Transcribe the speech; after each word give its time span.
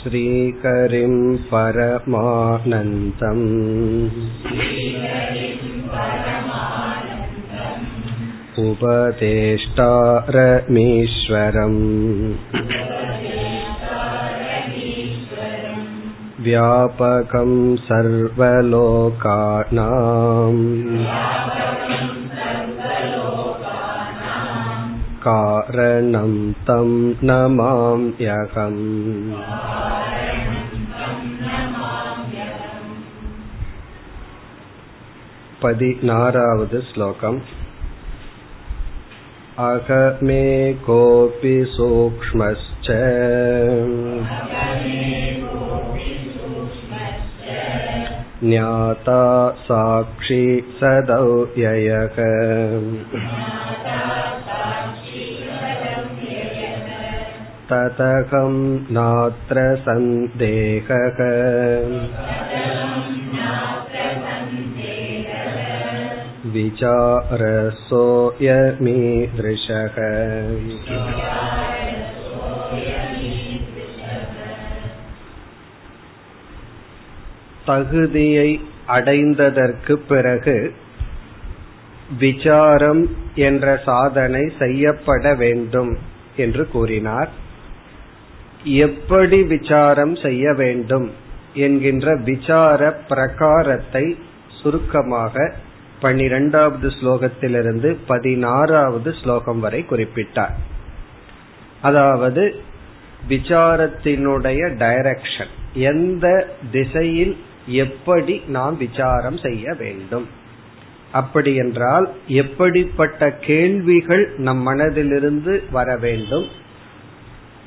श्रीकरिं 0.00 1.14
परमानन्दम् 1.50 3.46
उपदेष्टारमीश्वरम् 8.64 9.66
व्यापकं 16.46 17.52
सर्वलोकानाम् 17.88 18.46
कारणं 25.26 26.34
तं 26.68 26.90
नमाम्यहम् 27.28 28.82
पदिनारावद् 35.62 36.74
श्लोकम् 36.88 37.40
अहमे 39.66 40.46
कोऽपि 40.86 41.54
सूक्ष्मश्च 41.76 42.88
ज्ञाता 48.42 49.22
साक्षी 49.66 50.44
सदव्ययः 50.80 52.18
ततहं 57.70 58.54
नात्र 58.90 59.58
सन्देहः 59.84 61.18
विचारसोऽयमीदृशः 68.56 69.96
தகுதியை 77.66 78.60
அடைந்ததற்கு 78.88 79.94
பிறகு 80.08 80.72
விசாரம் 82.18 83.02
என்ற 83.34 83.76
சாதனை 83.84 84.44
செய்யப்பட 84.58 85.34
வேண்டும் 85.34 85.92
என்று 86.36 86.68
கூறினார் 86.68 87.30
எப்படி 88.63 89.43
விசாரம் 89.43 90.15
செய்ய 90.15 90.53
வேண்டும் 90.53 91.11
என்கின்ற 91.53 92.15
விசார 92.15 92.91
பிரகாரத்தை 93.09 94.17
சுருக்கமாக 94.61 95.53
பனிரெண்டாவது 95.99 96.87
ஸ்லோகத்திலிருந்து 96.87 97.97
பதினாறாவது 98.07 99.13
ஸ்லோகம் 99.13 99.59
வரை 99.59 99.85
குறிப்பிட்டார். 99.89 100.55
அதாவது 101.81 102.55
விசாரத்தினுடைய 103.29 104.61
டைரக்ஷன் 104.77 105.51
எந்த 105.73 106.47
திசையில் 106.71 107.37
எப்படி 107.65 108.41
நாம் 108.47 108.77
விசாரம் 108.77 109.37
செய்ய 109.37 109.73
வேண்டும். 109.73 110.27
அப்படி 111.11 111.55
என்றால் 111.55 112.11
எப்படிப்பட்ட 112.27 113.31
கேள்விகள் 113.31 114.33
நம் 114.37 114.67
மனதிலிருந்து 114.67 115.63
வர 115.71 115.97
வேண்டும் 115.97 116.47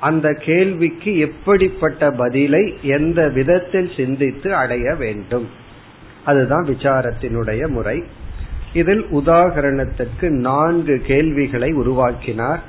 அந்த 0.05 0.33
கேள்விக்கு 0.33 1.19
எப்படிப்பட்ட 1.19 2.11
பதிலை 2.11 2.79
எந்த 2.83 3.29
விதத்தில் 3.29 3.91
சிந்தித்து 3.97 4.55
அடைய 4.55 4.95
வேண்டும்? 4.95 5.49
அதுதான் 6.25 6.65
விசாரத்தினுடைய 6.65 7.69
முறை. 7.69 8.05
இதில் 8.73 9.05
உதாகரணத்திற்கு 9.05 10.29
நான்கு 10.29 11.03
கேள்விகளை 11.07 11.73
உருவாக்கினார். 11.73 12.63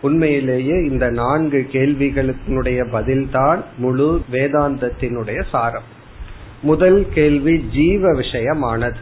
உண்மையிலேயே 0.00 0.74
இந்த 0.84 1.08
நான்கு 1.10 1.68
கேள்விகளுடைய 1.72 2.86
பதில்தான் 2.92 3.62
முழு 3.76 4.22
வேதாந்தத்தினுடைய 4.32 5.44
சாரம். 5.50 5.96
முதல் 6.62 7.06
கேள்வி 7.14 7.68
ஜீவ 7.72 8.12
விஷயமானது. 8.12 8.96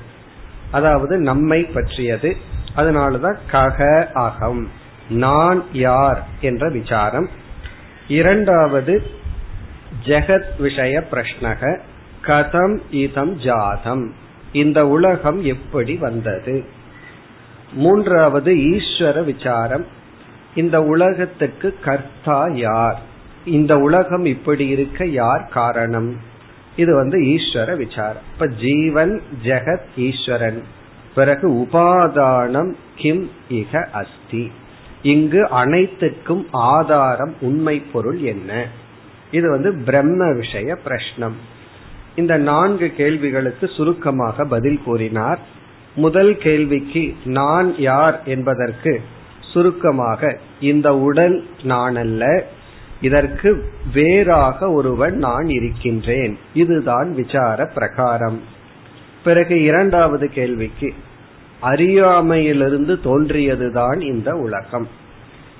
அதாவது 0.70 1.18
நம்மை 1.18 1.62
பற்றியது. 1.64 2.36
அதனாலதான் 2.76 3.36
கக 3.50 4.06
அகம். 4.12 4.68
நான் 5.10 5.64
யார் 5.72 6.28
என்ற 6.40 6.70
விசாரம். 6.70 7.28
இரண்டாவது 8.08 9.02
ஜெகத் 10.04 10.58
விஷய 10.58 11.04
பிரஷ்னக 11.10 11.80
கதம் 12.22 12.78
இதம் 12.90 13.38
ஜாதம். 13.38 14.14
இந்த 14.52 14.88
உலகம் 14.88 15.44
எப்படி 15.44 15.96
வந்தது? 15.96 16.64
மூன்றாவது 17.72 18.54
ஈஸ்வர 18.54 19.24
விசாரம். 19.24 19.86
இந்த 20.54 20.82
உலகத்துக்கு 20.82 21.78
கர்த்தா 21.84 22.46
யார்? 22.46 23.00
இந்த 23.44 23.78
உலகம் 23.78 24.24
இப்படி 24.24 24.66
இருக்க 24.66 25.06
யார் 25.06 25.48
காரணம்? 25.52 26.16
இது 26.76 26.94
வந்து 26.94 27.20
ஈஸ்வர 27.20 27.76
விசாரம். 27.76 28.22
இப்ப 28.32 28.46
ஜீவன் 28.46 29.22
ஜெகத் 29.42 29.86
ஈஸ்வரன். 29.96 30.62
பிறகு 31.14 31.52
உபாதானம் 31.52 32.74
கிம் 32.96 33.30
இக 33.50 33.86
அஸ்தி. 33.90 34.52
இங்கு 35.06 35.40
அனைத்துக்கும் 35.48 36.46
ஆதாரம் 36.50 37.34
உண்மை 37.40 37.76
பொருள் 37.92 38.18
என்ன? 38.18 38.66
இது 39.30 39.50
வந்து 39.50 39.70
பிரம்ம 39.84 40.32
விஷய 40.32 40.78
பிரஷ்னம். 40.84 41.36
இந்த 42.16 42.36
நான்கு 42.36 42.88
கேள்விகளுக்கு 42.96 43.66
சுருக்கமாக 43.68 44.44
பதில் 44.44 44.80
கூறினார். 44.84 45.38
முதல் 45.94 46.32
கேள்விக்கு 46.38 47.04
நான் 47.24 47.68
யார் 47.78 48.22
என்பதற்கு 48.24 48.92
சுருக்கமாக 49.52 50.38
இந்த 50.60 50.88
உடல் 50.98 51.36
நான் 51.62 51.96
அல்ல 51.96 52.44
இதற்கு 53.00 53.50
வேறாக 53.92 54.70
ஒருவன் 54.70 55.16
நான் 55.16 55.48
இருக்கின்றேன். 55.48 56.38
இதுதான் 56.54 57.14
விசார 57.14 57.66
பிரகாரம். 57.74 58.40
பிறகு 59.24 59.62
இரண்டாவது 59.62 60.28
கேள்விக்கு 60.28 60.94
அறியாமையிலிருந்து 61.60 62.94
தோன்றியதுதான் 62.94 64.00
இந்த 64.00 64.34
உலகம். 64.34 64.88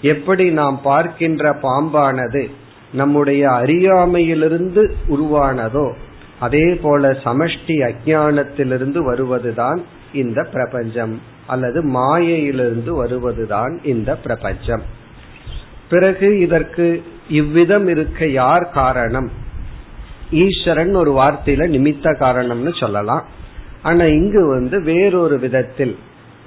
எப்படி 0.03 0.51
நாம் 0.51 0.81
பார்க்கின்ற 0.83 1.57
பாம்பானது 1.63 2.51
நம்முடைய 2.93 3.51
அறியாமையிலிருந்து 3.51 4.95
உருவானதோ 5.09 5.93
அதே 6.41 6.75
போல 6.75 7.11
சமஷ்டி 7.11 7.95
அஜானத்திலிருந்து 7.95 8.99
வருவதுதான் 8.99 9.85
இந்த 10.13 10.43
பிரபஞ்சம் 10.43 11.21
அல்லது 11.47 11.83
மாயையிலிருந்து 11.83 12.95
வருவதுதான் 12.95 13.81
இந்த 13.83 14.17
பிரபஞ்சம். 14.17 14.83
பிறகு 15.91 16.39
இதற்கு 16.39 17.03
இவ்விதம் 17.29 17.89
இருக்க 17.89 18.27
யார் 18.27 18.71
காரணம்? 18.71 19.31
ஈஸ்வரன் 20.31 20.95
ஒரு 20.95 21.13
வார்த்தையில 21.13 21.69
நிமித்த 21.69 22.17
காரணம்னு 22.21 22.81
சொல்லலாம். 22.81 23.27
ஆனா 23.87 24.05
இங்கு 24.19 24.43
வந்து 24.49 24.77
வேறொரு 24.91 25.37
விதத்தில் 25.39 25.97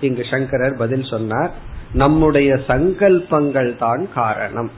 இங்கு 0.07 0.23
சங்கரர் 0.31 0.75
பதில் 0.77 1.07
சொன்னார். 1.13 1.51
நம்முடைய 1.93 2.49
சங்கல்பங்கள் 2.67 3.71
தான் 3.77 4.03
காரணம். 4.13 4.71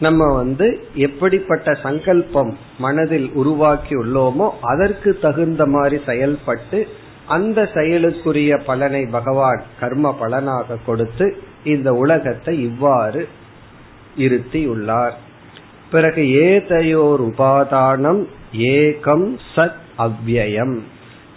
நம்ம 0.00 0.22
வந்து 0.34 0.66
எப்படிப்பட்ட 1.06 1.68
சங்கல்பம் 1.84 2.52
மனதில் 2.78 3.28
உருவாக்கி 3.40 3.94
உள்ளோமோ 3.94 4.46
அதற்கு 4.72 5.10
தகுந்த 5.18 5.62
மாதிரி 5.66 5.96
செயல்பட்டு 6.06 6.80
அந்த 7.36 7.62
செயலுக்குரிய 7.74 8.52
பலனை 8.66 9.02
பகவான் 9.16 9.62
கர்ம 9.80 10.12
பலனாக 10.20 10.78
கொடுத்து 10.86 11.26
இந்த 11.64 11.88
உலகத்தை 11.94 12.54
இவ்வாறு 12.68 13.22
இருத்தியுள்ளார் 14.16 15.16
பிறகு 15.90 16.22
ஏதையோர் 16.46 17.22
உபாதானம் 17.30 18.22
ஏகம் 18.72 19.28
சத் 19.54 19.82
அவ்யயம் 20.06 20.76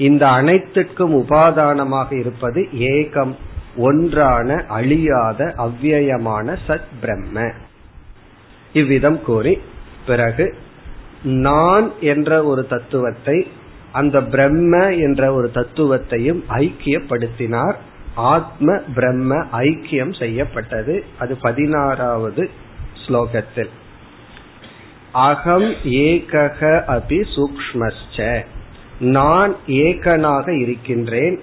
இந்த 0.01 0.23
அனைத்துக்கும் 0.27 1.13
உபாதானமாக 1.15 2.09
இருப்பது 2.19 2.61
ஏகம் 2.79 3.33
ஒன்றான 3.77 4.63
அழியாத 4.67 5.53
அவ்யயமான 5.57 6.57
சத் 6.67 6.89
பிரம்ம. 7.01 7.51
இவ்விதம் 8.73 9.21
கூறி 9.21 9.53
பிறகு 10.05 10.45
நான் 11.23 11.87
என்ற 12.01 12.43
ஒரு 12.43 12.67
தத்துவத்தை 12.67 13.37
அந்த 13.91 14.21
பிரம்ம 14.23 14.93
என்ற 14.95 15.33
ஒரு 15.33 15.51
தத்துவத்தையும் 15.53 16.41
ஐக்கியப்படுத்தினார். 16.49 17.75
ஆத்ம 18.15 18.77
பிரம்ம 18.95 19.35
ஐக்கியம் 19.51 20.19
செய்யப்பட்டது. 20.19 21.03
அது 21.19 21.35
பதினாறாவது 21.35 22.49
ஸ்லோகத்தில். 23.03 23.71
அகம் 25.11 25.69
ஏகக 26.01 26.71
அபி 26.87 27.19
சூக்மஸ்ச 27.35 28.45
நான் 29.01 29.55
ஏகனாக 29.67 30.59
இருக்கின்றேன் 30.59 31.41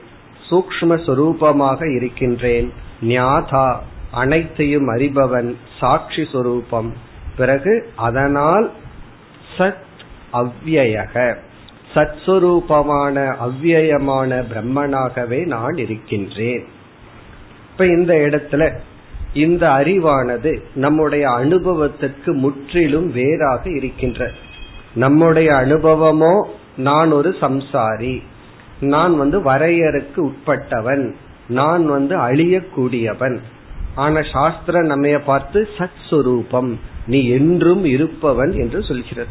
சூக்ம 0.50 0.64
சொரூபமாக 0.80 1.94
இருக்கின்றேன் 1.94 2.72
ஞாதா 3.02 3.76
அனைத்தையும் 4.10 4.96
அறிபவன் 4.96 5.54
சாட்சி 5.78 6.26
சொரூபம். 6.32 6.92
பிறகு 7.36 7.90
அதனால் 7.96 8.72
சத் 9.58 9.74
அவ்வயக. 10.32 11.34
சத்ஸ்வரூபமான 11.94 13.36
அவ்வியமான 13.36 14.44
பிரம்மனாகவே 14.54 15.46
நான் 15.46 15.76
இருக்கின்றேன். 15.76 16.64
இப்ப 17.70 17.86
இந்த 17.86 18.14
இடத்துல 18.14 18.76
இந்த 19.32 19.68
அறிவானது 19.68 20.62
நம்முடைய 20.74 21.30
அனுபவத்திற்கு 21.30 22.32
முற்றிலும் 22.32 23.12
வேறாக 23.12 23.70
இருக்கின்ற. 23.70 24.30
நம்முடைய 24.94 25.54
அனுபவமோ 25.54 26.56
நான் 26.78 27.12
ஒரு 27.12 27.36
சம்சாரி. 27.40 28.22
நான் 28.80 29.16
வந்து 29.16 29.38
வரையறுக்கு 29.40 30.16
உட்பட்டவன். 30.16 31.12
நான் 31.48 31.86
வந்து 31.86 32.16
அழியக்கூடியவன். 32.16 33.38
ஆனா 33.94 34.20
சாஸ்திரம் 34.32 34.90
நம்மைய 34.90 35.18
பார்த்து 35.24 35.68
சத் 35.78 36.00
சுரூபம் 36.10 36.74
நீ 37.06 37.28
என்றும் 37.28 37.84
இருப்பவன் 37.84 38.52
என்று 38.52 38.82
சொல்கிறது. 38.82 39.30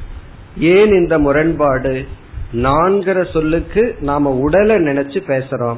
ஏன் 0.59 0.89
இந்த 0.89 1.19
முரண்பாடு? 1.19 2.05
நான்கிற 2.53 3.31
சொல்லுக்கு 3.31 3.95
நாம 3.99 4.29
உடலை 4.29 4.75
நினைச்சு 4.75 5.19
பேசுறோம். 5.27 5.77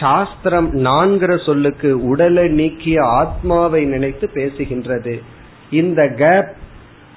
சாஸ்திரம் 0.00 0.76
நான்கிற 0.76 1.44
சொல்லுக்கு 1.44 2.04
உடலை 2.04 2.48
நீக்கிய 2.48 3.04
ஆத்மாவை 3.04 3.84
நினைத்து 3.84 4.30
பேசுகின்றது. 4.34 5.20
இந்த 5.70 6.08
கேப் 6.08 6.52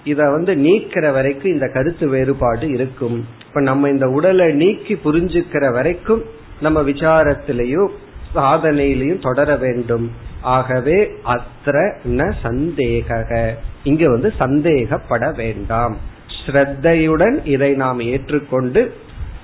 இத 0.04 0.30
வந்து 0.30 0.56
நீக்கிற 0.56 1.12
வரைக்கும் 1.14 1.52
இந்த 1.52 1.68
கருத்து 1.68 2.10
வேறுபாடு 2.10 2.70
இருக்கும். 2.70 3.26
இப்ப 3.48 3.62
நம்ம 3.62 3.90
இந்த 3.90 4.08
உடலை 4.08 4.54
நீக்கி 4.54 4.96
புரிஞ்சுக்கிற 4.96 5.74
வரைக்கும் 5.74 6.24
நம்ம 6.62 6.82
விசாரத்திலையும் 6.82 7.90
சாதனையிலையும் 8.36 9.22
தொடர 9.22 9.56
வேண்டும். 9.56 10.12
ஆகவே 10.42 10.98
அத்திர 11.26 11.78
ந 12.04 12.34
சந்தேக 12.44 13.48
இங்க 13.84 14.10
வந்து 14.10 14.34
சந்தேகப்பட 14.38 15.36
வேண்டாம். 15.36 15.98
ஸ்ரத்தையுடன் 16.46 17.46
இதை 17.46 17.72
நாம் 17.74 18.00
ஏற்றுக்கொண்டு 18.00 18.94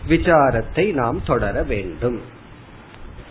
விசாரத்தை 0.08 0.94
நாம் 0.94 1.20
தொடர 1.26 1.64
வேண்டும். 1.64 2.22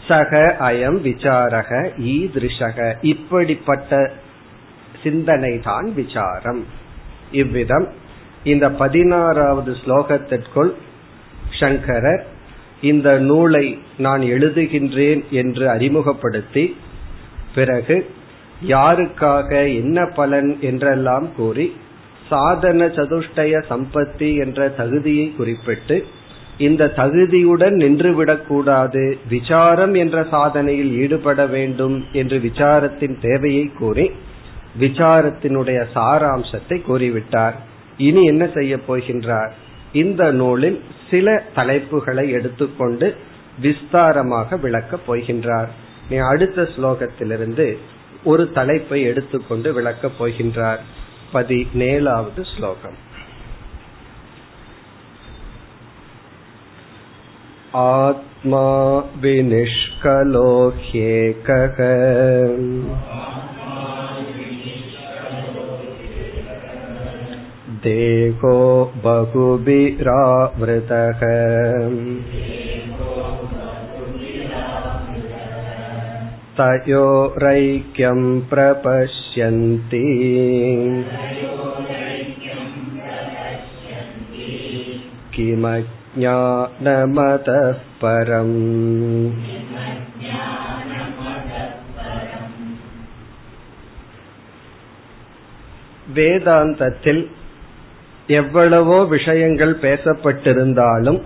சக 0.09 0.56
அயம் 0.61 0.99
விசாரக 1.09 1.91
ஈதிருஷக 1.99 2.94
இப்படிப்பட்ட 3.00 4.11
சிந்தனை 5.03 5.61
தான் 5.61 5.94
விசாரம். 5.94 6.65
இவ்விதம். 7.34 7.86
இந்த 8.44 8.66
பதினாறாவது 8.72 9.72
ஸ்லோகத்திற்குள் 9.82 10.72
சங்கரர் 11.50 12.22
இந்த 12.81 13.19
நூலை 13.20 13.66
நான் 13.98 14.22
எழுதுகின்றேன் 14.28 15.22
என்று 15.32 15.64
அறிமுகப்படுத்தி 15.69 16.64
பிறகு 17.54 17.96
யாருக்காக 18.69 19.50
என்ன 19.75 19.98
பலன் 20.14 20.50
என்றெல்லாம் 20.60 21.28
கூறி 21.36 21.66
சாதன 22.28 22.86
சதுஷ்டய 22.96 23.54
சம்பத்தி 23.70 24.28
என்ற 24.37 24.69
தகுதியை 24.76 25.26
குறிப்பிட்டு 25.37 25.96
இந்த 26.58 26.92
தகுதியுடன் 26.96 27.76
நின்றுவிடக்கூடாது 27.80 29.04
விசாரம் 29.28 29.94
என்ற 29.94 30.19
சாதனையில் 30.30 30.92
ஈடுபட 30.94 31.46
வேண்டும் 31.46 31.96
என்று 32.12 32.37
விசாரத்தின் 32.38 33.16
தேவையை 33.20 33.66
கூறி 33.78 34.06
விசாரத்தினுடைய 34.80 35.80
சாராம்சத்தை 35.94 36.77
கூறிவிட்டார் 36.88 37.56
இனி 37.97 38.21
என்ன 38.24 38.44
செய்ய 38.53 38.74
போகின்றார் 38.88 39.51
இந்த 39.94 40.24
நூலில் 40.31 40.80
சில 41.09 41.27
தலைப்புகளை 41.56 42.25
எடுத்துக்கொண்டு 42.30 43.07
விஸ்தாரமாக 43.62 44.57
விளக்கப் 44.59 45.06
போகின்றார் 45.07 45.69
நீ 46.09 46.18
அடுத்த 46.25 46.62
ஸ்லோகத்திலிருந்து 46.75 47.68
ஒரு 48.24 48.44
தலைப்பை 48.51 49.00
எடுத்துக்கொண்டு 49.03 49.69
விளக்கப் 49.74 50.18
போகின்றார் 50.19 50.81
பதினேழாவது 51.33 52.44
ஸ்லோகம் 52.56 52.97
आत्मा 57.74 58.68
विनिष्कलो 59.21 60.50
ह्येकः 67.83 67.83
देहो 67.83 68.94
बहुभिरावृतः 69.03 69.50
तयोरैक्यं 76.59 78.21
प्रपश्यन्ति 78.41 80.03
किमज्ञानमतः 85.36 86.12
परम् 88.03 88.57
வேதாந்தத்தில் 96.15 97.27
எவ்வளவோ 98.26 99.06
விஷயங்கள் 99.06 99.79
பேசப்பட்டிருந்தாலும் 99.81 101.23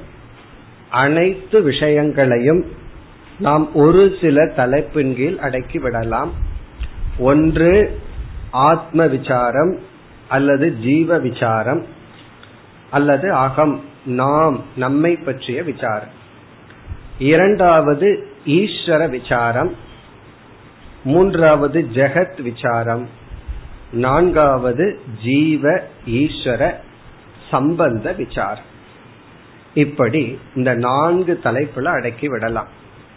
அனைத்து 0.91 1.63
விஷயங்களையும் 1.63 2.65
நாம் 3.39 3.75
ஒரு 3.75 4.17
சில 4.21 4.47
தலைப்பின் 4.47 5.17
கீழ் 5.17 5.37
அடக்கிவிடலாம் 5.43 6.29
ஒன்று 7.19 8.01
ஆத்ம 8.51 9.07
விசாரம் 9.07 9.79
அல்லது 10.29 10.79
ஜீவ 10.79 11.19
விசாரம் 11.19 11.87
அல்லது 12.91 13.33
அகம் 13.33 13.81
நாம் 14.05 14.65
நம்மை 14.77 15.17
பற்றிய 15.17 15.63
விசாரம். 15.63 16.17
இரண்டாவது 17.19 18.27
ஈஸ்வர 18.47 19.09
விசாரம். 19.09 19.75
மூன்றாவது 21.05 21.89
ஜெகத் 21.95 22.43
விசாரம். 22.43 23.09
நான்காவது 23.93 25.01
ஜீவ 25.23 25.81
ஈஸ்வர 26.07 26.75
சம்பந்த 27.51 28.13
விசாரம். 28.13 28.69
இப்படி 29.75 30.39
இந்த 30.55 30.75
நான்கு 30.75 31.41
தலைப்புல 31.45 31.85
அடக்கி 31.85 32.29
விடலாம். 32.29 32.69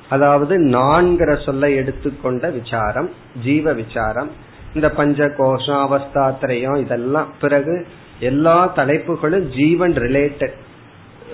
அதாவது 0.09 0.55
நான்கிற 0.59 1.45
சொல்ல 1.45 1.69
எடுத்துக்கொண்ட 1.69 2.49
விசாரம் 2.49 3.09
ஜீவ 3.43 3.73
விசாரம் 3.73 4.31
இந்த 4.75 4.91
பஞ்ச 4.91 5.29
கோஷம் 5.37 5.83
அவஸ்தாத்திரையும் 5.87 6.77
இதெல்லாம். 6.77 7.29
பிறகு 7.41 7.87
எல்லா 8.19 8.57
தலைப்புகளும் 8.75 9.47
ஜீவன் 9.55 9.93
ரிலேட்டட் 9.93 10.57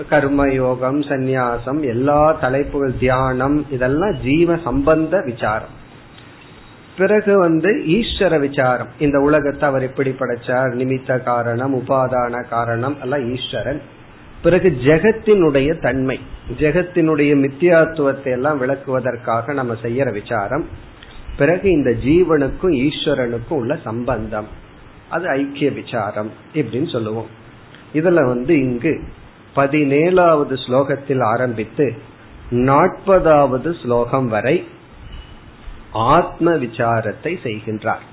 கர்ம 0.09 0.49
யோகம் 0.53 0.99
சந்நியாசம் 1.01 1.79
எல்லா 1.81 2.31
தலைப்புகள் 2.31 2.97
தியானம் 2.97 3.65
இதெல்லாம் 3.71 4.15
ஜீவ 4.21 4.57
சம்பந்த 4.57 5.21
விசாரம். 5.25 5.75
பிறகு 6.97 7.39
வந்து 7.39 7.83
ஈஸ்வர 7.87 8.39
விசாரம். 8.39 8.87
இந்த 8.99 9.19
உலகத்தை 9.19 9.69
அவர் 9.69 9.81
எப்படி 9.81 10.09
படைச்சார்? 10.09 10.71
நிமித்த 10.73 11.23
காரணம் 11.23 11.75
உபாதான 11.75 12.47
காரணம் 12.49 12.97
எல்லாம் 13.01 13.35
ஈஸ்வரன். 13.35 13.81
பிறகு 14.41 14.77
ஜெகத்தினுடைய 14.83 15.81
தன்மை 15.81 16.19
ஜெகத்தினுடைய 16.59 17.31
மித்தியாத்துவத்தை 17.43 18.31
எல்லாம் 18.31 18.61
விளக்குவதற்காக 18.61 19.53
நம்ம 19.53 19.73
செய்யற 19.73 20.11
விசாரம். 20.11 20.65
பிறகு 21.37 21.71
இந்த 21.71 21.89
ஜீவனுக்கும் 22.05 22.87
ஈஸ்வரனுக்கும் 22.87 23.59
உள்ள 23.61 23.79
சம்பந்தம். 23.83 24.47
அது 25.09 25.27
ஐக்கிய 25.27 25.71
விசாரம் 25.71 26.31
இப்படின்னு 26.53 26.91
சொல்லுவோம். 26.91 27.27
இதுல 27.93 28.25
வந்து 28.25 28.53
இங்கு 28.63 29.01
பதினேழாவது 29.55 30.55
ஸ்லோகத்தில் 30.67 31.23
ஆரம்பித்து 31.23 31.93
நாற்பதாவது 32.51 33.81
ஸ்லோகம் 33.81 34.27
வரை 34.27 34.67
ஆத்ம 35.93 36.51
விசாரத்தை 36.51 37.33
செய்கின்றார். 37.43 38.03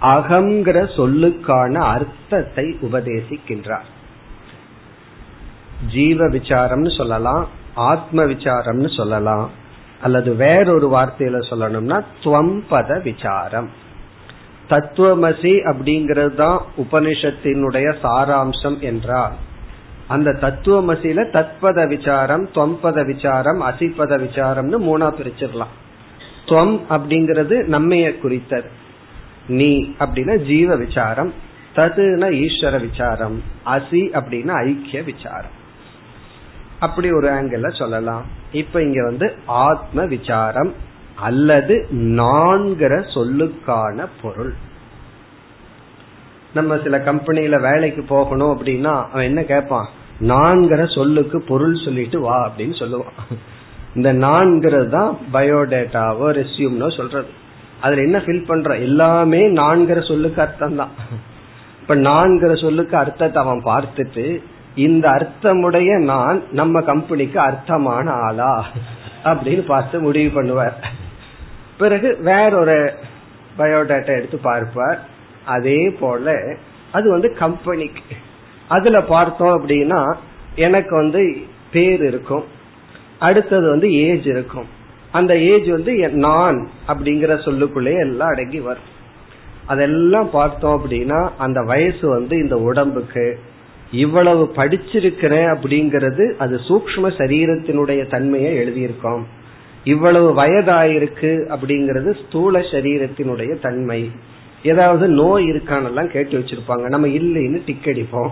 அகங்கிற 0.00 0.78
சொல்லுக்கான 0.96 1.74
அர்த்தத்தை 1.74 2.76
உபதேசிக்கின்றார். 2.80 3.88
ஜீவ 5.88 6.28
விசாரம்னு 6.28 6.96
சொல்லலாம் 6.96 7.46
ஆத்ம 7.74 8.24
விசாரம்னு 8.24 8.96
சொல்லலாம் 8.96 9.50
அல்லது 10.02 10.36
வேறொரு 10.36 10.88
வார்த்தையில 10.94 11.38
சொல்லணும்னா 11.50 12.04
துவம்பத 12.22 13.02
விசாரம். 13.02 13.68
தத்துவமசி 14.68 15.52
அப்படிங்கிறது 15.70 16.34
தான் 16.34 16.60
உபனிஷத்தினுடைய 16.76 17.94
சாராம்சம் 18.02 18.78
என்றால் 18.80 19.32
அந்த 20.08 20.30
தத்துவமசியில 20.40 21.24
தத்பத 21.30 21.86
விசாரம் 21.88 22.48
தொம்பத 22.54 23.04
விசாரம் 23.04 23.60
அசிப்பத 23.60 24.12
விசாரம்னு 24.16 24.78
மூணா 24.88 25.08
பிரிச்சிடலாம். 25.18 25.74
துவம் 26.48 26.74
அப்படிங்கிறது 26.90 27.56
நம்மைய 27.74 28.18
குறித்தது. 28.18 28.68
நீ 29.48 29.70
அப்படின்னா 29.98 30.34
ஜீவ 30.46 30.76
விசாரம் 30.76 31.32
ததுனா 31.74 32.28
ஈஸ்வர 32.44 32.80
விசாரம் 32.80 33.42
அசி 33.66 34.02
அப்படின்னா 34.18 34.54
ஐக்கிய 34.64 35.02
விசாரம். 35.02 35.56
அப்படி 36.78 37.08
ஒரு 37.12 37.28
ஆங்கிள் 37.28 37.78
சொல்லலாம். 37.78 38.24
இப்ப 38.52 38.82
இங்க 38.82 39.04
வந்து 39.04 39.26
ஆத்ம 39.46 40.04
விசாரம் 40.04 40.72
அல்லது 41.14 41.74
நான்கிற 41.92 42.94
சொல்லுக்கான 43.14 44.06
பொருள். 44.22 44.54
நம்ம 46.54 46.78
சில 46.82 46.98
கம்பெனியில 46.98 47.60
வேலைக்கு 47.60 48.02
போகணும் 48.02 48.52
அப்படின்னா 48.54 48.92
அவன் 49.10 49.24
என்ன 49.24 49.42
கேட்பான்? 49.42 49.88
நான்கிற 50.20 50.94
சொல்லுக்கு 50.94 51.42
பொருள் 51.42 51.76
சொல்லிட்டு 51.84 52.20
வா 52.20 52.36
அப்படின்னு 52.48 52.76
சொல்லுவான். 52.82 53.18
இந்த 53.98 54.10
நான்கிறது 54.26 54.90
தான் 54.96 55.12
பயோடேட்டாவோ 55.34 56.26
ரெசியூம்னோ 56.40 56.88
சொல்றது. 56.96 57.30
அதுல 57.80 58.02
என்ன 58.02 58.18
ஃபில் 58.24 58.46
பண்ற? 58.46 58.76
எல்லாமே 58.88 59.40
நான்கிற 59.60 59.98
சொல்லுக்கு 60.08 60.40
அர்த்தம் 60.44 60.78
தான். 60.80 60.92
இப்ப 61.80 61.94
நான்கிற 62.08 62.52
சொல்லுக்கு 62.62 62.94
அர்த்தத்தை 62.96 63.38
அவன் 63.42 63.62
பார்த்துட்டு 63.68 64.24
இந்த 64.86 65.04
அர்த்தமுடைய 65.08 65.90
நான் 66.10 66.38
நம்ம 66.50 66.80
கம்பெனிக்கு 66.80 67.38
அர்த்தமான 67.40 68.06
ஆளா? 68.26 68.50
அப்படின்னு 69.30 69.64
பார்த்து 69.66 70.00
முடிவு 70.00 70.30
பண்ணுவார். 70.36 70.76
பிறகு 71.78 72.08
வேறொரு 72.20 72.78
பயோடேட்டா 73.58 74.12
எடுத்து 74.18 74.38
பார்ப்பார். 74.50 74.98
அதே 75.54 75.80
போல 76.00 76.36
அது 76.96 77.06
வந்து 77.10 77.30
கம்பெனிக்கு. 77.42 78.04
அதுல 78.68 79.00
பார்த்தோம் 79.14 79.56
அப்படின்னா 79.58 80.00
எனக்கு 80.66 80.94
வந்து 80.96 81.22
பேர் 81.72 82.04
இருக்கும். 82.10 82.46
அடுத்தது 83.18 83.68
வந்து 83.68 83.92
ஏஜ் 83.92 84.26
இருக்கும். 84.26 84.66
அந்த 85.12 85.38
ஏஜ் 85.38 85.68
வந்து 85.68 86.08
நான் 86.08 86.68
அப்படிங்கிற 86.88 87.32
சொல்லுக்குள்ளேயே 87.44 87.98
எல்லாம் 87.98 88.28
அடங்கி 88.28 88.60
வரும். 88.60 88.96
அதெல்லாம் 89.66 90.30
பார்த்தோம் 90.30 90.82
அப்படின்னா 90.82 91.30
அந்த 91.38 91.62
வயசு 91.62 92.08
வந்து 92.08 92.36
இந்த 92.36 92.56
உடம்புக்கு 92.56 93.38
இவ்வளவு 93.92 94.52
படிச்சிருக்கிறேன் 94.56 95.48
அப்படிங்கிறது 95.54 96.32
அது 96.36 96.56
சூக்ம 96.56 97.10
சரீரத்தினுடைய 97.18 98.10
தன்மையை 98.10 98.52
எழுதியிருக்கோம். 98.58 99.22
இவ்வளவு 99.84 100.34
வயதாயிருக்கு 100.36 101.32
அப்படிங்கிறது 101.54 102.26
ஸ்தூல 102.26 102.58
சரீரத்தினுடைய 102.58 103.60
தன்மை. 103.60 104.10
ஏதாவது 104.62 105.08
நோய் 105.08 105.44
இருக்கானெல்லாம் 105.44 106.06
கேட்டு 106.06 106.38
வச்சிருப்பாங்க. 106.38 106.86
நம்ம 106.88 107.06
இல்லைன்னு 107.06 107.62
டிக் 107.66 107.86
அடிப்போம். 107.86 108.30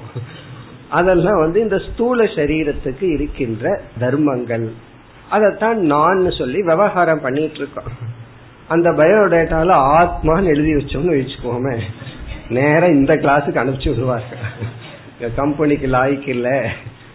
அதெல்லாம் 0.90 1.40
வந்து 1.40 1.60
இந்த 1.60 1.78
ஸ்தூல 1.78 2.24
சரீரத்துக்கு 2.24 3.12
இருக்கின்ற 3.12 3.80
தர்மங்கள். 3.98 4.72
அதைத்தான் 5.30 5.80
நான் 5.80 6.30
சொல்லி 6.30 6.62
விவகாரம் 6.62 7.20
பண்ணிட்டு 7.20 7.54
இருக்கோம் 7.54 7.84
அந்த 8.68 8.90
பயோடேட்டால 8.90 9.70
ஆத்மான்னு 9.72 10.44
எழுதி 10.44 10.72
வச்சோம்னு 10.72 11.18
வச்சுக்கோமே. 11.18 11.80
நேரம் 12.48 12.90
இந்த 12.90 13.14
கிளாஸுக்கு 13.14 13.58
அனுப்பிச்சு 13.62 13.88
விடுவார்கள். 13.88 14.38
கம்பெனிக்கு 15.36 15.86
லாய்க்கு 15.86 16.28
இல்ல 16.28 16.70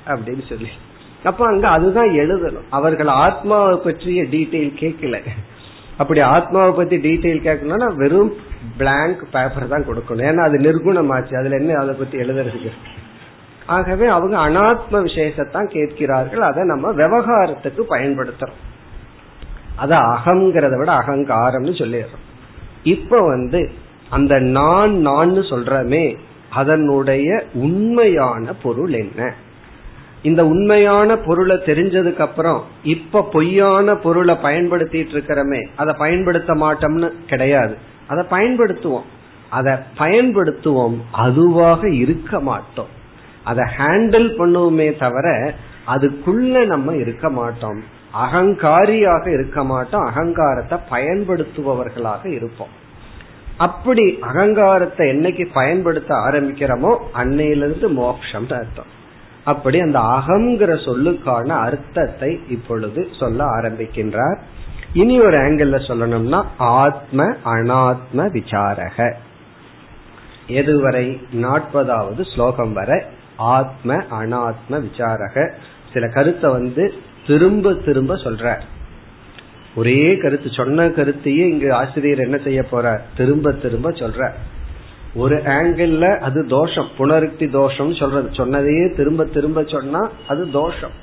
அப்படின்னு 0.06 0.48
சொல்லி. 0.50 0.68
அப்ப 1.24 1.48
அங்க 1.48 1.68
அதுதான் 1.68 2.10
எழுதணும். 2.10 2.68
அவர்கள் 2.70 3.08
ஆத்மாவை 3.08 3.78
பற்றிய 3.78 4.24
டீட்டெயில் 4.24 4.74
கேட்கல. 4.80 5.20
அப்படி 5.98 6.20
ஆத்மாவை 6.20 6.74
பத்தி 6.74 6.98
டீட்டெயில் 6.98 7.46
கேட்கணும்னா 7.46 7.96
வெறும் 7.96 8.34
பிளாங்க் 8.78 9.28
பேப்பர் 9.32 9.68
தான் 9.68 9.86
கொடுக்கணும். 9.86 10.32
ஏன்னா 10.32 10.44
அது 10.44 10.58
நிர்குணமாச்சு. 10.58 11.36
அதுல 11.36 11.56
என்ன 11.56 11.74
அதை 11.74 11.96
பத்தி 11.96 12.18
எழுதுறதுக்கு 12.18 12.72
ஆகவே 13.66 14.08
அவங்க 14.08 14.38
அனாத்ம 14.38 14.92
விசேஷத்தான் 14.92 15.66
கேட்கிறார்கள். 15.66 16.42
அதை 16.42 16.64
நம்ம 16.64 16.94
விவகாரத்துக்கு 16.94 17.82
பயன்படுத்துறோம். 17.90 18.60
அத 19.76 19.98
அகங்கிறத 19.98 20.78
விட 20.78 20.92
அகங்காரம்னு 20.92 21.76
சொல்லிடுறோம். 21.78 22.50
இப்ப 22.84 23.22
வந்து 23.22 23.72
அந்த 24.10 24.40
நான் 24.40 24.98
நான் 24.98 25.36
சொல்றமே 25.36 26.18
அதனுடைய 26.50 27.44
உண்மையான 27.54 28.54
பொருள் 28.54 28.94
என்ன? 28.94 29.34
இந்த 30.22 30.46
உண்மையான 30.46 31.18
பொருளை 31.18 31.56
தெரிஞ்சதுக்கு 31.56 32.20
அப்புறம் 32.20 32.64
இப்ப 32.84 33.30
பொய்யான 33.32 33.96
பொருளை 33.96 34.36
பயன்படுத்திட்டு 34.36 35.14
இருக்கிறமே 35.14 35.68
அதை 35.76 35.96
பயன்படுத்த 35.98 36.54
மாட்டோம்னு 36.54 37.12
கிடையாது. 37.28 37.78
அதை 38.08 38.26
பயன்படுத்துவோம். 38.30 39.04
அதை 39.50 39.74
பயன்படுத்துவோம். 39.98 40.98
அதுவாக 41.12 41.90
இருக்க 41.90 42.40
மாட்டோம். 42.40 43.00
அதை 43.44 43.64
ஹேண்டில் 43.78 44.30
பண்ணுவோமே 44.38 45.00
தவிர 45.00 45.54
அதுக்குள்ள 45.88 46.66
நம்ம 46.66 46.96
இருக்க 46.96 47.30
மாட்டோம். 47.30 47.84
அகங்காரியாக 48.14 49.34
இருக்க 49.34 49.64
மாட்டோம். 49.64 50.06
அகங்காரத்தை 50.06 50.80
பயன்படுத்துபவர்களாக 50.92 52.26
இருப்போம். 52.26 52.80
அப்படி 53.58 54.18
அகங்காரத்தை 54.22 55.10
என்னைக்கு 55.10 55.50
பயன்படுத்த 55.54 56.16
ஆரம்பிக்கிறோமோ 56.16 56.98
அன்னையிலிருந்து 57.14 57.88
மோக்ஷம் 57.88 58.50
அர்த்தம். 58.50 59.00
அப்படி 59.44 59.80
அந்த 59.80 60.00
அகங்கிற 60.00 60.72
சொல்லுக்கான 60.86 61.48
அர்த்தத்தை 61.48 62.40
இப்பொழுது 62.50 63.08
சொல்ல 63.20 63.46
ஆரம்பிக்கின்றார். 63.46 64.38
இனி 64.94 65.22
ஒரு 65.22 65.38
ஆங்கிள் 65.38 65.80
சொல்லணும்னா 65.88 66.44
ஆத்ம 66.58 67.36
அனாத்ம 67.46 68.28
விசாரக. 68.28 69.14
எதுவரை? 70.48 71.22
நாற்பதாவது 71.34 72.34
ஸ்லோகம் 72.34 72.74
வரை. 72.74 73.04
ஆத்ம 73.42 73.96
அனாத்ம 73.96 74.80
விசாரக. 74.88 75.52
சில 75.94 76.08
கருத்தை 76.08 76.52
வந்து 76.52 76.94
திரும்ப 77.28 77.74
திரும்ப 77.74 78.16
சொல்ற. 78.16 78.60
ஒரே 79.76 80.18
கருத்து 80.18 80.50
சொன்ன 80.52 80.88
கருத்தையே 80.88 81.44
இங்கு 81.50 81.74
ஆசிரியர் 81.74 82.20
என்ன 82.20 82.38
செய்ய 82.38 82.64
போற 82.64 83.02
திரும்ப 83.18 83.52
திரும்ப 83.52 83.92
சொல்ற. 83.92 84.32
ஒரு 85.16 85.36
ஆங்கிள் 85.36 86.18
அது 86.18 86.48
தோஷம் 86.48 86.90
புனருக்தி 86.98 87.50
தோஷம் 87.50 87.94
சொல்றது. 87.96 88.30
சொன்னதையே 88.34 88.94
திரும்ப 88.98 89.26
திரும்ப 89.26 89.64
சொன்னா 89.64 90.10
அது 90.28 90.52
தோஷம். 90.52 90.96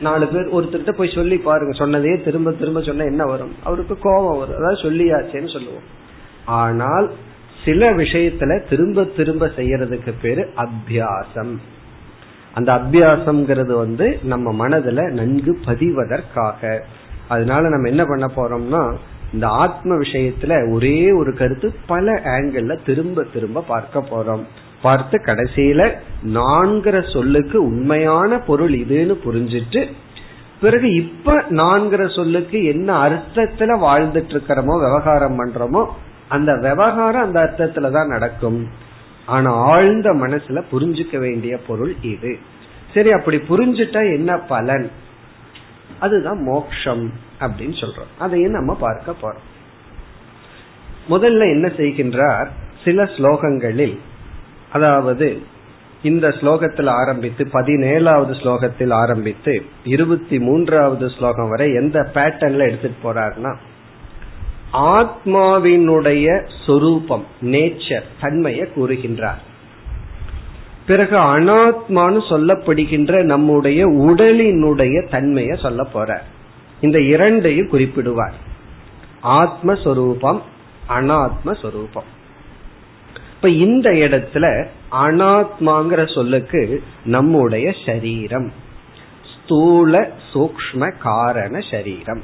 நாலு 0.00 0.26
பேர் 0.26 0.54
ஒருத்தர்கிட்ட 0.54 0.90
போய் 0.90 1.12
சொல்லி 1.14 1.36
பாருங்க. 1.38 1.72
சொன்னதையே 1.72 2.16
திரும்ப 2.24 2.52
திரும்ப 2.52 2.80
சொன்னா 2.82 3.04
என்ன 3.04 3.24
வரும்? 3.24 3.54
அவருக்கு 3.64 3.98
கோபம் 3.98 4.38
வரும். 4.38 4.56
அதாவது 4.56 4.80
சொல்லியாச்சேன்னு 4.82 5.52
சொல்லுவோம். 5.52 5.86
ஆனால் 6.44 7.06
சில 7.66 7.92
விஷயத்துல 7.92 8.68
திரும்ப 8.68 9.04
திரும்ப 9.04 9.46
செய்யறதுக்கு 9.46 10.12
பேரு 10.22 10.50
அபியாசம். 10.56 11.54
அந்த 12.54 12.72
அபியாசம்ங்கிறது 12.72 13.74
வந்து 13.74 14.18
நம்ம 14.22 14.68
மனதுல 14.68 15.10
நன்கு 15.10 15.58
பதிவதற்காக. 15.64 16.80
அதனால 17.28 17.68
நம்ம 17.68 17.88
என்ன 17.88 18.04
பண்ண 18.04 18.26
போறோம்னா 18.36 18.94
இந்த 19.32 19.46
ஆத்ம 19.46 19.94
விஷயத்துல 19.94 20.72
ஒரே 20.72 21.12
ஒரு 21.12 21.34
கருத்து 21.34 21.74
பல 21.86 22.12
ஆங்கிள் 22.12 22.78
திரும்ப 22.86 23.24
திரும்ப 23.32 23.60
பார்க்க 23.60 24.04
போறோம். 24.10 24.44
பார்த்து 24.82 25.20
கடைசியில 25.24 25.90
நான்கிற 26.34 27.12
சொல்லுக்கு 27.12 27.64
உண்மையான 27.64 28.38
பொருள் 28.38 28.72
இதுன்னு 28.72 29.14
புரிஞ்சிட்டு 29.24 29.90
பிறகு 30.60 30.94
இப்ப 30.94 31.44
நான்கிற 31.50 32.14
சொல்லுக்கு 32.16 32.64
என்ன 32.64 33.08
அர்த்தத்துல 33.08 33.72
வாழ்ந்துட்டு 33.86 34.32
இருக்கிறோமோ 34.34 34.74
விவகாரம் 34.84 35.38
பண்றோமோ 35.38 35.86
அந்த 36.28 36.54
விவகாரம் 36.54 37.22
அந்த 37.22 37.40
அர்த்தத்துல 37.40 37.90
தான் 37.90 38.06
நடக்கும். 38.06 38.70
ஆனா 39.26 39.50
ஆழ்ந்த 39.50 40.12
மனசுல 40.12 40.62
புரிஞ்சுக்க 40.72 41.18
வேண்டிய 41.18 41.58
பொருள் 41.66 41.94
இது. 42.00 42.38
சரி 42.94 43.12
அப்படி 43.12 43.36
புரிஞ்சுட்டா 43.36 44.14
என்ன 44.14 44.38
பலன்? 44.38 44.90
அதுதான் 46.00 46.42
மோக்ஷம் 46.42 47.12
அப்படின்னு 47.40 47.84
சொல்றோம். 47.84 48.12
அதையும் 48.18 48.52
நம்ம 48.52 48.74
பார்க்க 48.74 49.12
போறோம். 49.22 49.44
முதல்ல 51.08 51.40
என்ன 51.40 51.68
செய்கின்றார்? 51.76 52.46
சில 52.84 53.04
ஸ்லோகங்களில் 53.04 53.98
அதாவது 54.72 55.42
இந்த 56.02 56.28
ஸ்லோகத்தில் 56.28 56.88
ஆரம்பித்து 56.88 57.44
பதினேழாவது 57.44 58.32
ஸ்லோகத்தில் 58.34 58.92
ஆரம்பித்து 58.92 59.66
இருபத்தி 59.84 60.38
மூன்றாவது 60.38 61.10
ஸ்லோகம் 61.10 61.48
வரை 61.48 61.74
எந்த 61.74 62.10
பேட்டர்ன்ல 62.14 62.58
எடுத்துட்டு 62.58 63.12
போறாருன்னா 63.12 63.56
ஆத்மாவினுடைய 64.72 66.48
சொரூபம் 66.66 67.26
நேச்சர் 67.40 68.04
தன்மையை 68.20 68.68
கூறுகின்றார். 68.76 69.40
பிறகு 70.86 71.16
அனாத்மான்னு 71.16 72.20
சொல்லப்படுகின்ற 72.28 73.22
நம்முடைய 73.22 73.86
உடலினுடைய 73.86 75.10
தன்மையை 75.10 75.58
சொல்ல 75.62 75.84
போற 75.84 76.22
இந்த 76.80 77.00
இரண்டையும் 77.00 77.68
குறிப்பிடுவார். 77.68 78.32
ஆத்மஸ்வரூபம் 79.22 80.40
அனாத்மஸ்வரூபம். 80.88 82.08
இப்ப 83.34 83.48
இந்த 83.48 83.90
இடத்துல 83.90 84.66
அனாத்மாங்கிற 84.92 86.14
சொல்லுக்கு 86.14 86.82
நம்முடைய 87.04 87.72
சரீரம். 87.86 88.52
ஸ்தூல 89.44 90.10
சூக்ம 90.32 90.92
காரண 90.98 91.58
சரீரம். 91.70 92.22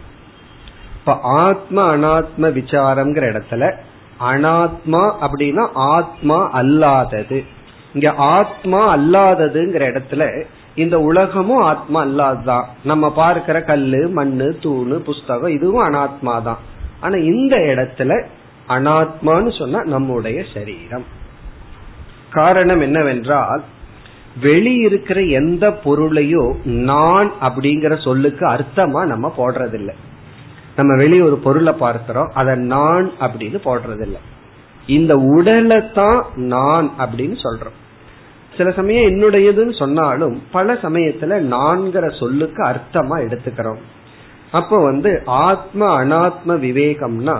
இப்ப 1.04 1.18
ஆத்ம 1.22 1.96
அனாத்ம 1.96 2.40
விசாரம்ங்கிற 2.40 3.24
இடத்துல 3.30 3.76
அனாத்மா 4.20 5.00
அப்படின்னா 5.20 5.68
ஆத்மா 5.72 6.60
அல்லாதது. 6.62 7.44
இங்க 7.92 8.12
ஆத்மா 8.16 8.96
அல்லாததுங்கிற 8.96 9.84
இடத்துல 9.92 10.44
இந்த 10.74 11.00
உலகமும் 11.00 11.62
ஆத்மா 11.62 12.04
அல்லாததான் 12.04 12.64
நம்ம 12.84 13.12
பார்க்கிற 13.12 13.62
கல்லு 13.62 14.08
மண்ணு 14.08 14.58
தூணு 14.62 14.94
புஸ்தகம் 14.94 15.50
இதுவும் 15.50 15.86
அனாத்மா 15.88 16.42
தான் 16.42 16.58
ஆனா 17.00 17.16
இந்த 17.16 17.56
இடத்துல 17.56 18.24
அனாத்மான்னு 18.68 19.58
சொன்னா 19.58 19.82
நம்முடைய 19.82 20.44
சரீரம். 20.54 21.04
காரணம் 22.30 22.80
என்னவென்றால் 22.80 23.62
வெளியிருக்கிற 24.42 25.30
எந்த 25.30 25.72
பொருளையும் 25.72 26.56
நான் 26.64 27.32
அப்படிங்கிற 27.40 28.02
சொல்லுக்கு 28.02 28.46
அர்த்தமா 28.46 29.04
நம்ம 29.04 29.32
போடுறதில்லை. 29.36 29.94
நம்ம 30.76 30.96
வெளியே 30.96 31.20
ஒரு 31.20 31.36
பொருளை 31.36 31.72
பார்க்கிறோம் 31.72 32.30
அதை 32.34 32.54
நான் 32.54 33.10
அப்படின்னு 33.20 33.58
போடுறதில்லை. 33.64 34.20
இந்த 34.86 35.16
உடலை 35.16 35.92
தான் 35.92 36.24
நான் 36.34 36.90
அப்படின்னு 36.98 37.36
சொல்றோம். 37.42 37.78
சில 38.56 38.70
சமயம் 38.70 39.10
என்னுடையதுன்னு 39.10 39.78
சொன்னாலும் 39.78 40.42
பல 40.52 40.72
சமயத்துல 40.72 41.38
நான்கிற 41.54 42.18
சொல்லுக்கு 42.18 42.64
அர்த்தமா 42.64 43.16
எடுத்துக்கிறோம். 43.26 43.82
அப்போ 44.52 44.82
வந்து 44.82 45.22
ஆத்ம 45.26 46.04
அனாத்ம 46.04 46.48
விவேகம்னா 46.48 47.36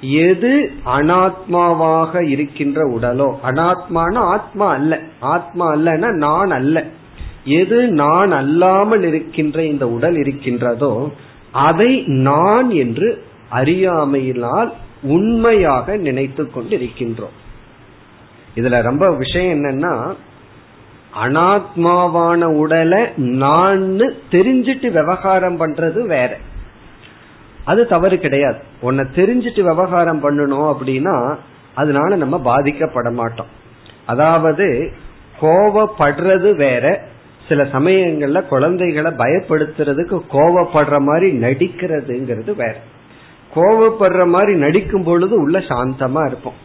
எது 0.00 0.70
அனாத்மாவாக 0.86 2.28
இருக்கின்ற 2.28 2.88
உடலோ 2.88 3.34
அனாத்மான 3.44 4.14
ஆத்மா 4.14 4.70
அல்ல. 4.72 5.00
ஆத்மா 5.20 5.74
அல்லன்னா 5.74 6.10
நான் 6.10 6.50
அல்ல. 6.50 6.84
எது 7.44 7.88
நான் 7.88 8.32
அல்லாமல் 8.32 9.02
இருக்கின்ற 9.02 9.64
இந்த 9.64 9.88
உடல் 9.88 10.16
இருக்கின்றதோ 10.16 11.10
அதை 11.52 12.02
நான் 12.06 12.70
என்று 12.70 13.24
அறியாமையினால் 13.50 14.72
உண்மையாக 15.02 15.96
நினைத்து 15.96 16.50
கொண்டிருக்கின்றோம். 16.54 17.36
இதுல 18.54 18.82
ரொம்ப 18.82 19.10
விஷயம் 19.10 19.64
என்னன்னா 19.64 20.14
அனாத்மாவான 21.24 22.44
உடலை 22.44 23.06
நான் 23.16 23.82
தெரிஞ்சிட்டு 24.30 24.90
விவகாரம் 24.92 25.60
பண்றது 25.60 26.06
வேற. 26.06 26.38
அது 27.64 27.86
தவறு 27.86 28.18
கிடையாது. 28.18 28.58
உன்னை 28.80 29.04
தெரிஞ்சிட்டு 29.14 29.62
விவகாரம் 29.62 30.22
பண்ணணும் 30.22 30.74
அப்படின்னா 30.74 31.36
அதனால 31.74 32.16
நம்ம 32.16 32.40
பாதிக்கப்பட 32.44 33.12
மாட்டோம். 33.12 33.46
அதாவது 34.06 34.92
கோவப்படுறது 35.40 36.56
வேற 36.56 37.04
சில 37.52 37.62
சமயங்கள்ல 37.62 38.46
குழந்தைகளை 38.46 39.12
பயப்படுத்துறதுக்கு 39.12 40.20
கோவப்படுற 40.32 41.00
மாதிரி 41.00 41.38
நடிக்கிறதுங்கிறது 41.38 42.56
வேற. 42.56 42.76
கோவப்படுற 43.54 44.26
மாதிரி 44.26 44.58
நடிக்கும் 44.58 45.02
பொழுது 45.02 45.40
உள்ள 45.40 45.58
சாந்தமா 45.58 46.26
இருப்போம். 46.26 46.58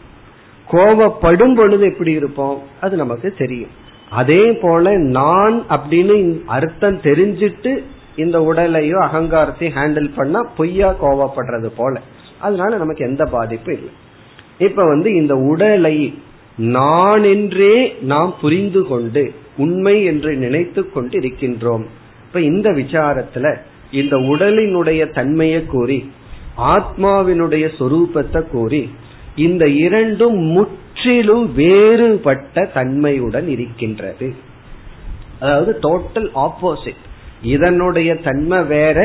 கோவப்படும் 0.71 1.55
பொழுது 1.55 1.85
எப்படி 1.85 2.11
இருப்போம்? 2.11 2.61
அது 2.81 2.97
நமக்கு 2.97 3.33
தெரியும். 3.37 3.69
அதே 4.09 4.51
போல 4.51 4.97
நான் 4.97 5.63
அப்படின்னு 5.69 6.45
அர்த்தம் 6.45 6.97
தெரிஞ்சிட்டு 6.97 7.83
இந்த 8.15 8.39
உடலையோ 8.39 8.97
அகங்காரத்தையும் 9.11 9.77
ஹேண்டில் 9.79 10.11
பண்ணா 10.15 10.41
பொய்யா 10.57 10.95
கோவப்படுறது 11.01 11.71
போல. 11.77 11.99
அதனால 12.39 12.77
நமக்கு 12.77 13.05
எந்த 13.05 13.25
பாதிப்பும் 13.25 13.75
இல்லை. 13.75 13.91
இப்ப 14.57 14.85
வந்து 14.85 15.15
இந்த 15.15 15.35
உடலை 15.35 16.19
நான் 16.57 17.23
என்றே 17.23 17.95
நாம் 18.01 18.33
புரிந்து 18.41 18.87
கொண்டு 18.87 19.33
உண்மை 19.57 19.95
என்று 20.03 20.31
நினைத்து 20.35 20.81
கொண்டு 20.91 21.15
இருக்கின்றோம் 21.19 21.85
இப்ப 22.25 22.41
இந்த 22.41 22.69
விசாரத்துல 22.71 23.55
இந்த 23.91 24.15
உடலினுடைய 24.31 25.01
தன்மையை 25.13 25.61
கூறி 25.65 25.99
ஆத்மாவினுடைய 26.75 27.65
சொரூபத்தை 27.79 28.41
கூறி 28.47 28.83
இந்த 29.35 29.63
இரண்டும் 29.67 30.39
முற்றிலும் 30.55 31.45
வேறுபட்ட 31.53 32.65
தன்மையுடன் 32.73 33.47
இருக்கின்றது. 33.47 34.27
அதாவது 35.39 35.71
டோட்டல் 35.81 36.29
ஆப்போசிட் 36.45 37.03
இதனுடைய 37.41 38.11
தன்மை 38.15 38.59
வேற 38.63 38.99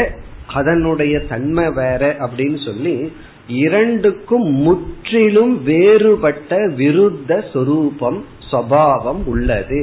அதனுடைய 0.46 1.14
தன்மை 1.20 1.66
வேற 1.70 2.02
அப்படின்னு 2.18 2.58
சொல்லி 2.64 3.12
இரண்டுக்கும் 3.46 4.48
முற்றிலும் 4.66 5.62
வேறுபட்ட 5.62 6.56
விருத்த 6.78 7.40
சொரூபம் 7.52 8.24
சபாவம் 8.50 9.22
உள்ளது. 9.26 9.80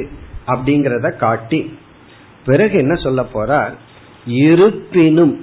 அப்படிங்கிறத 0.52 1.16
காட்டி 1.16 1.60
பிறகு 2.46 2.78
என்ன 2.78 2.94
சொல்ல 2.94 3.20
போறார்? 3.34 3.74
இருப்பினும் 4.26 5.34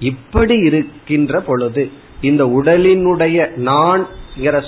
இப்படி 0.00 0.56
இருக்கின்ற 0.58 1.40
பொழுது 1.40 1.90
இந்த 2.20 2.42
உடலினுடைய 2.44 3.56
நான் 3.56 4.06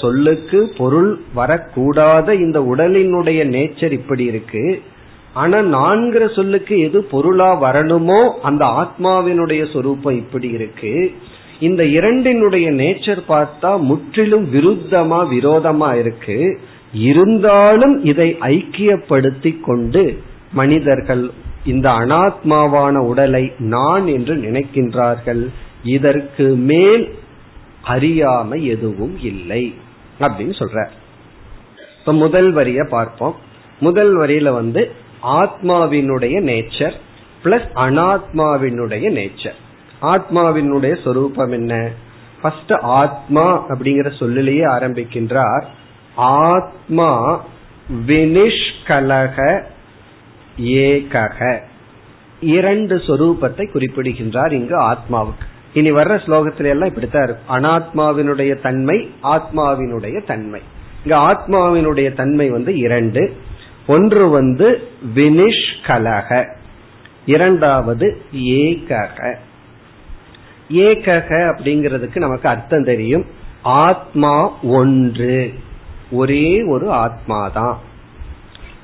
சொல்லுக்கு 0.01 0.59
பொருள் 0.77 1.11
வரக்கூடாத 1.37 2.29
இந்த 2.45 2.59
உடலினுடைய 2.61 3.41
நேச்சர் 3.55 3.93
இப்படி 3.93 4.25
இருக்கு. 4.25 4.83
ஆனா 5.33 5.59
நான்கிற 5.75 6.35
சொல்லுக்கு 6.35 6.79
எது 6.79 6.99
பொருளா 7.05 7.51
வரணுமோ 7.63 8.21
அந்த 8.43 8.65
ஆத்மாவினுடைய 8.81 9.63
சொரூபம் 9.73 10.17
இப்படி 10.17 10.49
இருக்கு. 10.49 11.13
இந்த 11.61 11.83
இரண்டினுடைய 11.85 12.67
நேச்சர் 12.73 13.21
பார்த்தா 13.29 13.71
முற்றிலும் 13.81 14.47
விருத்தமா 14.53 15.21
விரோதமா 15.35 15.91
இருக்கு. 15.99 16.39
இருந்தாலும் 16.93 18.05
இதை 18.05 18.37
ஐக்கியப்படுத்தி 18.41 19.61
கொண்டு 19.61 20.23
மனிதர்கள் 20.53 21.31
இந்த 21.65 21.91
அனாத்மாவான 21.91 22.97
உடலை 22.97 23.53
நான் 23.59 24.07
என்று 24.07 24.35
நினைக்கின்றார்கள். 24.35 25.47
இதற்கு 25.85 26.55
மேல் 26.55 27.15
அறியாமை 27.83 28.67
எதுவும் 28.67 29.19
இல்லை 29.23 29.75
அப்படின்னு 30.21 30.55
சொல்ற 30.59 30.89
இப்ப 31.99 32.13
முதல் 32.13 32.53
வரிய 32.53 32.85
பார்ப்போம். 32.85 33.37
முதல் 33.81 34.19
வரியில 34.19 34.53
வந்து 34.53 34.91
ஆத்மாவினுடைய 35.23 36.37
நேச்சர் 36.41 36.93
பிளஸ் 37.45 37.69
அனாத்மாவினுடைய 37.75 39.07
நேச்சர். 39.11 39.59
ஆத்மாவினுடைய 40.03 41.03
சொரூபம் 41.05 41.53
என்ன? 41.53 41.91
ஃபர்ஸ்ட் 42.43 42.73
ஆத்மா 42.73 43.69
அப்படிங்கிற 43.69 44.19
சொல்லிலேயே 44.19 44.65
ஆரம்பிக்கின்றார். 44.65 45.65
ஆத்மா 46.19 47.45
வினிஷ்கலக 48.07 49.63
ஏகக. 50.61 51.59
இரண்டு 52.41 52.97
சொரூபத்தை 52.97 53.71
குறிப்பிடுகின்றார் 53.71 54.53
இங்கு 54.53 54.81
ஆத்மாவுக்கு. 54.81 55.47
இனி 55.75 55.93
வர்ற 55.93 56.21
ஸ்லோகத்தில 56.27 56.65
எல்லாம் 56.65 56.89
இப்படித்தான் 56.89 57.23
இருக்கும். 57.23 57.57
அனாத்மாவினுடைய 57.57 58.61
தன்மை 58.61 59.11
ஆத்மாவினுடைய 59.23 60.25
தன்மை. 60.25 60.61
இங்க 61.05 61.17
ஆத்மாவினுடைய 61.17 62.13
தன்மை 62.13 62.51
வந்து 62.51 62.77
இரண்டு. 62.77 63.37
ஒன்று 63.87 64.29
வந்து 64.29 64.89
வினிஷ்கலக. 65.15 66.55
இரண்டாவது 67.27 68.23
ஏகக. 68.37 69.35
ஏகக 70.73 71.55
அப்படிங்கிறதுக்கு 71.55 72.17
நமக்கு 72.17 72.49
அர்த்தம் 72.49 72.85
தெரியும். 72.85 73.25
ஆத்மா 73.63 74.63
ஒன்று. 74.63 75.55
ஒரே 76.11 76.63
ஒரு 76.63 76.91
ஆத்மாதான். 76.91 77.75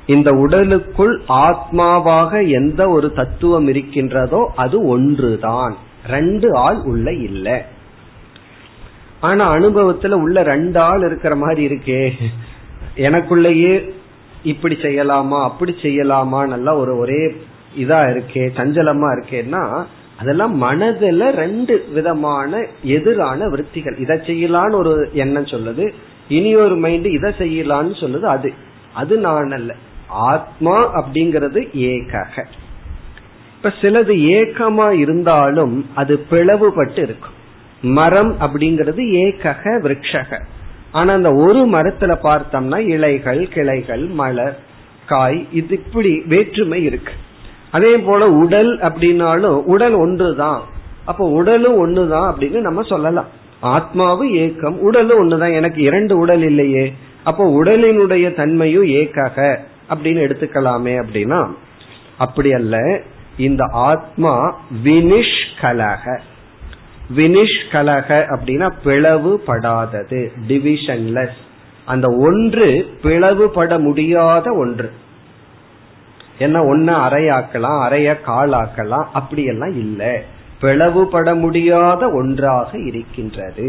இந்த 0.06 0.30
உடலுக்குள் 0.30 1.22
ஆத்மாவாக 1.28 2.50
எந்த 2.50 2.88
ஒரு 2.88 3.12
தத்துவம் 3.12 3.66
இருக்கின்றதோ 3.66 4.52
அது 4.56 4.86
ஒன்றுதான். 4.86 5.76
ரெண்டு 6.08 6.56
ஆள் 6.56 6.76
உள்ள 6.76 7.12
இல்லை. 7.12 7.60
ஆனா 9.20 9.54
அனுபவத்துல 9.54 10.10
உள்ள 10.10 10.42
ரெண்டு 10.42 10.80
ஆள் 10.80 11.00
இருக்கிற 11.06 11.36
மாதிரி 11.36 11.74
இருக்கே. 11.74 12.12
எனக்குள்ளேயே 12.96 13.90
இப்படி 14.42 14.74
செய்யலாமா 14.74 15.42
அப்படி 15.42 15.74
செய்யலாமா 15.82 16.46
நல்லா 16.46 16.76
ஒரு 16.76 16.98
ஒரே 16.98 17.26
இதா 17.78 18.00
இருக்கே 18.10 18.48
சஞ்சலமா 18.56 19.08
இருக்கேன்னா 19.14 19.84
அதெல்லாம் 20.18 20.62
மனதுல 20.62 21.30
ரெண்டு 21.30 21.84
விதமான 21.92 22.66
எதிரான 22.82 23.48
விருத்திகள். 23.48 23.96
இதை 23.96 24.16
செய்யலான்னு 24.16 24.74
ஒரு 24.74 25.10
எண்ணம் 25.12 25.44
சொல்லுது 25.44 25.92
இனி 26.28 26.56
ஒரு 26.56 26.76
மைண்ட் 26.76 27.06
இதை 27.06 27.32
செய்யலான்னு 27.38 27.92
சொல்லுது 28.00 28.20
அது. 28.20 28.52
அது 28.94 29.16
நான் 29.16 29.50
அல்ல. 29.50 29.74
ஆத்மா 30.08 30.94
அப்படிங்கிறது 30.94 31.68
ஏகக. 31.74 32.44
இப்ப 33.56 33.72
சிலது 33.80 34.14
ஏக்கமா 34.14 34.90
இருந்தாலும் 34.90 35.90
அது 35.94 36.26
பிளவுபட்டு 36.30 36.98
இருக்கும். 36.98 37.42
மரம் 37.82 38.36
அப்படிங்கிறது 38.40 39.00
ஏகக 39.10 39.80
விரக்ஷக 39.82 40.44
ஆனா 40.92 41.14
அந்த 41.14 41.32
ஒரு 41.32 41.66
மரத்துல 41.66 42.18
பார்த்தோம்னா 42.22 42.78
இலைகள் 42.78 43.48
கிளைகள் 43.48 44.06
மலர் 44.06 44.58
காய் 45.06 45.46
இது 45.52 45.80
இப்படி 45.86 46.22
வேற்றுமை 46.26 46.84
இருக்கு. 46.84 47.12
அதே 47.70 47.96
போல 47.96 48.30
உடல் 48.30 48.78
அப்படின்னாலும் 48.78 49.62
உடல் 49.62 49.92
ஒன்றுதான். 49.92 50.62
அப்ப 51.04 51.28
உடலும் 51.28 51.86
ஒண்ணுதான் 51.86 52.32
அப்படின்னு 52.32 52.60
நம்ம 52.60 52.82
சொல்லலாம். 52.82 53.26
ஆத்மாவும் 53.64 54.30
ஏக்கம். 54.30 54.80
உடலும் 54.80 55.18
ஒண்ணுதான். 55.18 55.54
எனக்கு 55.54 55.82
இரண்டு 55.82 56.18
உடல் 56.18 56.42
இல்லையே. 56.42 56.94
அப்போ 57.24 57.62
உடலினுடைய 57.62 58.34
தன்மையும் 58.34 58.86
ஏக்காக 58.86 59.56
அப்படின்னு 59.94 60.24
எடுத்துக்கலாமே 60.26 61.02
அப்படின்னா 61.02 61.48
அப்படி 62.18 62.52
அல்ல. 62.52 63.00
இந்த 63.36 63.64
ஆத்மா 63.72 64.60
வினிஷ்கலக. 64.84 66.18
வினிஷ்கலக 67.16 68.36
அப்படின்னா 68.36 68.72
பிளவுபடாதது 68.84 70.28
டிவிஷன்லெஸ் 70.48 71.36
அந்த 71.84 72.08
ஒன்று 72.08 72.88
பிளவுபட 73.02 73.80
முடியாத 73.80 74.52
ஒன்று. 74.52 74.92
என்ன 76.38 76.62
ஒன்ன 76.62 76.96
அறையாக்கலாம் 77.08 77.88
அறைய 77.88 78.16
காலாக்கலாம். 78.26 79.06
அப்படியெல்லாம் 79.12 79.72
இல்லை. 79.72 80.24
பிளவுபட 80.64 81.28
முடியாத 81.38 82.08
ஒன்றாக 82.10 82.78
இருக்கின்றது. 82.78 83.68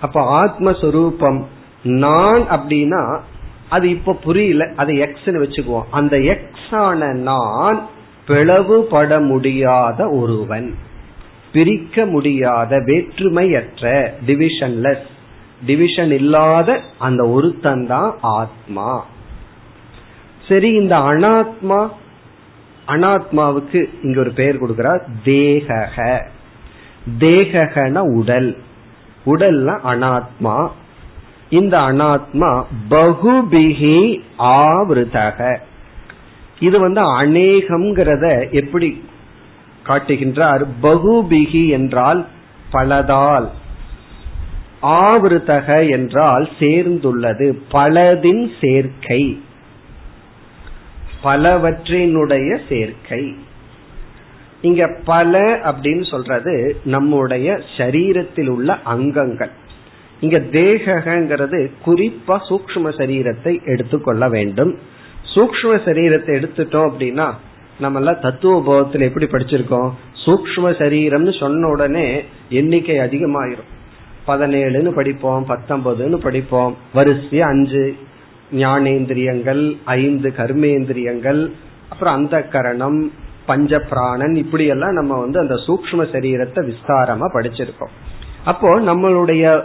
அப்ப 0.00 0.16
ஆத்மஸ்வரூபம் 0.40 1.40
நான் 1.82 2.42
அப்படின்னா 2.50 3.02
அது 3.68 3.86
இப்ப 3.90 4.14
புரியல 4.24 4.64
அது 4.76 4.92
எக்ஸ்னு 4.94 5.38
வச்சுக்குவோம். 5.42 5.88
அந்த 5.90 6.14
எக்ஸ் 6.32 6.74
ஆன 6.80 7.12
நான் 7.12 7.78
பிளவுபட 8.28 9.10
முடியாத 9.26 10.08
ஒருவன். 10.10 10.68
பிரிக்க 11.52 12.06
முடியாத 12.06 12.76
வேற்றுமையற்ற 12.76 13.92
டிவிஷன்லெஸ் 14.26 15.06
டிவிஷன் 15.66 16.10
இல்லாத 16.10 16.68
அந்த 16.98 17.22
ஒருத்தன் 17.28 17.86
தான் 17.86 18.10
ஆத்மா. 18.20 19.04
சரி 20.48 20.70
இந்த 20.72 20.96
அனாத்மா 21.10 21.80
அனாத்மாவுக்கு 22.88 23.84
இங்க 24.02 24.20
ஒரு 24.20 24.32
பெயர் 24.32 24.62
கொடுக்கிறார் 24.62 25.00
தேகக 25.24 26.24
தேககன 27.18 27.98
உடல். 27.98 28.56
உடல்ல 29.26 29.78
அனாத்மா. 29.86 30.68
இந்த 31.50 31.78
அனாத்மா 31.78 32.64
பகுபிகி 32.90 34.20
ஆவிருதக 34.38 35.56
இது 36.60 36.78
வந்து 36.78 37.22
அநேகம்ங்கிறத 37.22 38.50
எப்படி 38.50 39.04
காட்டுகின்றார்? 39.86 40.66
பகுபிகி 40.82 41.68
என்றால் 41.68 42.26
பலதால். 42.72 43.48
ஆவிருத்தக 44.82 45.90
என்றால் 45.90 46.48
சேர்ந்துள்ளது 46.58 47.58
பலதின் 47.72 48.50
சேர்க்கை. 48.60 49.42
பலவற்றினுடைய 51.24 52.58
சேர்க்கை. 52.68 53.36
இங்க 54.62 54.98
பல 55.04 55.60
அப்படின்னு 55.64 56.04
சொல்றது 56.10 56.80
நம்முடைய 56.84 57.60
சரீரத்தில் 57.76 58.48
உள்ள 58.48 58.78
அங்கங்கள். 58.82 59.50
இங்க 60.20 60.38
தேகங்கிறது 60.38 61.70
குறிப்பா 61.86 62.36
சூக்ம 62.48 62.88
சரீரத்தை 62.90 63.64
எடுத்துக்கொள்ள 63.64 64.28
வேண்டும். 64.28 64.78
சூக்ம 65.34 65.72
சரீரத்தை 65.84 66.32
எடுத்துட்டோம் 66.38 66.88
அப்படின்னா 66.90 67.34
நம்ம 67.80 67.98
எல்லாம் 67.98 68.20
தத்துவ 68.20 68.54
போதத்துல 68.66 69.00
எப்படி 69.00 69.26
படிச்சிருக்கோம்? 69.26 69.90
சூக்ம 70.24 70.70
சரீரம்னு 70.70 71.38
சொன்ன 71.38 71.68
உடனே 71.68 72.22
எண்ணிக்கை 72.48 72.98
அதிகமாயிரும். 72.98 73.70
பதினேழுன்னு 74.26 74.88
படிப்போம் 74.88 75.46
பத்தொன்பதுன்னு 75.48 76.16
படிப்போம் 76.16 76.76
வரிசை 76.94 77.40
அஞ்சு 77.40 77.94
ஞானேந்திரியங்கள் 78.52 79.76
ஐந்து 79.84 80.32
கர்மேந்திரியங்கள் 80.36 81.50
அப்புறம் 81.88 82.14
அந்த 82.14 82.42
கரணம் 82.42 83.12
பஞ்ச 83.46 83.78
பிராணன் 83.78 84.34
இப்படி 84.34 84.66
எல்லாம் 84.66 84.92
நம்ம 84.92 85.20
வந்து 85.20 85.38
அந்த 85.38 85.54
சூக்ம 85.54 85.94
சரீரத்தை 85.94 86.72
விஸ்தாரமா 86.72 87.26
படிச்சிருக்கோம். 87.34 87.94
அப்போ 88.44 88.80
நம்மளுடைய 88.80 89.62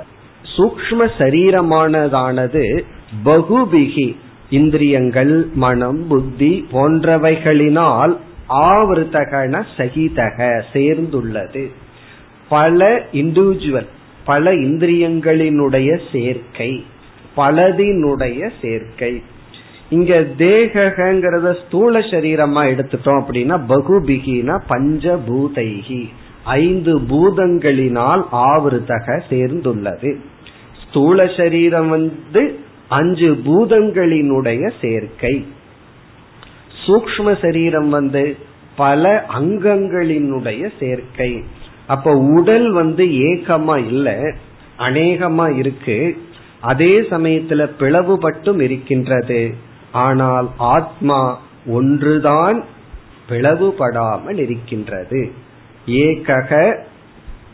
சூக்ம 0.58 1.10
சரீரமானதானது 1.18 2.84
பகுபிகி 3.26 4.16
இந்திரியங்கள் 4.50 5.50
மனம் 5.54 6.08
புத்தி 6.08 6.68
போன்றவைகளினால் 6.72 8.18
ஆவருத்தகன 8.50 9.64
சகிதக 9.78 10.64
சேர்ந்துள்ளது. 10.74 11.72
பல 12.50 13.06
இண்டிவிஜுவல் 13.14 13.88
பல 14.26 14.52
இந்திரியங்களினுடைய 14.52 16.00
சேர்க்கை. 16.12 16.86
பலதினுடைய 17.38 18.50
சேர்க்கை. 18.62 19.24
இங்க 19.90 20.26
தேகங்கிறத 20.38 21.66
ஸ்தூல 21.66 22.00
சரீரமா 22.00 22.62
எடுத்துட்டோம் 22.72 23.22
அப்படின்னா 23.22 23.60
பகுபிகினா 23.70 24.62
பஞ்சபூதைகி. 24.70 26.10
ஐந்து 26.44 27.00
பூதங்களினால் 27.00 28.24
ஆவருத்தக 28.32 29.22
சேர்ந்துள்ளது. 29.30 30.16
ஸ்தூல 30.88 31.28
சரீரம் 31.38 31.90
வந்து 31.90 32.60
அஞ்சு 32.88 33.42
பூதங்களினுடைய 33.46 34.72
சேர்க்கை. 34.82 35.46
சூக்ம 36.88 37.42
சரீரம் 37.42 37.90
வந்து 37.90 38.38
பல 38.76 39.26
அங்கங்களினுடைய 39.40 40.70
சேர்க்கை. 40.80 41.44
அப்ப 41.88 42.12
உடல் 42.12 42.72
வந்து 42.72 43.06
ஏக்கமா 43.06 43.78
இல்ல 43.78 44.36
அநேகமா 44.80 45.58
இருக்கு. 45.58 46.18
அதே 46.62 47.00
சமயத்துல 47.02 47.70
பிளவுபட்டும் 47.80 48.62
இருக்கின்றது. 48.62 49.54
ஆனால் 49.92 50.50
ஆத்மா 50.58 51.40
ஒன்றுதான் 51.66 52.66
பிளவுபடாமல் 53.30 54.38
இருக்கின்றது. 54.38 55.32
ஏகக 55.88 56.84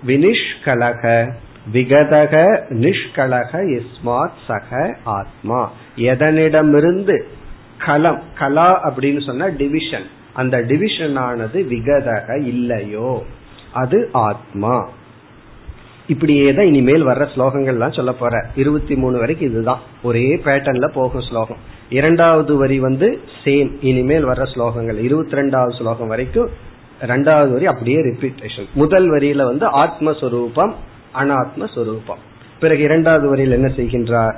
வினிஷ்கலக 0.08 1.32
விகதக 1.74 2.62
நிஷ்கலக 2.70 3.82
இஸ்மாத் 3.82 4.38
சக 4.48 4.98
ஆத்மா. 5.04 5.72
எதனிடமிருந்து 5.98 7.22
கலம் 7.78 8.24
கலா 8.38 8.90
அப்படின்னு 8.90 9.26
சொன்னா 9.26 9.48
டிவிஷன் 9.48 10.06
அந்த 10.34 10.62
டிவிஷன் 10.62 11.16
ஆனது 11.16 11.68
விகதக 11.72 12.42
இல்லையோ? 12.42 13.26
அது 13.74 14.10
ஆத்மா. 14.12 14.90
இப்படியே 16.08 16.54
தான் 16.54 16.66
இனிமேல் 16.66 17.06
வர்ற 17.06 17.28
ஸ்லோகங்கள்லாம் 17.36 17.96
சொல்ல 17.96 18.14
போற. 18.14 18.46
இருபத்தி 18.56 18.96
மூணு 18.96 19.18
வரைக்கும் 19.18 19.50
இதுதான். 19.50 19.80
ஒரே 20.04 20.36
பேட்டர்ன்ல 20.36 20.88
போகும் 20.88 21.22
ஸ்லோகம். 21.22 21.58
இரண்டாவது 21.90 22.58
வரி 22.58 22.80
வந்து 22.80 23.20
சேம் 23.44 23.72
இனிமேல் 23.82 24.28
வர்ற 24.28 24.46
ஸ்லோகங்கள். 24.56 24.98
இருபத்தி 24.98 25.38
ரெண்டாவது 25.38 25.74
ஸ்லோகம் 25.78 26.08
வரைக்கும் 26.08 26.50
ரெண்டாவது 27.02 27.52
வரி 27.52 27.66
அப்படியே 27.66 27.98
ரிப்பீட்டேஷன் 27.98 28.70
முதல் 28.74 29.12
வரியில 29.12 29.44
வந்து 29.44 29.66
ஆத்மஸ்வரூபம் 29.68 30.74
அனாத்மஸ்வரூபம். 31.16 32.22
பிறகு 32.60 32.82
இரண்டாவது 32.84 33.30
வரியில் 33.30 33.52
என்ன 33.52 33.68
செய்கின்றார்? 33.68 34.36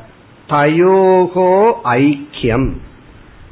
தயோகோ 0.50 1.72
ஐக்கியம். 1.84 2.70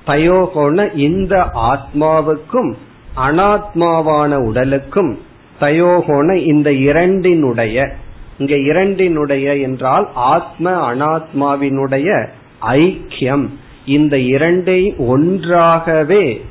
தயோகோன 0.08 0.96
இந்த 0.96 1.36
ஆத்மாவுக்கும் 1.54 2.74
அனாத்மாவான 3.18 4.36
உடலுக்கும் 4.36 5.18
தயோகோன 5.60 6.36
இந்த 6.46 6.72
இரண்டினுடைய 6.72 7.94
இங்க 8.38 8.56
இரண்டினுடைய 8.56 9.56
என்றால் 9.56 10.10
ஆத்ம 10.14 10.94
அனாத்மாவினுடைய 10.94 12.28
ஐக்கியம். 12.62 13.50
இந்த 13.86 14.18
இரண்டை 14.18 14.98
ஒன்றாகவே 14.98 16.46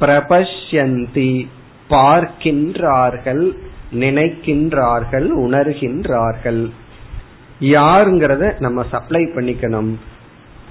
பிரபஷ்யந்தி 0.00 1.46
பார்க்கின்றார்கள் 1.90 3.44
நினைக்கின்றார்கள் 3.92 5.28
உணர்கின்றார்கள். 5.46 6.70
யாருங்கிறத 7.60 8.60
நம்ம 8.60 8.84
சப்ளை 8.90 9.22
பண்ணிக்கணும். 9.22 9.92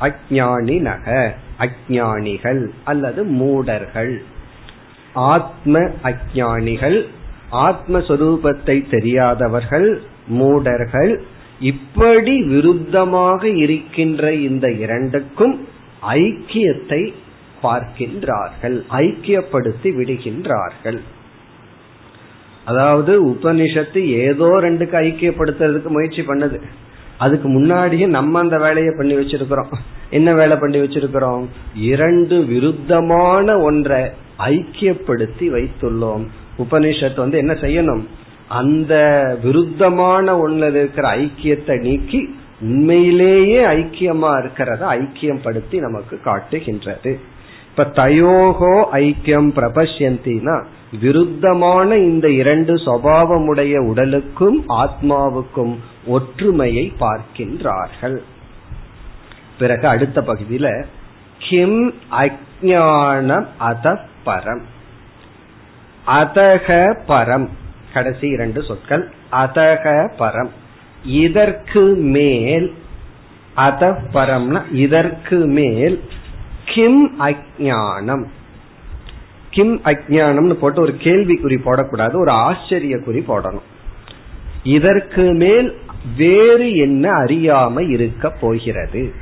அஜானி 0.01 0.79
நக 0.81 1.35
அஜானிகள் 1.59 2.69
அல்லது 2.83 3.23
மூடர்கள். 3.23 4.23
ஆத்ம 5.13 5.79
அஜானிகள் 6.03 7.07
ஆத்மஸ்வரூபத்தை 7.53 8.89
தெரியாதவர்கள் 8.89 10.01
மூடர்கள் 10.27 11.23
இப்படி 11.59 12.41
விருத்தமாக 12.41 13.43
இருக்கின்ற 13.43 14.33
இந்த 14.33 14.71
இரண்டுக்கும் 14.71 15.67
ஐக்கியத்தை 16.01 17.13
பார்க்கின்றார்கள் 17.63 18.77
ஐக்கியப்படுத்தி 18.89 19.89
விடுகின்றார்கள். 19.99 20.99
அதாவது 22.65 23.13
உபனிஷத்து 23.29 24.05
ஏதோ 24.05 24.45
ரெண்டுக்கு 24.45 24.95
ஐக்கியப்படுத்துறதுக்கு 25.07 25.87
முயற்சி 25.87 26.21
பண்ணுது. 26.21 26.59
அதுக்கு 27.17 27.47
முன்னாடியே 27.47 28.05
நம்ம 28.05 28.39
அந்த 28.39 28.57
வேலையை 28.57 28.93
பண்ணி 28.97 29.15
வச்சிருக்கிறோம். 29.15 29.73
என்ன 30.09 30.33
வேலை 30.33 30.57
பண்ணி 30.57 30.79
வச்சிருக்கிறோம்? 30.79 31.43
இரண்டு 31.75 32.35
விருத்தமான 32.37 33.61
ஒன்றை 33.61 34.01
ஐக்கியப்படுத்தி 34.37 35.47
வைத்துள்ளோம். 35.55 36.25
உபனிஷத்து 36.63 37.15
வந்து 37.15 37.37
என்ன 37.37 37.53
செய்யணும்? 37.53 38.03
அந்த 38.47 38.93
விருத்தமான 39.43 40.25
ஒண்ணுல 40.45 40.69
இருக்கிற 40.69 41.07
ஐக்கியத்தை 41.17 41.75
நீக்கி 41.79 42.21
உண்மையிலேயே 42.61 43.61
ஐக்கியமா 43.65 44.31
இருக்கிறத 44.41 44.83
ஐக்கியம் 44.97 45.43
படுத்தி 45.43 45.77
நமக்கு 45.79 46.15
காட்டுகின்றது. 46.23 47.19
இப்ப 47.69 47.83
தயோகோ 48.03 48.75
ஐக்கியம் 48.91 49.49
பிரபஷ்யந்தினா 49.57 50.55
விருத்தமான 51.01 51.89
இந்த 51.97 52.27
இரண்டு 52.31 52.73
சுவாவமுடைய 52.73 53.75
உடலுக்கும் 53.91 54.57
ஆத்மாவுக்கும் 54.69 55.73
ஒற்றுமையை 56.07 56.85
பார்க்கின்றார்கள். 56.99 58.17
பிறகு 59.59 59.87
அடுத்த 59.87 60.21
பகுதியில 60.21 60.67
கிம் 61.39 61.81
அஜானம் 62.21 63.47
அத 63.57 63.95
பரம். 64.25 64.63
அதக 66.07 66.95
பரம். 67.07 67.47
கடைசி 67.93 68.27
இரண்டு 68.27 68.63
சொற்கள். 68.63 69.09
அதக 69.31 70.09
பரம். 70.19 70.49
இதற்கு 71.05 71.95
மேல் 71.95 72.73
அத 73.53 73.97
பரம்னா 74.13 74.61
இதற்கு 74.71 75.37
மேல் 75.37 76.01
கிம் 76.65 77.19
அஜானம் 77.19 78.25
கிம் 79.49 79.81
அஜானம்னு 79.81 80.53
போட்டு 80.53 80.81
ஒரு 80.81 80.95
கேள்விக்குறி 80.99 81.57
போடக்கூடாது 81.65 82.13
ஒரு 82.13 82.31
ஆச்சரிய 82.31 82.97
குறி 82.97 83.23
போடணும். 83.27 83.61
இதற்கு 84.63 85.33
மேல் 85.33 85.77
வேறு 86.17 86.75
என்ன 86.75 87.11
அறியாம 87.11 87.89
இருக்க 87.89 88.29
போகிறது? 88.29 89.13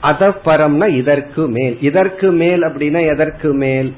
அத 0.00 0.28
பரம்னா 0.28 0.88
இதற்கு 0.88 1.48
மேல். 1.48 1.80
இதற்கு 1.80 2.30
மேல் 2.30 2.62
அப்படின்னா 2.62 3.08
எதற்கு 3.12 3.52
மேல்? 3.54 3.94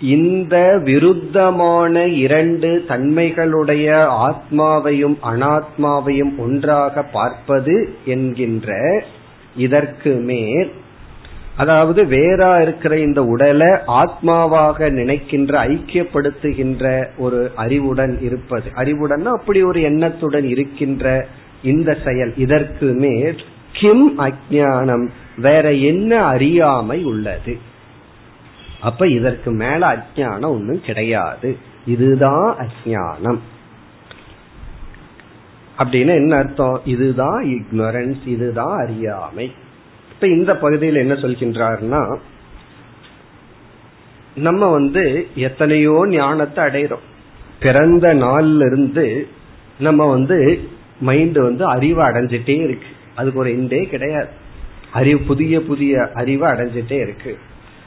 இந்த 0.00 0.80
விருத்தமான 0.84 2.06
இரண்டு 2.06 2.84
தன்மைகளுடைய 2.88 4.06
ஆத்மாவையும் 4.06 5.16
அனாத்மாவையும் 5.22 6.36
ஒன்றாக 6.38 7.02
பார்ப்பது 7.02 7.94
என்கின்ற 8.04 9.02
இதற்கு 9.56 10.14
மேல் 10.14 10.72
அதாவது 11.56 12.04
வேறா 12.04 12.62
இருக்கிற 12.62 12.98
இந்த 12.98 13.24
உடலை 13.24 13.66
ஆத்மாவாக 13.86 14.90
நினைக்கின்ற 14.90 15.68
ஐக்கியப்படுத்துகின்ற 15.68 17.06
ஒரு 17.18 17.50
அறிவுடன் 17.54 18.18
இருப்பது. 18.20 18.70
அறிவுடன் 18.74 19.26
அப்படி 19.26 19.62
ஒரு 19.62 19.80
எண்ணத்துடன் 19.80 20.44
இருக்கின்ற 20.44 21.26
இந்த 21.62 21.96
செயல். 22.04 22.32
இதற்கு 22.36 22.86
மேல் 22.86 23.36
கிம் 23.72 24.18
அஜானம் 24.18 25.08
வேற 25.36 25.72
என்ன 25.72 26.22
அறியாமை 26.22 27.04
உள்ளது? 27.04 27.72
அப்ப 28.84 29.08
இதற்கு 29.08 29.50
மேல 29.50 29.82
அஜானம் 29.94 30.46
ஒன்றும் 30.46 30.80
கிடையாது. 30.80 31.56
இதுதான் 31.86 32.56
அஜானம் 32.58 33.38
அப்படின்னு 35.78 36.14
என்ன 36.14 36.36
அர்த்தம்? 36.36 36.80
இதுதான் 36.84 37.44
இக்னரன்ஸ் 37.44 38.26
இதுதான் 38.26 38.86
அறியாமை. 38.86 39.52
இப்ப 40.12 40.26
இந்த 40.26 40.56
பகுதியில் 40.56 40.96
என்ன 40.96 41.14
சொல்கின்றார்னா 41.14 42.18
நம்ம 44.34 44.70
வந்து 44.70 45.26
எத்தனையோ 45.34 46.06
ஞானத்தை 46.08 46.64
அடையிறோம். 46.64 47.06
பிறந்த 47.60 48.14
நாள்ல 48.14 48.66
இருந்து 48.66 49.28
நம்ம 49.78 50.06
வந்து 50.06 50.68
மைண்ட் 51.00 51.38
வந்து 51.38 51.64
அறிவை 51.64 52.06
அடைஞ்சிட்டே 52.06 52.58
இருக்கு. 52.62 52.86
அதுக்கு 53.14 53.38
ஒரு 53.38 53.50
எண்டே 53.50 53.88
கிடையாது. 53.88 54.28
அறிவு 54.92 55.18
புதிய 55.18 55.62
புதிய 55.62 56.10
அறிவை 56.14 56.50
அடைஞ்சிட்டே 56.50 57.00
இருக்கு. 57.00 57.38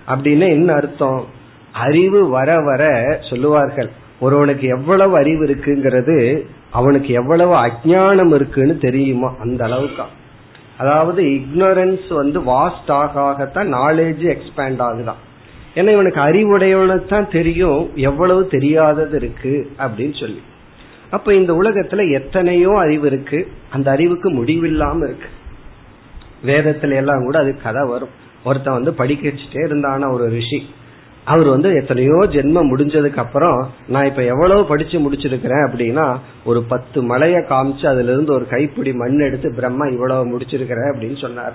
அப்படின்னு 0.07 0.47
என்ன 0.47 0.73
அர்த்தம்? 0.73 1.25
அறிவு 1.71 2.29
வர 2.29 2.59
வர 2.59 3.03
சொல்லுவார்கள். 3.29 3.89
ஒருவனுக்கு 4.19 4.67
எவ்வளவு 4.67 5.15
அறிவு 5.15 5.45
இருக்குங்கிறது 5.45 6.45
அவனுக்கு 6.71 7.13
எவ்வளவு 7.13 7.55
அஜானம் 7.55 8.33
இருக்குன்னு 8.33 8.77
தெரியுமா? 8.77 9.35
அந்த 9.39 9.63
அளவுக்கு. 9.63 10.03
அதாவது 10.77 11.23
இக்னோரன்ஸ் 11.23 12.13
வந்து 12.13 12.41
வாஸ்ட் 12.41 12.87
ஆக 12.87 13.21
ஆகத்தான் 13.21 13.73
நாலேஜ் 13.73 14.37
எக்ஸ்பேண்ட் 14.37 14.79
ஆகுதான். 14.79 15.19
ஏன்னா 15.75 15.91
இவனுக்கு 15.91 16.21
அறிவுடையவனுக்கு 16.21 17.05
தான் 17.05 17.29
தெரியும் 17.29 17.91
எவ்வளவு 17.95 18.47
தெரியாதது 18.47 19.17
இருக்கு 19.17 19.71
அப்படின்னு 19.79 20.19
சொல்லி. 20.19 20.41
அப்ப 21.09 21.33
இந்த 21.33 21.53
உலகத்துல 21.53 22.11
எத்தனையோ 22.11 22.77
அறிவு 22.77 23.07
இருக்கு. 23.07 23.51
அந்த 23.69 23.91
அறிவுக்கு 23.91 24.29
முடிவில்லாம 24.29 24.97
இருக்கு. 24.97 25.29
வேதத்துல 26.45 26.95
எல்லாம் 26.95 27.23
கூட 27.23 27.39
அது 27.39 27.61
கதை 27.61 27.87
வரும். 27.87 28.25
ஒருத்தன் 28.43 28.73
வந்து 28.73 28.93
படிக்க 28.93 29.29
வச்சுட்டே 29.29 29.61
இருந்தான 29.67 30.13
ஒரு 30.13 30.29
ரிஷி. 30.29 30.69
அவர் 31.23 31.47
வந்து 31.47 31.73
எத்தனையோ 31.73 32.13
ஜென்மம் 32.13 32.69
முடிஞ்சதுக்கு 32.71 33.17
அப்புறம் 33.17 33.69
நான் 33.87 34.05
இப்ப 34.05 34.23
எவ்வளவு 34.23 34.65
படிச்சு 34.65 34.99
முடிச்சிருக்கிறேன் 34.99 35.63
அப்படின்னா 35.67 36.17
ஒரு 36.45 36.63
பத்து 36.63 37.17
மலைய 37.17 37.37
காமிச்சு 37.49 37.85
அதுல 37.85 38.11
இருந்து 38.11 38.33
ஒரு 38.33 38.47
கைப்பிடி 38.47 38.93
மண் 38.93 39.19
எடுத்து 39.19 39.53
பிரம்மா 39.55 39.85
இவ்வளவு 39.85 40.37
முடிச்சிருக்கிறேன் 40.37 40.89
அப்படின்னு 40.91 41.17
சொன்னார். 41.17 41.53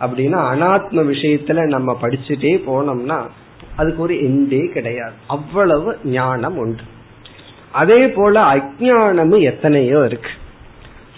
அப்படின்னா 0.00 0.40
அனாத்ம 0.52 1.06
விஷயத்துல 1.12 1.66
நம்ம 1.66 1.98
படிச்சுட்டே 2.02 2.52
போனோம்னா 2.66 3.18
அதுக்கு 3.76 4.02
ஒரு 4.02 4.14
எண்டே 4.14 4.72
கிடையாது. 4.72 5.12
அவ்வளவு 5.26 5.96
ஞானம் 6.04 6.56
உண்டு. 6.56 6.82
அதே 7.72 8.08
போல 8.08 8.40
அஜானமும் 8.40 9.40
எத்தனையோ 9.40 10.04
இருக்கு. 10.04 10.30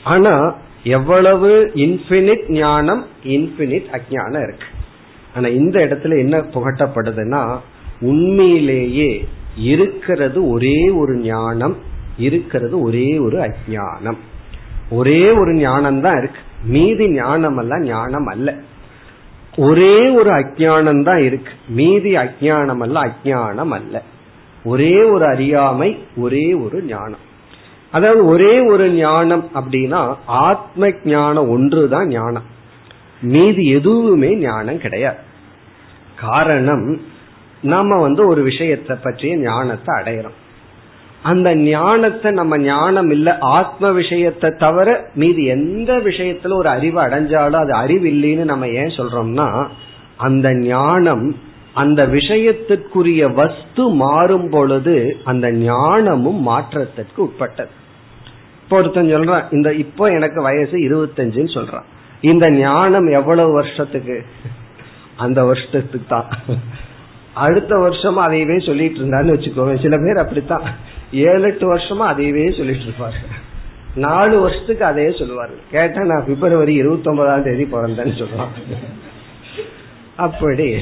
ஆனா 0.04 0.54
எவ்வளவு 0.84 1.72
இன்பினிட் 1.74 2.52
ஞானம் 2.52 3.06
இன்பினிட் 3.24 3.88
அஜானம் 3.92 4.42
இருக்கு. 4.42 4.66
ஆனா 5.34 5.48
இந்த 5.48 5.80
இடத்துல 5.80 6.18
என்ன 6.18 6.38
புகட்டப்படுதுன்னா 6.38 7.58
உண்மையிலேயே 8.00 9.26
இருக்கிறது 9.56 10.50
ஒரே 10.50 10.90
ஒரு 10.90 11.16
ஞானம் 11.16 11.76
இருக்கிறது 12.18 12.82
ஒரே 12.82 13.18
ஒரு 13.18 13.38
அஜானம் 13.38 14.16
ஒரே 14.90 15.30
ஒரு 15.30 15.54
ஞானம் 15.54 16.00
தான் 16.00 16.18
இருக்கு. 16.18 16.40
மீதி 16.64 17.10
ஞானம் 17.10 17.56
அல்ல 17.56 17.80
ஞானம் 17.80 18.26
அல்ல. 18.26 18.54
ஒரே 19.56 20.08
ஒரு 20.08 20.30
அஜானம் 20.30 21.04
தான் 21.04 21.22
இருக்கு. 21.22 21.52
மீதி 21.68 22.14
அஜானம் 22.14 22.80
அல்ல 22.80 23.00
அஜானம் 23.00 23.68
அல்ல. 23.68 24.02
ஒரே 24.64 25.02
ஒரு 25.02 25.26
அறியாமை 25.26 25.98
ஒரே 26.16 26.54
ஒரு 26.54 26.82
ஞானம். 26.82 27.24
அதாவது 27.90 28.26
ஒரே 28.26 28.60
ஒரு 28.60 28.90
ஞானம் 28.90 29.50
அப்படின்னா 29.54 30.14
ஆத்ம 30.26 30.92
ஞானம் 31.04 31.48
ஒன்று 31.48 31.88
தான் 31.88 32.06
ஞானம். 32.06 32.42
மீதி 33.20 33.68
எதுவுமே 33.68 34.36
ஞானம் 34.36 34.78
கிடையாது. 34.78 35.16
காரணம் 36.16 37.00
நாம 37.62 38.00
வந்து 38.00 38.26
ஒரு 38.26 38.42
விஷயத்தை 38.42 38.96
பற்றிய 39.02 39.36
ஞானத்தை 39.36 39.94
அடையிறோம். 39.94 40.38
அந்த 41.22 41.54
ஞானத்தை 41.54 42.32
நம்ம 42.32 42.58
ஞானம் 42.58 43.10
இல்ல 43.10 43.38
ஆத்ம 43.38 43.90
விஷயத்தை 43.90 44.50
தவிர 44.58 45.10
மீது 45.14 45.44
எந்த 45.44 45.96
விஷயத்துல 45.96 46.54
ஒரு 46.54 46.68
அறிவு 46.68 47.00
அடைஞ்சாலும் 47.00 47.62
அது 47.62 47.72
அறிவு 47.74 48.08
இல்லைன்னு 48.08 48.44
நம்ம 48.44 48.68
ஏன் 48.68 48.96
சொல்றோம்னா 48.96 49.66
அந்த 50.16 50.54
ஞானம் 50.54 51.36
அந்த 51.74 52.06
விஷயத்திற்குரிய 52.06 53.34
வஸ்து 53.34 53.88
மாறும் 53.88 54.50
பொழுது 54.50 55.16
அந்த 55.24 55.52
ஞானமும் 55.52 56.40
மாற்றத்திற்கு 56.40 57.22
உட்பட்டது. 57.22 57.70
இப்போ 58.62 58.76
ஒருத்தன் 58.76 59.14
சொல்றான் 59.14 59.44
இந்த 59.50 59.72
இப்போ 59.72 60.08
எனக்கு 60.08 60.42
வயசு 60.42 60.76
இருபத்தஞ்சுன்னு 60.76 61.56
சொல்றான். 61.58 61.88
இந்த 62.20 62.50
ஞானம் 62.50 63.08
எவ்வளவு 63.08 63.52
வருஷத்துக்கு? 63.52 64.24
அந்த 65.16 65.44
வருஷத்துக்கு 65.44 66.00
தான் 66.08 66.28
அடுத்த 67.34 67.72
வருஷமா 67.76 68.20
அதையவே 68.28 68.66
சொல்லிட்டு 68.66 68.98
இருந்தான்னு 69.00 69.34
வச்சுக்கோங்க. 69.34 69.74
சில 69.82 69.96
பேர் 69.96 70.22
அப்படித்தான். 70.22 70.64
ஏழு 71.12 71.42
எட்டு 71.42 71.66
வருஷமா 71.74 72.04
அதையவே 72.12 72.56
சொல்லிட்டு 72.56 72.86
இருப்பாரு 72.88 73.20
நாலு 73.94 74.40
வருஷத்துக்கு 74.40 74.84
அதையே 74.84 75.08
சொல்லுவாரு. 75.08 75.54
கேட்டா 75.70 76.02
நான் 76.02 76.26
பிப்ரவரி 76.26 76.74
இருபத்தி 76.74 77.10
ஒன்பதாம் 77.10 77.42
தேதி 77.42 77.64
பிறந்தேன்னு 77.64 78.14
சொல்லுவான் 78.22 78.52
அப்படி. 80.16 80.74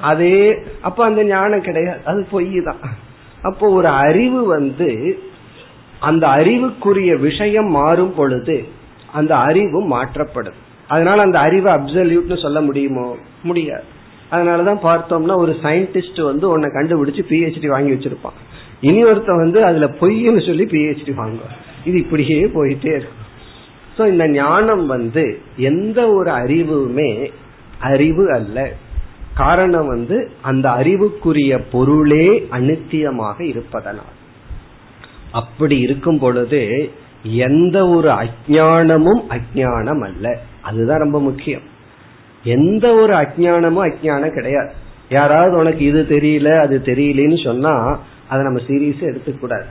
அதே 0.00 0.62
அப்ப 0.80 1.04
அந்த 1.04 1.24
ஞானம் 1.24 1.60
கிடையாது. 1.60 2.00
அது 2.04 2.26
பொய் 2.30 2.60
தான் 2.62 2.82
அப்போ 3.42 3.68
ஒரு 3.68 3.88
அறிவு 3.88 4.44
வந்து 4.46 4.90
அந்த 6.00 6.26
அறிவுக்குரிய 6.28 7.16
விஷயம் 7.16 7.70
மாறும் 7.70 8.14
பொழுது 8.14 8.56
அந்த 9.16 9.36
அறிவும் 9.36 9.92
மாற்றப்படுது 9.92 10.58
அதனால 10.88 11.22
அந்த 11.22 11.38
அறிவை 11.38 11.74
அப்சல்யூட்னு 11.74 12.42
சொல்ல 12.42 12.60
முடியுமோ? 12.60 13.16
முடியாது. 13.42 13.84
அதனாலதான் 14.30 14.82
பார்த்தோம்னா 14.82 15.36
ஒரு 15.36 15.56
சயின்டிஸ்ட் 15.62 16.24
வந்து 16.24 16.48
உன்னை 16.48 16.68
கண்டுபிடிச்சு 16.68 17.22
பிஹெச்டி 17.28 17.66
வாங்கி 17.66 17.92
வச்சிருப்பான். 17.92 18.38
இனி 18.80 19.04
ஒருத்த 19.04 19.36
வந்து 19.36 19.64
அதுல 19.64 19.86
பொய்ன்னு 19.86 20.46
சொல்லி 20.46 20.64
பிஹெச்டி 20.64 21.12
வாங்குவான். 21.14 21.56
இது 21.84 21.98
இப்படியே 21.98 22.40
போயிட்டே 22.44 22.96
இருக்கும். 22.96 23.24
சோ 23.98 24.08
இந்த 24.08 24.28
ஞானம் 24.28 24.86
வந்து 24.86 25.38
எந்த 25.56 26.08
ஒரு 26.08 26.30
அறிவுமே 26.30 27.30
அறிவு 27.80 28.32
அல்ல. 28.32 28.72
காரணம் 29.34 29.86
வந்து 29.86 30.30
அந்த 30.42 30.70
அறிவுக்குரிய 30.70 31.62
பொருளே 31.72 32.48
அனித்தியமாக 32.50 33.40
இருப்பதனால். 33.40 34.14
அப்படி 35.32 35.78
இருக்கும் 35.78 36.18
பொழுது 36.18 36.90
எந்த 37.30 37.88
ஒரு 37.88 38.08
அஜானமும் 38.08 39.22
அஜானம் 39.28 40.02
அல்ல 40.02 40.38
அதுதான் 40.62 40.98
ரொம்ப 40.98 41.20
முக்கியம். 41.20 41.62
எந்த 42.44 42.94
ஒரு 42.94 43.14
அஜானமும் 43.14 43.92
அஜானம் 43.92 44.32
கிடையாது. 44.32 44.70
யாராவது 45.08 45.56
உனக்கு 45.56 45.84
இது 45.84 46.06
தெரியல 46.08 46.60
அது 46.60 46.82
தெரியலன்னு 46.84 47.44
சொன்னா 47.44 47.98
அதை 48.28 48.44
நம்ம 48.44 48.60
சீரியஸா 48.68 49.00
எடுத்துக்கூடாது 49.00 49.64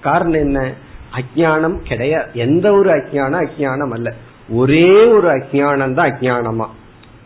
காரணம் 0.00 0.40
என்ன? 0.40 0.72
அஜானம் 1.16 1.76
கிடையாது. 1.82 2.30
எந்த 2.34 2.72
ஒரு 2.72 2.90
அஜானம் 2.90 3.46
அஜானம் 3.46 3.90
அல்ல 3.90 4.14
ஒரே 4.48 5.06
ஒரு 5.06 5.28
அஜானம் 5.28 5.94
தான் 5.94 6.10
அஜானமா 6.10 6.66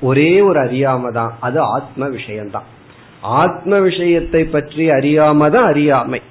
ஒரே 0.00 0.40
ஒரு 0.40 0.60
அறியாம 0.60 1.12
தான். 1.12 1.32
அது 1.40 1.60
ஆத்ம 1.60 2.08
விஷயம்தான். 2.08 2.64
ஆத்ம 3.20 3.78
விஷயத்தை 3.78 4.44
பற்றி 4.44 4.88
அறியாம 4.88 5.50
தான் 5.50 5.64
அறியாமை. 5.64 6.22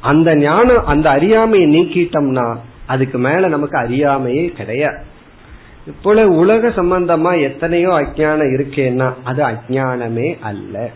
அந்த 0.00 0.36
ஞானம் 0.36 0.86
அந்த 0.86 1.10
அறியாமையை 1.10 1.68
நீக்கிட்டோம்னா 1.68 2.56
அதுக்கு 2.86 3.18
மேல 3.18 3.48
நமக்கு 3.48 3.78
அறியாமையே 3.78 4.46
கிடையாது. 4.46 5.14
இப்போல 5.86 6.22
உலக 6.22 6.68
சம்பந்தமா 6.68 7.40
எத்தனையோ 7.40 7.88
அஜானம் 7.88 8.52
இருக்கேன்னா 8.56 9.12
அது 9.24 9.44
அஜானமே 9.44 10.40
அல்ல. 10.40 10.90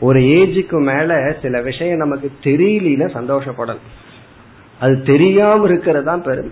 ஒரு 0.00 0.20
ஏஜுக்கு 0.20 0.78
மேல 0.80 1.36
சில 1.42 1.62
விஷயம் 1.62 1.96
நமக்கு 1.96 2.32
தெரியலன்னு 2.42 3.08
சந்தோஷப்படணும். 3.14 3.86
அது 4.80 5.02
தெரியாம 5.02 5.64
இருக்கிறதா 5.64 6.16
பெருமை. 6.16 6.50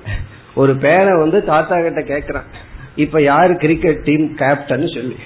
ஒரு 0.55 0.77
பேரை 0.77 1.19
வந்து 1.19 1.45
தாத்தா 1.45 1.81
கிட்ட 1.81 2.01
கேக்குறான். 2.01 2.49
இப்ப 2.97 3.23
யாரு 3.23 3.57
கிரிக்கெட் 3.57 4.03
டீம் 4.03 4.35
கேப்டன் 4.35 4.89
சொல்லி. 4.89 5.17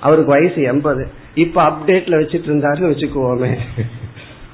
அவருக்கு 0.00 0.30
வயசு 0.30 0.62
எண்பது. 0.62 1.08
இப்ப 1.34 1.62
அப்டேட்ல 1.68 2.14
வச்சிட்டு 2.20 2.48
இருந்தாருன்னு 2.48 2.92
வச்சுக்குவோமே 2.92 3.58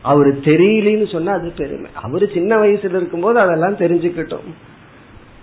அவரு 0.03 0.41
தெரியலன்னு 0.45 1.13
சொன்னா 1.13 1.33
அது 1.33 1.53
பெருமை. 1.57 1.91
அவரு 1.95 2.31
சின்ன 2.35 2.57
வயசுல 2.57 2.99
இருக்கும்போது 3.01 3.41
அதெல்லாம் 3.41 3.77
தெரிஞ்சுக்கிட்டோம். 3.77 4.49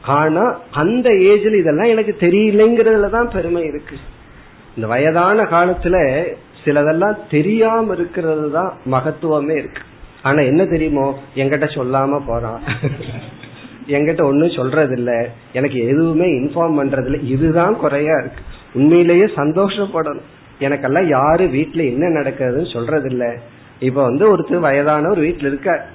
ஆனா 0.02 0.60
அந்த 0.72 1.10
ஏஜ்ல 1.10 1.60
இதெல்லாம் 1.60 1.88
எனக்கு 1.88 2.16
தெரியலங்கிறதுல 2.20 3.10
தான் 3.10 3.30
பெருமை 3.30 3.66
இருக்கு. 3.66 3.96
இந்த 4.76 4.88
வயதான 4.88 5.44
காலத்துல 5.44 5.98
சிலதெல்லாம் 6.66 7.18
தெரியாம 7.30 7.94
இருக்கிறது 7.94 8.52
தான் 8.52 8.74
மகத்துவமே 8.92 9.56
இருக்கு. 9.58 9.82
ஆனா 10.22 10.42
என்ன 10.42 10.66
தெரியுமோ? 10.66 11.18
எங்கிட்ட 11.36 11.68
சொல்லாம 11.76 12.22
போறான் 12.26 12.62
என்கிட்ட 13.88 14.24
ஒன்னும் 14.24 14.50
சொல்றது 14.50 14.98
இல்ல 14.98 15.30
எனக்கு 15.54 15.80
எதுவுமே 15.88 16.26
இன்ஃபார்ம் 16.26 16.80
பண்றது 16.80 17.06
இல்ல 17.06 17.18
இதுதான் 17.18 17.76
குறையா 17.78 18.18
இருக்கு. 18.18 18.42
உண்மையிலேயே 18.74 19.24
சந்தோஷப்படணும். 19.24 20.30
எனக்கெல்லாம் 20.60 21.08
யாரு 21.08 21.46
வீட்டுல 21.46 21.86
என்ன 21.86 22.22
நடக்குதுன்னு 22.22 22.74
சொல்றது 22.74 23.10
இல்லை 23.12 23.38
இப்ப 23.80 24.04
வந்து 24.04 24.38
ஒருத்தர் 24.38 24.60
வயதானவர் 24.60 25.20
வீட்டுல 25.20 25.46
இருக்க 25.46 25.86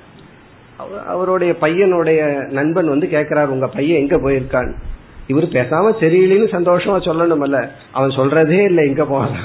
அவருடைய 1.06 1.54
பையனுடைய 1.60 2.50
நண்பன் 2.50 2.88
வந்து 2.88 3.06
கேக்குறாரு 3.06 3.46
உங்க 3.46 3.66
பையன் 3.66 3.98
எங்க 3.98 4.16
போயிருக்கான்னு 4.16 4.72
இவர் 5.26 5.44
பேசாம 5.44 5.92
சரியில்லைன்னு 6.00 6.54
சந்தோஷமா 6.56 6.98
சொல்லணும்ல 7.08 7.68
அவன் 7.92 8.10
சொல்றதே 8.10 8.64
இல்லை 8.64 8.86
எங்க 8.86 9.04
போவான் 9.04 9.36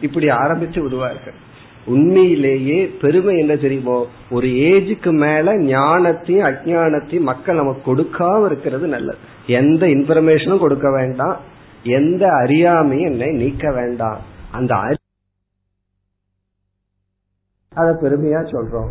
இப்படி 0.00 0.26
ஆரம்பிச்சு 0.26 0.80
விடுவார்கள். 0.80 1.48
உண்மையிலேயே 1.86 2.86
பெருமை 3.00 3.38
என்ன 3.38 3.56
தெரியுமோ? 3.56 4.06
ஒரு 4.30 4.46
ஏஜுக்கு 4.46 5.10
மேல 5.12 5.56
ஞானத்தையும் 5.56 6.46
அஜானத்தையும் 6.50 7.20
மக்கள் 7.20 7.56
நமக்கு 7.56 7.96
கொடுக்காம 7.96 8.46
இருக்கிறது 8.46 8.86
நல்லது. 8.86 9.18
எந்த 9.46 9.86
இன்ஃபர்மேஷனும் 9.86 10.58
கொடுக்க 10.58 10.90
வேண்டாம். 10.90 11.36
எந்த 11.82 12.26
அறியாமையும் 12.26 13.04
என்னை 13.04 13.28
நீக்க 13.28 13.72
வேண்டாம். 13.72 14.18
அந்த 14.50 14.74
அதை 17.80 17.94
பெருமையா 17.94 18.38
சொல்றோம். 18.38 18.90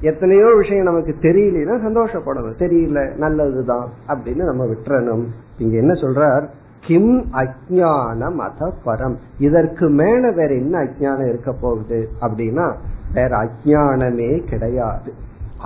எத்தனையோ 0.00 0.54
விஷயம் 0.56 0.84
நமக்கு 0.84 1.14
தெரியலன்னா 1.20 1.76
சந்தோஷப்படணும். 1.86 2.58
தெரியல 2.58 3.16
நல்லதுதான் 3.16 3.88
அப்படின்னு 4.08 4.44
நம்ம 4.44 4.64
விட்டுறணும். 4.64 5.24
இங்க 5.58 5.76
என்ன 5.76 5.92
சொல்றார்? 5.92 6.46
கிம் 6.86 7.24
அஜானம் 7.32 8.36
அத 8.36 8.72
பரம். 8.84 9.16
இதற்கு 9.38 9.88
மேல 9.88 10.30
வேற 10.30 10.54
என்ன 10.54 10.78
அஜானம் 10.78 11.28
இருக்க 11.28 11.52
போகுது 11.52 12.08
அப்படின்னா 12.20 12.74
வேற 13.14 13.30
அஜானமே 13.38 14.48
கிடையாது. 14.48 15.12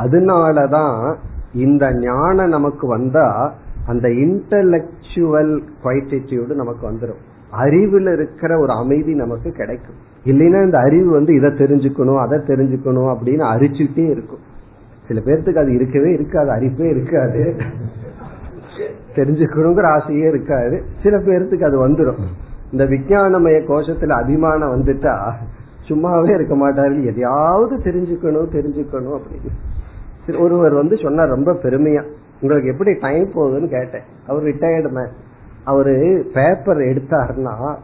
அதனாலதான் 0.03 1.17
இந்த 1.55 1.93
ஞானம் 1.95 2.49
நமக்கு 2.49 2.87
வந்தா 2.87 3.55
அந்த 3.87 4.09
இன்டலெக்சுவல் 4.09 5.63
குவைட்டிடியூடு 5.83 6.55
நமக்கு 6.55 6.91
வந்துடும் 6.91 7.21
அறிவுல 7.61 8.13
இருக்கிற 8.13 8.59
ஒரு 8.59 8.73
அமைதி 8.73 9.15
நமக்கு 9.15 9.51
கிடைக்கும். 9.51 10.02
இல்லைன்னா 10.25 10.65
இந்த 10.65 10.79
அறிவு 10.79 11.11
வந்து 11.11 11.35
இதை 11.35 11.51
தெரிஞ்சுக்கணும் 11.51 12.21
அதை 12.21 12.39
தெரிஞ்சுக்கணும் 12.39 13.11
அப்படின்னு 13.13 13.45
அரிச்சுட்டே 13.55 14.11
இருக்கும். 14.11 14.39
சில 15.09 15.21
பேர்த்துக்கு 15.21 15.59
அது 15.59 15.75
இருக்கவே 15.75 16.13
இருக்காது 16.13 16.51
அரிப்பே 16.51 16.91
இருக்காது. 16.91 17.57
தெரிஞ்சுக்கணுங்கிற 19.15 19.83
ஆசையே 19.83 20.29
இருக்காது. 20.29 20.83
சில 21.03 21.19
பேர்த்துக்கு 21.19 21.65
அது 21.65 21.89
வந்துடும் 21.89 22.19
இந்த 22.73 22.85
விஞ்ஞானமய 22.85 23.57
கோஷத்துல 23.69 24.09
அபிமானம் 24.09 24.73
வந்துட்டா 24.75 25.33
சும்மாவே 25.89 26.35
இருக்க 26.35 26.55
மாட்டார்கள் 26.55 27.05
எதையாவது 27.05 27.77
தெரிஞ்சுக்கணும் 27.77 28.53
தெரிஞ்சுக்கணும் 28.53 29.19
அப்படின்னு. 29.19 30.39
ஒருவர் 30.39 30.73
வந்து 30.73 30.97
சொன்னார் 30.97 31.29
ரொம்ப 31.29 31.53
பெருமையா. 31.53 32.05
உங்களுக்கு 32.41 32.71
எப்படி 32.71 32.99
டைம் 32.99 33.31
போகுதுன்னு 33.31 33.69
கேட்டேன். 33.69 34.03
அவர் 34.27 34.43
ரிட்டையர்டு 34.43 34.91
மேன் 34.91 35.13
அவரு 35.65 36.27
பேப்பர் 36.33 36.77
எடுத்தாருன்னா 36.77 37.75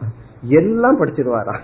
எல்லாம் 0.42 1.00
படிச்சிருவாரா 1.00 1.54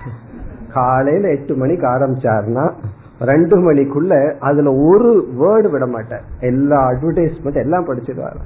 காலையில 0.74 1.28
எட்டு 1.28 1.54
மணிக்கு 1.56 1.86
ஆரம்பிச்சாருன்னா 1.86 2.72
ரெண்டு 3.20 3.56
மணிக்குள்ள 3.56 4.34
அதுல 4.38 4.74
ஒரு 4.74 5.28
வேர்டு 5.40 5.70
விட 5.70 5.86
மாட்டார். 5.86 6.22
எல்லா 6.40 6.90
அட்வர்டைஸ்மெண்ட் 6.90 7.54
எல்லாம் 7.54 7.86
படிச்சிருவாரு. 7.86 8.40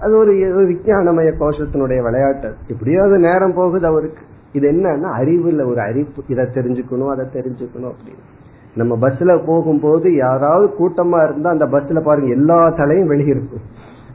அது 0.00 0.16
ஒரு 0.16 0.32
விஞ்ஞானமய 0.34 1.32
கோஷத்தினுடைய 1.40 2.02
விளையாட்டு. 2.02 2.54
இப்படியாவது 2.66 3.18
நேரம் 3.18 3.54
போகுது 3.54 3.86
அவருக்கு. 3.86 4.22
இது 4.52 4.70
என்னன்னா 4.72 5.08
அறிவுல 5.20 5.66
ஒரு 5.66 5.80
அறிவு. 5.80 6.08
இதை 6.28 6.44
தெரிஞ்சுக்கணும் 6.44 7.10
அதை 7.10 7.26
தெரிஞ்சுக்கணும் 7.32 7.92
அப்படின்னு. 7.92 8.24
நம்ம 8.74 9.08
பஸ்ல 9.08 9.46
போகும்போது 9.46 10.14
யாராவது 10.16 10.72
கூட்டமா 10.78 11.24
இருந்தா 11.24 11.50
அந்த 11.50 11.66
பஸ்ல 11.66 12.00
பாருங்க 12.00 12.28
எல்லா 12.28 12.68
தலையும் 12.68 13.10
வெளியிருக்கும் 13.10 13.64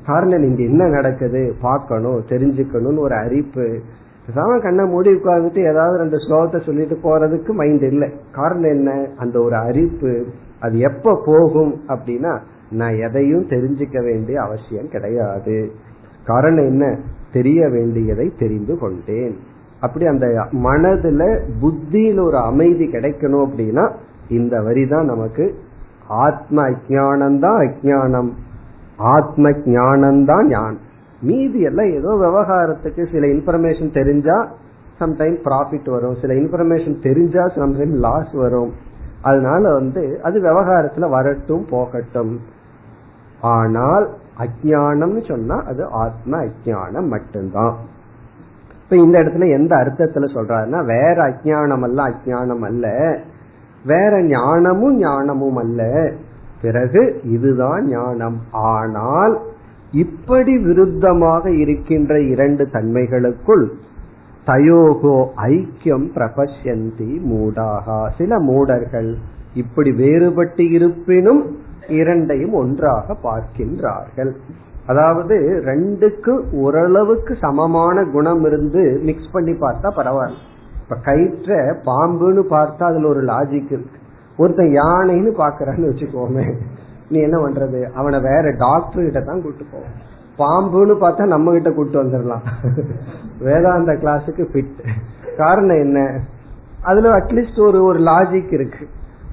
காரணம் 0.06 0.44
இங்க 0.44 0.64
என்ன 0.64 0.88
நடக்குது? 0.88 1.56
பார்க்கணும் 1.62 2.24
தெரிஞ்சுக்கணும்னு 2.30 3.00
ஒரு 3.00 3.16
அறிப்பு. 3.16 3.80
பேசாம 4.28 4.62
கண்ணை 4.62 4.86
மூடி 4.86 5.12
உட்கார்ந்துட்டு 5.12 5.70
ஏதாவது 5.70 5.98
ரெண்டு 5.98 6.18
ஸ்லோகத்தை 6.18 6.64
சொல்லிட்டு 6.64 6.96
போறதுக்கு 6.96 7.52
மைண்ட் 7.52 7.82
இல்லை. 7.82 8.10
காரணம் 8.32 8.72
என்ன? 8.72 9.08
அந்த 9.18 9.42
ஒரு 9.42 9.56
அறிப்பு 9.56 10.26
அது 10.60 10.80
எப்ப 10.80 11.22
போகும் 11.26 11.74
அப்படின்னா 11.88 12.40
நான் 12.70 12.96
எதையும் 12.96 13.46
தெரிஞ்சுக்க 13.46 14.04
வேண்டிய 14.04 14.42
அவசியம் 14.42 14.90
கிடையாது. 14.90 15.72
காரணம் 16.24 16.66
என்ன? 16.66 16.98
தெரிய 17.32 17.70
வேண்டியதை 17.70 18.34
தெரிந்து 18.40 18.78
கொண்டேன். 18.78 19.36
அப்படி 19.80 20.06
அந்த 20.06 20.48
மனதுல 20.52 21.40
புத்தியில் 21.60 22.20
ஒரு 22.20 22.38
அமைதி 22.38 22.86
கிடைக்கணும் 22.86 23.46
அப்படின்னா 23.48 23.92
இந்த 24.30 24.62
வரி 24.62 24.88
தான் 24.88 25.06
நமக்கு 25.06 25.56
ஆத்ம 26.08 26.70
அஜானம் 26.70 27.40
தான் 27.40 27.58
அஜானம் 27.66 28.32
ஆத்ம 28.98 29.52
ஞானம் 29.66 30.26
தான் 30.26 30.48
ஞானம். 30.48 30.84
மீதி 31.26 31.62
எல்லாம் 31.62 31.92
ஏதோ 31.92 32.12
விவகாரத்துக்கு 32.22 33.04
சில 33.12 33.28
இன்ஃபர்மேஷன் 33.28 33.94
தெரிஞ்சா 33.94 34.38
சம்டைம் 35.00 35.38
ப்ராஃபிட் 35.44 35.90
வரும். 35.90 36.18
சில 36.22 36.34
இன்ஃபர்மேஷன் 36.34 37.04
தெரிஞ்சா 37.04 37.46
சம்டைம் 37.46 37.96
லாஸ் 38.06 38.34
வரும். 38.34 38.72
அதனால 39.22 39.74
வந்து 39.74 40.20
அது 40.24 40.42
விவகாரத்துல 40.42 41.10
வரட்டும் 41.10 41.66
போகட்டும். 41.70 42.40
ஆனால் 43.42 44.06
அஜானம்னு 44.40 45.28
சொன்னா 45.28 45.64
அது 45.64 45.84
ஆத்ம 45.86 46.44
அஜானம் 46.44 47.08
மட்டும்தான். 47.08 47.76
இப்ப 48.84 48.96
இந்த 48.96 49.20
இடத்துல 49.20 49.50
எந்த 49.50 49.76
அர்த்தத்துல 49.76 50.26
சொல்றாருன்னா 50.36 50.80
வேற 50.86 51.16
அஜானம் 51.30 51.84
அல்ல 51.84 52.00
அஜானம் 52.10 52.64
அல்ல 52.64 52.88
வேற 53.86 54.22
ஞானமும் 54.24 54.98
ஞானமும் 54.98 55.56
அல்ல. 55.56 56.12
பிறகு 56.62 57.20
இதுதான் 57.24 57.84
ஞானம். 57.86 58.38
ஆனால் 58.52 59.40
இப்படி 60.04 60.54
விருத்தமாக 60.58 61.46
இருக்கின்ற 61.60 62.14
இரண்டு 62.34 62.64
தன்மைகளுக்குள் 62.74 63.66
தயோகோ 64.48 65.16
ஐக்கியம் 65.48 66.08
பிரபஷ்யந்தி 66.16 67.12
மூடாகா. 67.32 68.00
சில 68.18 68.40
மூடர்கள் 68.40 69.12
இப்படி 69.54 69.92
வேறுபட்டு 69.92 70.64
இருப்பினும் 70.72 71.42
இரண்டையும் 72.00 72.54
ஒன்றாக 72.54 73.16
பார்க்கின்றார்கள். 73.24 74.32
அதாவது 74.86 75.36
ரெண்டுக்கு 75.66 76.34
ஓரளவுக்கு 76.52 77.36
சமமான 77.36 78.04
குணம் 78.04 78.44
இருந்து 78.46 79.00
மிக்ஸ் 79.04 79.32
பண்ணி 79.32 79.52
பார்த்தா 79.52 79.90
பரவாயில்ல. 79.98 80.42
இப்ப 80.82 80.98
கயிற்ற 81.06 81.60
பாம்புன்னு 81.86 82.44
பார்த்தா 82.56 82.84
அதுல 82.92 83.08
ஒரு 83.08 83.24
லாஜிக் 83.24 83.72
இருக்கு. 83.76 84.00
ஒருத்தன் 84.38 84.74
யானைன்னு 84.82 85.32
பாக்குறான்னு 85.42 85.90
வச்சுக்கோமே. 85.92 86.46
நீ 87.10 87.18
என்ன 87.20 87.38
பண்றது? 87.38 87.80
அவனை 87.94 88.20
வேற 88.20 88.52
டாக்டர் 88.58 89.06
கிட்ட 89.08 89.22
தான் 89.22 89.42
கூட்டு 89.42 89.66
போவோம் 89.72 89.96
பாம்புன்னு 90.40 90.96
பார்த்தா 91.04 91.26
நம்ம 91.34 91.52
கிட்ட 91.52 91.70
கூட்டு 91.72 91.98
வந்துடலாம். 92.04 92.46
வேதாந்த 93.40 93.94
கிளாஸுக்கு 93.94 94.44
ஃபிட் 94.52 94.80
காரணம் 95.38 95.82
என்ன? 95.86 96.00
அதுல 96.82 97.12
அட்லீஸ்ட் 97.20 97.60
ஒரு 97.68 97.80
ஒரு 97.84 98.00
லாஜிக் 98.00 98.54
இருக்கு. 98.54 98.84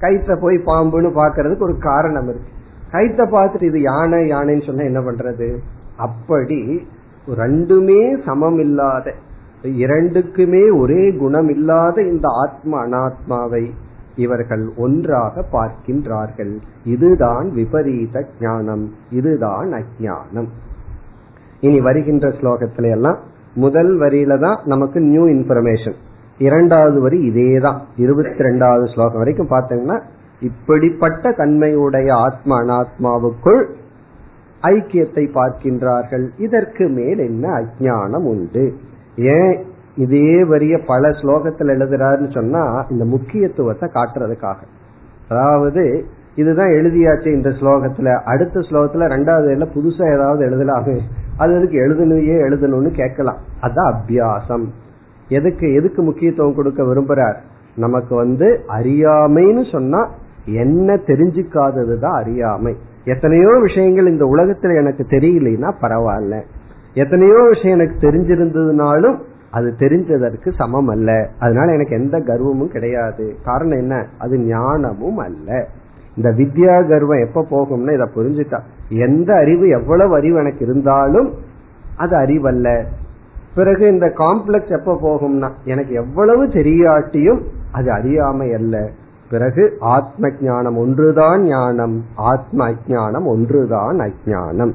கைத்த 0.01 0.35
போய் 0.39 0.57
பாம்புன்னு 0.69 1.09
பாக்குறதுக்கு 1.19 1.67
ஒரு 1.69 1.77
காரணம் 1.89 2.29
இருக்கு. 2.29 2.49
கைத்த 2.91 3.21
பார்த்துட்டு 3.35 3.69
இது 3.71 3.81
யானை 3.81 4.19
யானைன்னு 4.31 4.65
சொன்னா 4.65 4.83
என்ன 4.83 4.99
பண்றது? 4.99 5.47
அப்படி 5.97 6.87
ரெண்டுமே 7.43 8.01
சமம் 8.25 8.59
இல்லாத 8.59 9.13
இரண்டுக்குமே 9.83 10.63
ஒரே 10.79 11.03
குணம் 11.17 11.49
இல்லாத 11.49 11.97
இந்த 12.01 12.27
ஆத்மா 12.43 12.77
அனாத்மாவை 12.85 13.63
இவர்கள் 14.15 14.69
ஒன்றாக 14.77 15.45
பார்க்கின்றார்கள். 15.51 16.53
இதுதான் 16.83 17.51
விபரீத 17.51 18.25
ஞானம். 18.39 18.93
இதுதான் 19.11 19.71
அஜானம் 19.71 20.49
இனி 21.59 21.79
வருகின்ற 21.81 22.29
ஸ்லோகத்தில 22.29 22.89
எல்லாம் 22.89 23.19
முதல் 23.53 23.99
வரியில 23.99 24.39
தான் 24.39 24.59
நமக்கு 24.65 24.99
நியூ 24.99 25.25
இன்ஃபர்மேஷன் 25.27 25.95
இரண்டாவது 26.37 27.01
வரி 27.01 27.19
இதே 27.21 27.59
தான் 27.59 27.81
இருபத்தி 27.97 28.43
ரெண்டாவது 28.43 28.85
ஸ்லோகம் 28.93 29.17
வரைக்கும் 29.17 29.49
பார்த்தீங்கன்னா 29.49 30.01
இப்படிப்பட்ட 30.41 31.31
தன்மையுடைய 31.31 32.13
ஆத்ம 32.13 32.55
அனாத்மாவுக்குள் 32.63 33.61
ஐக்கியத்தை 34.63 35.23
பார்க்கின்றார்கள். 35.33 36.25
இதற்கு 36.37 36.87
மேல் 36.87 37.17
என்ன 37.17 37.61
அஜானம் 37.61 38.25
உண்டு? 38.33 38.73
ஏன் 39.15 39.55
இதே 39.95 40.43
வரிய 40.43 40.79
பல 40.87 41.09
ஸ்லோகத்தில் 41.09 41.71
எழுதுறாருன்னு 41.75 42.33
சொன்னா 42.33 42.85
இந்த 42.89 43.05
முக்கியத்துவத்தை 43.05 43.89
காட்டுறதுக்காக. 43.93 44.55
அதாவது 45.29 46.05
இதுதான் 46.35 46.67
எழுதியாச்சு 46.67 47.27
இந்த 47.27 47.49
ஸ்லோகத்துல. 47.49 48.21
அடுத்த 48.23 48.59
ஸ்லோகத்துல 48.59 49.05
ரெண்டாவது 49.05 49.67
புதுசா 49.73 50.13
ஏதாவது 50.13 50.49
எழுதலாமே. 50.49 50.99
அது 51.37 51.55
எதுக்கு 51.55 51.77
எழுதணுயே 51.77 52.51
எழுதணும்னு 52.51 52.91
கேட்கலாம். 52.91 53.37
அதான் 53.61 53.93
அபியாசம். 53.93 54.65
எதுக்கு 55.27 55.73
எதுக்கு 55.73 56.01
முக்கியத்துவம் 56.01 56.55
கொடுக்க 56.55 56.83
விரும்புறார்? 56.83 57.35
நமக்கு 57.75 58.15
வந்து 58.15 58.59
அறியாமைன்னு 58.67 59.71
சொன்னா 59.71 60.09
என்ன 60.45 60.95
தெரிஞ்சுக்காததுதான் 60.95 62.19
அறியாமை. 62.21 62.75
எத்தனையோ 63.05 63.59
விஷயங்கள் 63.61 64.07
இந்த 64.07 64.25
உலகத்துல 64.25 64.75
எனக்கு 64.75 65.05
தெரியலனா 65.09 65.73
பரவாயில்ல. 65.81 66.41
எத்தனையோ 66.93 67.47
விஷயம் 67.49 67.79
எனக்கு 67.79 68.11
தெரிஞ்சிருந்ததுனாலும் 68.11 69.17
அது 69.53 69.75
தெரிஞ்சதற்கு 69.79 70.53
சமம் 70.57 70.87
அல்ல. 70.87 71.29
அதனால 71.39 71.73
எனக்கு 71.73 71.95
எந்த 71.95 72.19
கர்வமும் 72.19 72.71
கிடையாது. 72.71 73.35
காரணம் 73.43 73.77
என்ன? 73.77 74.05
அது 74.17 74.39
ஞானமும் 74.39 75.17
அல்ல. 75.17 75.67
இந்த 76.15 76.29
வித்யா 76.29 76.87
கர்வம் 76.87 77.25
எப்ப 77.25 77.45
போகும்னா 77.51 77.93
இதை 77.93 78.07
புரிஞ்சுட்டா. 78.15 78.59
எந்த 78.89 79.35
அறிவு 79.35 79.67
எவ்வளவு 79.67 80.15
அறிவு 80.15 80.37
எனக்கு 80.37 80.65
இருந்தாலும் 80.65 81.33
அது 81.97 82.17
அறிவல்ல. 82.17 82.83
பிறகு 83.55 83.87
இந்த 83.87 84.05
காம்ப்ளெக்ஸ் 84.05 84.79
எப்ப 84.79 84.93
போகும்னா 84.93 85.49
எனக்கு 85.63 85.93
எவ்வளவு 85.93 86.45
தெரியாட்டியும் 86.45 87.43
அது 87.71 87.91
அறியாமை 87.91 88.53
அல்ல. 88.53 88.89
பிறகு 89.29 89.75
ஆத்ம 89.79 90.31
ஞானம் 90.41 90.77
ஒன்றுதான் 90.77 91.41
ஞானம் 91.41 92.03
ஆத்ம 92.15 92.69
அஜானம் 92.69 93.25
ஒன்றுதான் 93.25 93.97
அஜானம் 93.97 94.73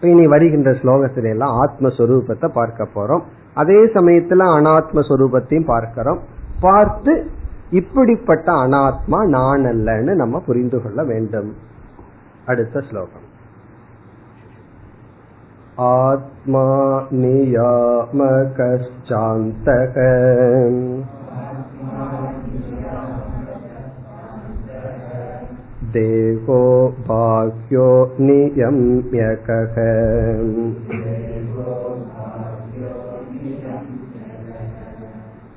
இனி 0.00 0.26
வருகின்ற 0.26 0.70
ஸ்லோகத்தில 0.70 1.28
எல்லாம் 1.28 1.54
ஆத்மஸ்வரூபத்தை 1.60 2.48
பார்க்க 2.48 2.88
போறோம். 2.94 3.20
அதே 3.54 3.84
சமயத்துல 3.84 4.42
அனாத்ம 4.44 5.00
சொரூபத்தையும் 5.08 5.64
பார்க்கிறோம். 5.64 6.18
பார்த்து 6.60 7.30
இப்படிப்பட்ட 7.70 8.52
அனாத்மா 8.52 9.26
நான் 9.26 9.64
அல்லன்னு 9.64 10.14
நம்ம 10.14 10.40
புரிந்து 10.40 10.82
கொள்ள 10.82 11.04
வேண்டும். 11.04 11.54
அடுத்த 12.46 12.80
ஸ்லோகம். 12.90 13.28
ஆத்மா 15.76 17.02
நியாமகாந்தக 17.10 18.24
தேகோ 25.92 26.92
பாக்யோ 27.08 28.06
நியம்யக 28.18 29.46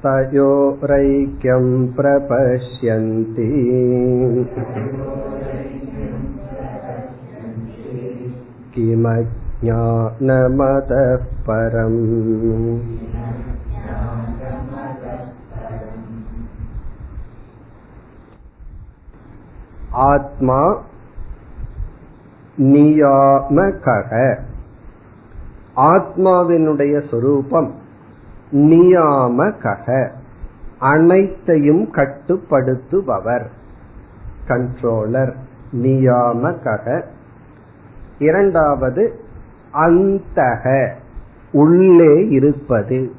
तयोरैक्यं 0.02 1.66
प्रपश्यन्ति 1.96 3.48
किमज्ञानमतः 9.70 11.14
परम् 11.46 12.02
ஆத்மா 20.08 20.60
நியாமகக 22.72 24.10
ஆத்மாவினுடைய 25.90 26.94
சொரூபம் 27.10 27.70
நியாமகக. 28.53 30.09
அனைத்தையும் 30.79 31.93
கட்டுப்படுத்துபவர். 31.93 33.45
கண்ட்ரோலர் 34.47 35.33
நியாமகக. 35.71 37.03
இரண்டாவது 38.19 39.19
அந்தக. 39.73 40.91
உள்ளே 41.51 42.27
இருப்பது. 42.29 43.11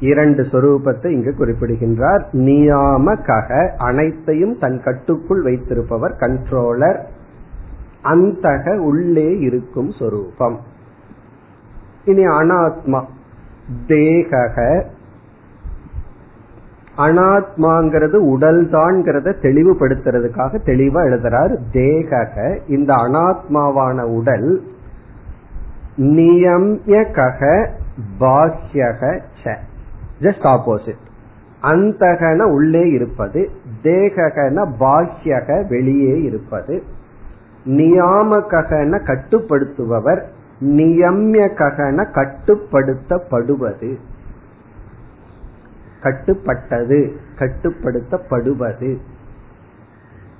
இரண்டு 0.00 0.42
சொரூபத்தை 0.42 1.06
இங்கு 1.06 1.34
குறிப்பிடுகின்றார். 1.34 2.28
நியாமகக 2.32 3.76
அனைத்தையும் 3.76 4.58
தன் 4.58 4.82
கட்டுக்குள் 4.84 5.42
வைத்திருப்பவர் 5.42 6.16
கண்ட்ரோலர். 6.20 7.00
அந்தக 8.04 8.78
உள்ளே 8.78 9.38
இருக்கும் 9.38 9.90
சொரூபம். 9.90 10.60
இனி 12.04 12.26
அனாத்மா. 12.26 13.04
தேகக. 13.86 14.84
அனாத்மாங்கிறது 16.98 18.14
உடல் 18.14 18.70
தான்ங்கிறத 18.70 19.34
தெளிவுபடுத்துறதுக்காக 19.42 20.58
தெளிவா 20.66 21.00
எழுதுறார். 21.04 21.56
தேகக. 21.72 22.58
இந்த 22.68 22.94
அனாத்மாவான 22.94 24.02
உடல் 24.02 24.62
நியம்யக 25.96 27.66
பாஹ்யக 28.20 29.20
ச. 29.44 29.56
ஜஸ்ட் 30.20 30.42
ஆப்போசிட் 30.42 31.10
அந்தகன 31.62 32.42
உள்ளே 32.42 32.90
இருப்பது 32.90 33.50
தேகன 33.82 34.66
பாஹ்யக 34.80 35.68
வெளியே 35.68 36.22
இருப்பது 36.22 36.82
நியாமகன 37.64 39.02
கட்டுப்படுத்துபவர் 39.02 40.22
நியம்யகன 40.62 42.06
கட்டுப்படுத்தப்படுவது. 42.12 43.96
கட்டுப்பட்டது 46.02 47.10
கட்டுப்படுத்தப்படுவது. 47.38 48.96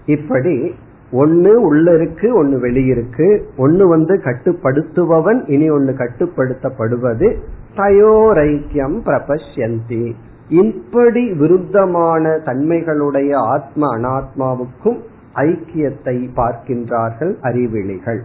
இப்படி 0.07 0.75
ஒன்னு 1.13 1.63
உள்ள 1.63 1.95
இருக்கு 1.95 2.35
ஒன்னு 2.35 2.59
வெளியிருக்கு. 2.59 3.49
ஒன்னு 3.57 3.89
வந்து 3.89 4.17
கட்டுப்படுத்துபவன் 4.17 5.51
இனி 5.51 5.71
ஒன்னு 5.71 5.91
கட்டுப்படுத்தப்படுவது 5.91 7.37
தயோரைக்கியம் 7.77 9.01
பிரபஷ்யந்தி. 9.05 10.15
இப்படி 10.49 11.31
விருத்தமான 11.31 12.39
தன்மைகளுடைய 12.47 13.35
ஆத்ம 13.35 13.97
அனாத்மாவுக்கும் 13.97 14.99
ஐக்கியத்தை 15.35 16.29
பார்க்கின்றார்கள் 16.37 17.35
அறிவிழிகள் 17.41 18.23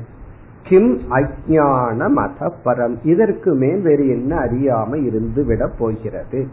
கிம் 0.69 1.01
அஜான 1.09 2.09
மத 2.09 2.53
பரம் 2.65 2.95
இதற்கு 3.03 3.53
மேல் 3.53 3.81
வேறு 3.81 4.07
என்ன 4.07 4.35
அறியாம 4.35 5.03
இருந்து 5.03 5.45
விட 5.45 5.67
போகிறது? 5.67 6.47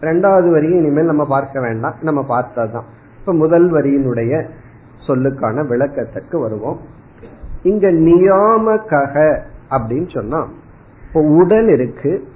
ரெண்டாவது 0.00 0.50
வரியை 0.50 0.78
இனிமேல் 0.78 1.04
நம்ம 1.04 1.26
பார்க்க 1.26 1.60
வேண்டாம். 1.60 1.94
நம்ம 2.02 2.22
பார்த்ததுதான். 2.22 2.84
இப்ப 3.18 3.32
முதல் 3.32 3.72
வரியினுடைய 3.72 4.48
சொல்லுக்கான 5.06 5.66
விளக்கத்திற்கு 5.66 6.38
வருவோம். 6.38 6.80
இங்க 7.62 7.90
நியாமகக 7.90 9.38
அப்படின்னு 9.70 10.14
சொன்னா 10.14 10.48
இப்போ 11.06 11.20
உடல் 11.20 11.68
இருக்கு. 11.68 12.28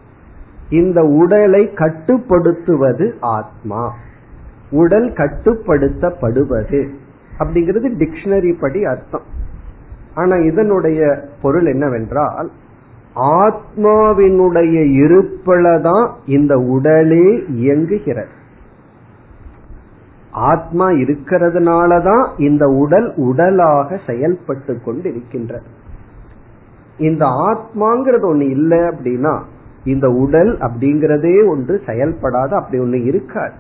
இந்த 0.71 1.03
உடலை 1.03 1.73
கட்டுப்படுத்துவது 1.73 3.15
ஆத்மா. 3.21 3.95
உடல் 4.71 5.13
கட்டுப்படுத்தப்படுவது 5.13 6.89
அப்படிங்கிறது 7.39 7.89
டிக்ஷனரி 7.99 8.57
படி 8.61 8.85
அர்த்தம். 8.85 9.37
ஆனா 10.19 10.37
இதனுடைய 10.37 11.01
பொருள் 11.43 11.67
என்னவென்றால் 11.67 12.51
ஆத்மாவினுடைய 13.15 14.75
இருப்பில்தான் 14.93 16.11
இந்த 16.27 16.59
உடலே 16.59 17.45
இயங்குகிறது. 17.49 18.35
ஆத்மா 20.31 20.91
இருக்கிறதுனாலதான் 20.91 22.25
இந்த 22.37 22.67
உடல் 22.67 23.13
உடலாக 23.17 23.99
செயல்பட்டு 24.07 24.81
கொண்டு 24.85 25.09
இருக்கின்றது 25.09 25.67
இந்த 26.99 27.25
ஆத்மாங்கிறது 27.27 28.27
ஒண்ணு 28.33 28.51
இல்லை 28.51 28.79
அப்படின்னா 28.79 29.35
இந்த 29.85 30.07
உடல் 30.11 30.59
அப்படிங்கறதே 30.59 31.49
ஒன்று 31.49 31.81
செயல்படாத 31.87 32.57
அப்படி 32.57 32.83
ஒண்ணு 32.83 33.05
இருக்காது. 33.05 33.57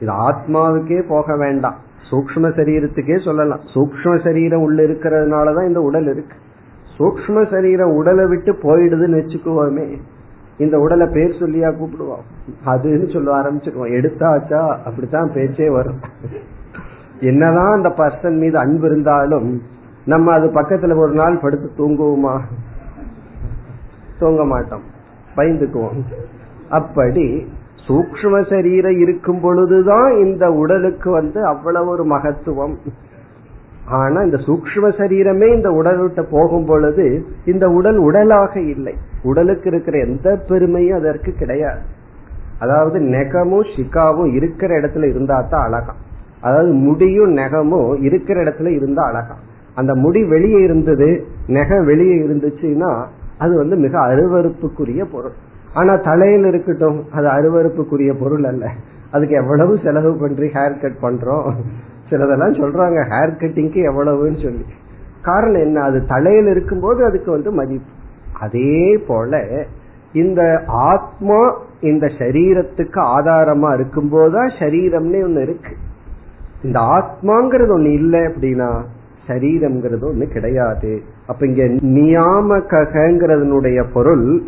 இது 0.00 0.12
ஆத்மாவுக்கே 0.12 1.08
போக 1.08 1.36
வேண்டாம். 1.36 1.78
சூக்ம 2.10 2.50
சரீரத்துக்கே 2.50 3.24
சொல்லலாம். 3.24 3.60
சூக்ம 3.74 4.24
சரீரம் 4.24 4.62
உள்ள 4.62 4.82
இருக்கிறதுனாலதான் 4.82 5.66
இந்த 5.66 5.80
உடல் 5.80 6.04
இருக்கு. 6.04 6.36
சூக்ம 6.98 7.50
சரீரம் 7.50 7.90
உடலை 7.90 8.26
விட்டு 8.26 8.52
போயிடுதுன்னு 8.52 9.14
வச்சுக்குவோமே. 9.14 9.96
இந்த 10.58 10.78
உடலை 10.78 11.06
பேர் 11.12 11.30
சொல்லியா 11.30 11.74
கூப்பிடுவோம். 11.74 12.50
அதுன்னு 12.66 13.12
சொல்ல 13.12 13.42
ஆரம்பிச்சிருவோம். 13.42 13.92
எடுத்தாச்சா? 13.92 14.78
அப்படித்தான் 14.84 15.30
பேச்சே 15.34 15.70
வரும். 15.70 15.98
என்னதான் 17.20 17.72
அந்த 17.72 17.88
பர்சன் 17.88 18.38
மீது 18.38 18.58
அன்பு 18.58 18.86
இருந்தாலும் 18.86 19.60
நம்ம 20.04 20.32
அது 20.32 20.46
பக்கத்துல 20.46 20.96
ஒரு 20.96 21.12
நாள் 21.12 21.38
படுத்து 21.42 21.70
தூங்குவோமா? 21.76 22.40
தூங்க 24.18 24.44
மாட்டோம். 24.44 24.82
பயந்துக்குவோம். 25.36 26.02
அப்படி 26.70 27.46
சூக்ம 27.88 28.50
சரீரம் 28.50 28.98
இருக்கும் 28.98 29.40
பொழுதுதான் 29.40 30.16
இந்த 30.16 30.50
உடலுக்கு 30.50 31.10
வந்து 31.10 31.44
அவ்வளவு 31.44 31.88
ஒரு 31.88 32.04
மகத்துவம். 32.04 32.76
ஆனா 33.88 34.22
இந்த 34.22 34.36
சூக்ம 34.36 34.90
சரீரமே 34.98 35.54
இந்த 35.54 35.70
உடல் 35.70 35.98
விட்டு 35.98 36.24
போகும் 36.30 36.66
பொழுது 36.66 37.26
இந்த 37.44 37.68
உடல் 37.68 37.98
உடலாக 37.98 38.60
இல்லை. 38.60 38.94
உடலுக்கு 39.22 39.70
இருக்கிற 39.70 39.98
எந்த 39.98 40.36
பெருமையும் 40.48 40.98
அதற்கு 40.98 41.32
கிடையாது. 41.32 41.80
அதாவது 42.58 42.98
நெகமும் 43.00 43.66
ஷிகாவும் 43.76 44.32
இருக்கிற 44.34 44.80
இடத்துல 44.80 45.08
இருந்தா 45.08 45.46
தான் 45.50 45.62
அழகாம். 45.62 46.00
அதாவது 46.40 46.72
முடியும் 46.72 47.32
நெகமும் 47.36 48.02
இருக்கிற 48.02 48.42
இடத்துல 48.42 48.66
இருந்தா 48.66 49.02
அழகாம். 49.02 49.42
அந்த 49.74 49.94
முடி 49.94 50.24
வெளியே 50.24 50.60
இருந்தது 50.62 51.26
நெகம் 51.46 51.84
வெளியே 51.84 52.16
இருந்துச்சுன்னா 52.22 53.04
அது 53.38 53.56
வந்து 53.56 53.76
மிக 53.76 53.98
அருவறுப்புக்குரிய 53.98 55.04
பொருள். 55.12 55.36
ஆனா 55.74 55.96
தலையில் 55.96 56.44
இருக்கட்டும் 56.44 57.04
அது 57.12 57.26
அருவறுப்புக்குரிய 57.26 58.20
பொருள் 58.20 58.44
அல்ல. 58.44 58.70
அதுக்கு 59.10 59.34
எவ்வளவு 59.34 59.78
செலவு 59.84 60.16
பண்றி 60.20 60.46
ஹேர் 60.46 60.52
கட் 60.52 60.96
பண்றோம்? 61.02 61.52
சிலதெல்லாம் 62.10 62.52
சொல்றாங்க 62.52 63.08
ஹேர் 63.08 63.10
கட்டிங்க்கு 63.10 63.90
எவ்வளவுன்னு 63.90 64.42
சொல்லி. 64.42 64.64
காரணம் 65.22 65.60
என்ன? 65.60 65.80
அது 65.80 66.06
தலையில் 66.06 66.46
இருக்கும்போது 66.46 67.04
அதுக்கு 67.04 67.30
வந்து 67.30 67.52
மதிப்பு. 67.52 67.90
அதே 68.40 69.04
போல 69.06 69.46
இந்த 70.12 70.62
ஆத்மா 70.66 71.56
இந்த 71.80 72.06
சரீரத்துக்கு 72.06 72.96
ஆதாரமா 72.96 73.74
இருக்கும்போதுதான் 73.74 74.50
சரீரம்னே 74.58 75.22
ஒண்ணு 75.22 75.42
இருக்கு. 75.42 75.76
இந்த 76.62 76.80
ஆத்மாங்கிறது 76.80 77.52
ஒண்ணு 77.52 77.92
இல்லை 77.92 78.20
அப்படின்னா 78.20 78.82
சரீரம்ங்கிறது 79.26 80.00
ஒண்ணு 80.00 80.32
கிடையாது. 80.32 81.02
அப்ப 81.26 81.46
இங்க 81.46 81.64
நியாமகங்கிறதனுடைய 81.64 83.84
பொருள் 83.92 84.42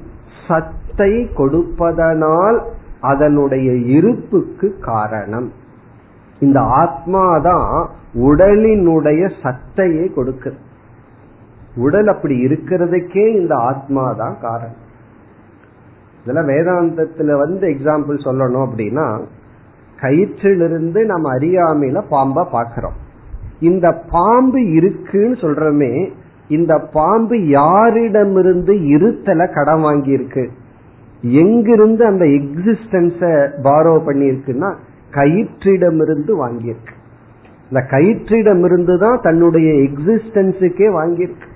சத் 0.49 0.82
சத்தை 0.93 1.13
கொடுப்பதனால் 1.35 2.57
அதனுடைய 3.11 3.69
இருப்புக்கு 3.97 4.67
காரணம். 4.81 5.47
இந்த 6.41 6.59
ஆத்மா 6.83 7.23
தான் 7.47 7.71
உடலினுடைய 8.29 9.23
சத்தையை 9.43 10.07
கொடுக்குது. 10.17 10.59
உடல் 11.77 12.09
அப்படி 12.15 12.35
இருக்கிறதுக்கே 12.47 13.25
இந்த 13.41 13.55
ஆத்மா 13.71 14.05
தான் 14.13 14.37
காரணம். 14.41 14.81
இதெல்லாம் 16.23 16.51
வேதாந்தத்துல 16.53 17.37
வந்து 17.45 17.65
எக்ஸாம்பிள் 17.75 18.25
சொல்லணும் 18.27 18.67
அப்படின்னா 18.67 19.07
கயிற்றிலிருந்து 19.99 21.01
நம்ம 21.05 21.31
அறியாமையில 21.37 22.01
பாம்ப 22.15 22.49
பாக்கிறோம் 22.57 22.99
இந்த 23.69 23.89
பாம்பு 24.17 24.61
இருக்குன்னு 24.79 25.37
சொல்றமே 25.45 25.95
இந்த 26.49 26.75
பாம்பு 26.97 27.37
யாரிடமிருந்து 27.61 28.75
இருத்தல 28.97 29.43
கடன் 29.57 29.85
வாங்கி 29.87 30.13
இருக்கு 30.19 30.45
எங்கிருந்து 31.23 32.07
அந்த 32.07 32.25
எக்ஸிஸ்டன்ஸ 32.25 33.49
பாரோ 33.63 34.03
பண்ணியிருக்குன்னா 34.07 34.75
கயிற்றிடமிருந்து 35.11 36.33
வாங்கியிருக்கு. 36.47 36.95
இந்த 37.69 37.87
கயிற்றிடமிருந்து 37.91 38.99
தான் 38.99 39.21
தன்னுடைய 39.23 39.73
எக்ஸிஸ்டன்ஸுக்கே 39.73 40.89
வாங்கியிருக்கு. 40.99 41.49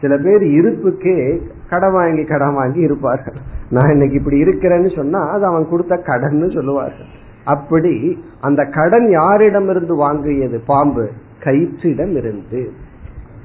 சில 0.00 0.16
பேர் 0.16 0.42
இருப்புக்கே 0.42 1.40
கடன் 1.70 1.92
வாங்கி 1.92 2.24
கடன் 2.24 2.54
வாங்கி 2.54 2.80
இருப்பார்கள். 2.80 3.34
நான் 3.70 3.90
இன்னைக்கு 3.90 4.16
இப்படி 4.16 4.42
இருக்கிறேன்னு 4.42 4.96
சொன்னா 4.96 5.28
அது 5.28 5.44
அவன் 5.46 5.68
கொடுத்த 5.68 5.96
கடன் 5.96 6.50
சொல்லுவார்கள். 6.50 7.06
அப்படி 7.44 8.18
அந்த 8.40 8.64
கடன் 8.64 9.08
யாரிடமிருந்து 9.08 9.94
வாங்கியது? 9.96 10.60
பாம்பு. 10.66 11.08
கயிற்றிடம் 11.44 12.16
இருந்து 12.16 12.72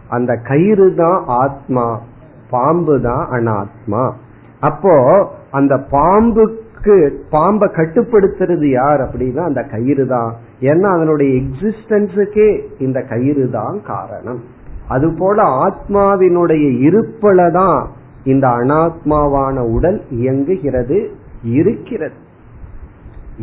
அந்த 0.09 0.35
கயிறு 0.35 0.93
தான் 0.95 1.23
ஆத்மா. 1.25 1.99
பாம்பு 2.49 3.01
தான் 3.01 3.27
அனாத்மா. 3.31 4.13
அப்போ 4.59 4.93
அந்த 5.51 5.75
பாம்புக்கு 5.91 6.95
பாம்பை 7.29 7.67
கட்டுப்படுத்துறது 7.69 8.67
யார் 8.71 9.01
அப்படின்னா 9.01 9.43
அந்த 9.43 9.61
கயிறு 9.63 10.07
தான் 10.07 10.31
ஏன்னா 10.61 10.87
அதனுடைய 10.95 11.41
எக்ஸிஸ்டன்ஸுக்கே 11.41 12.49
இந்த 12.79 13.01
கயிறு 13.01 13.49
தான் 13.49 13.81
காரணம். 13.83 14.39
அது 14.87 15.13
போல 15.13 15.43
ஆத்மாவினுடைய 15.43 16.65
இருப்பில 16.87 17.51
தான் 17.51 17.87
இந்த 18.23 18.47
அனாத்மாவான 18.47 19.57
உடல் 19.57 20.01
இயங்குகிறது 20.09 20.97
இருக்கிறது. 21.43 22.17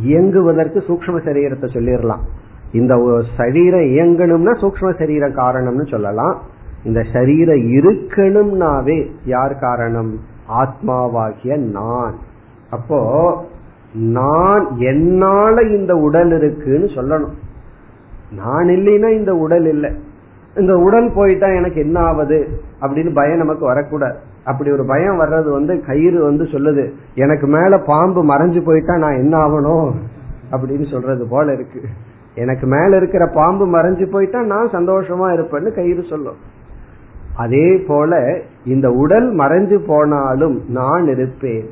இயங்குவதற்கு 0.02 0.78
சூக்ம 0.88 1.16
சரீரத்தை 1.28 1.68
சொல்லிடலாம். 1.76 2.24
இந்த 2.72 2.94
சரீரம் 3.36 3.86
இயங்கணும்னா 3.94 4.52
சூக்ம 4.62 4.98
சரீரம் 4.98 5.32
காரணம்னு 5.32 5.86
சொல்லலாம். 5.90 6.36
இந்த 6.84 7.00
சரீரம் 7.12 7.64
இருக்கணும்னாவே 7.78 9.10
யார் 9.24 9.58
காரணம்? 9.58 10.12
ஆத்மாவாகிய 10.48 11.56
நான். 11.56 12.14
அப்போ 12.70 13.44
நான் 13.94 14.76
என்னால 14.78 15.62
இந்த 15.62 15.96
உடல் 15.96 16.36
இருக்குன்னு 16.36 16.86
சொல்லணும். 16.86 17.32
நான் 18.36 18.66
இல்லைன்னா 18.66 19.08
இந்த 19.08 19.34
உடல் 19.34 19.66
இல்லை. 19.66 19.90
இந்த 20.56 20.76
உடல் 20.78 21.12
போயிட்டா 21.14 21.46
எனக்கு 21.46 21.80
என்ன 21.80 22.00
ஆகுது 22.00 22.60
அப்படின்னு 22.80 23.14
பயம் 23.14 23.36
நமக்கு 23.36 23.66
வரக்கூடாது. 23.66 24.18
அப்படி 24.44 24.70
ஒரு 24.70 24.84
பயம் 24.86 25.20
வர்றது 25.20 25.50
வந்து 25.50 25.84
கயிறு 25.84 26.24
வந்து 26.24 26.44
சொல்லுது 26.44 26.90
எனக்கு 27.14 27.46
மேல 27.46 27.78
பாம்பு 27.78 28.24
மறைஞ்சு 28.24 28.64
போயிட்டா 28.64 28.96
நான் 28.96 29.16
என்ன 29.16 29.38
ஆகணும்? 29.38 29.92
அப்படின்னு 30.50 30.90
சொல்றது 30.90 31.26
போல 31.28 31.52
இருக்கு. 31.52 31.80
எனக்கு 32.34 32.66
மேல 32.66 32.96
இருக்கிற 32.96 33.26
பாம்பு 33.26 33.66
மறைஞ்சு 33.66 34.10
போயிட்டா 34.10 34.42
நான் 34.42 34.68
சந்தோஷமா 34.68 35.32
இருப்பேன்னு 35.32 35.74
கயிறு 35.74 36.04
சொல்லும். 36.08 36.36
அதே 37.36 37.76
போல 37.76 38.40
இந்த 38.64 38.90
உடல் 38.90 39.36
மறைஞ்சு 39.36 39.74
போனாலும் 39.86 40.62
நான் 40.68 41.06
இருப்பேன். 41.06 41.68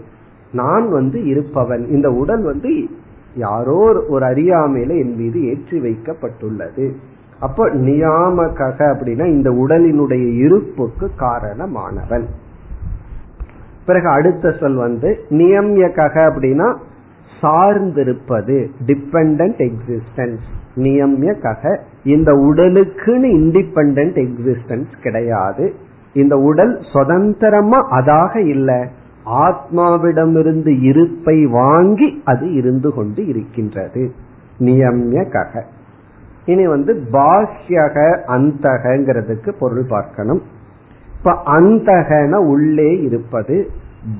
நான் 0.52 0.90
வந்து 0.90 1.24
இருப்பவன். 1.24 1.86
இந்த 1.86 2.10
உடல் 2.10 2.42
வந்து 2.42 2.86
யாரோ 3.36 4.04
ஒரு 4.08 4.26
அறியாமையில 4.26 4.88
என் 4.88 5.16
மீது 5.16 5.44
ஏற்றி 5.44 5.80
வைக்கப்பட்டுள்ளது. 5.80 6.92
அப்போ 7.40 7.70
நியாமக 7.70 8.72
அப்படின்னா 8.78 9.26
இந்த 9.26 9.50
உடலினுடைய 9.50 10.36
இருப்புக்கு 10.36 11.10
காரணமானவன். 11.20 12.24
பிறகு 13.86 14.08
அடுத்த 14.08 14.52
சொல் 14.52 14.74
வந்து 14.74 15.24
நியம்யக 15.30 16.30
அப்படின்னா 16.30 16.76
சார்ந்திருப்பது 17.40 18.68
டிபெண்ட் 18.86 19.70
எக்ஸிஸ்டன்ஸ் 19.70 20.48
நியம்யக 20.76 21.78
இந்த 22.04 22.32
உடலுக்குன்னு 22.32 23.28
இண்டிபெண்ட் 23.36 24.26
எக்ஸிஸ்டன்ஸ் 24.26 25.02
கிடையாது. 25.02 25.72
இந்த 26.14 26.36
உடல் 26.36 26.80
சுதந்திரமா 26.92 27.78
அதாக 27.90 28.46
இல்லை. 28.46 28.84
ஆத்மாவிடமிருந்து 29.26 30.82
இருப்பை 30.82 31.46
வாங்கி 31.46 32.22
அது 32.24 32.52
இருந்து 32.52 32.92
கொண்டு 32.92 33.26
இருக்கின்றது. 33.26 34.12
நியம்யக 34.58 35.62
இனி 36.46 36.66
வந்து 36.66 37.04
பாஹ்யக 37.12 38.18
அந்தகங்கிறதுக்கு 38.26 39.52
பொருள் 39.58 39.86
பார்க்கணும். 39.88 40.42
இப்ப 41.18 41.42
அந்தகன 41.46 42.32
உள்ளே 42.32 43.00
இருப்பது 43.02 43.70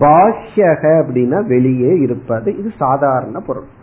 பாஹ்யக 0.01 0.83
அப்படின்னா 0.83 1.47
வெளியே 1.47 1.99
இருப்பது 1.99 2.59
இது 2.59 2.71
சாதாரண 2.79 3.41
பொருள். 3.41 3.81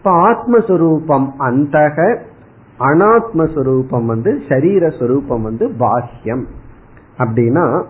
இப்ப 0.00 0.30
ஆத்மஸ்வரூபம் 0.30 1.30
அந்தக 1.38 2.18
அனாத்மஸ்வரூபம் 2.78 4.06
வந்து 4.06 4.42
சரீரஸ்வரூபம் 4.48 5.42
வந்து 5.42 5.68
பாஹ்யம். 5.68 6.44
அப்படின்னா 7.18 7.84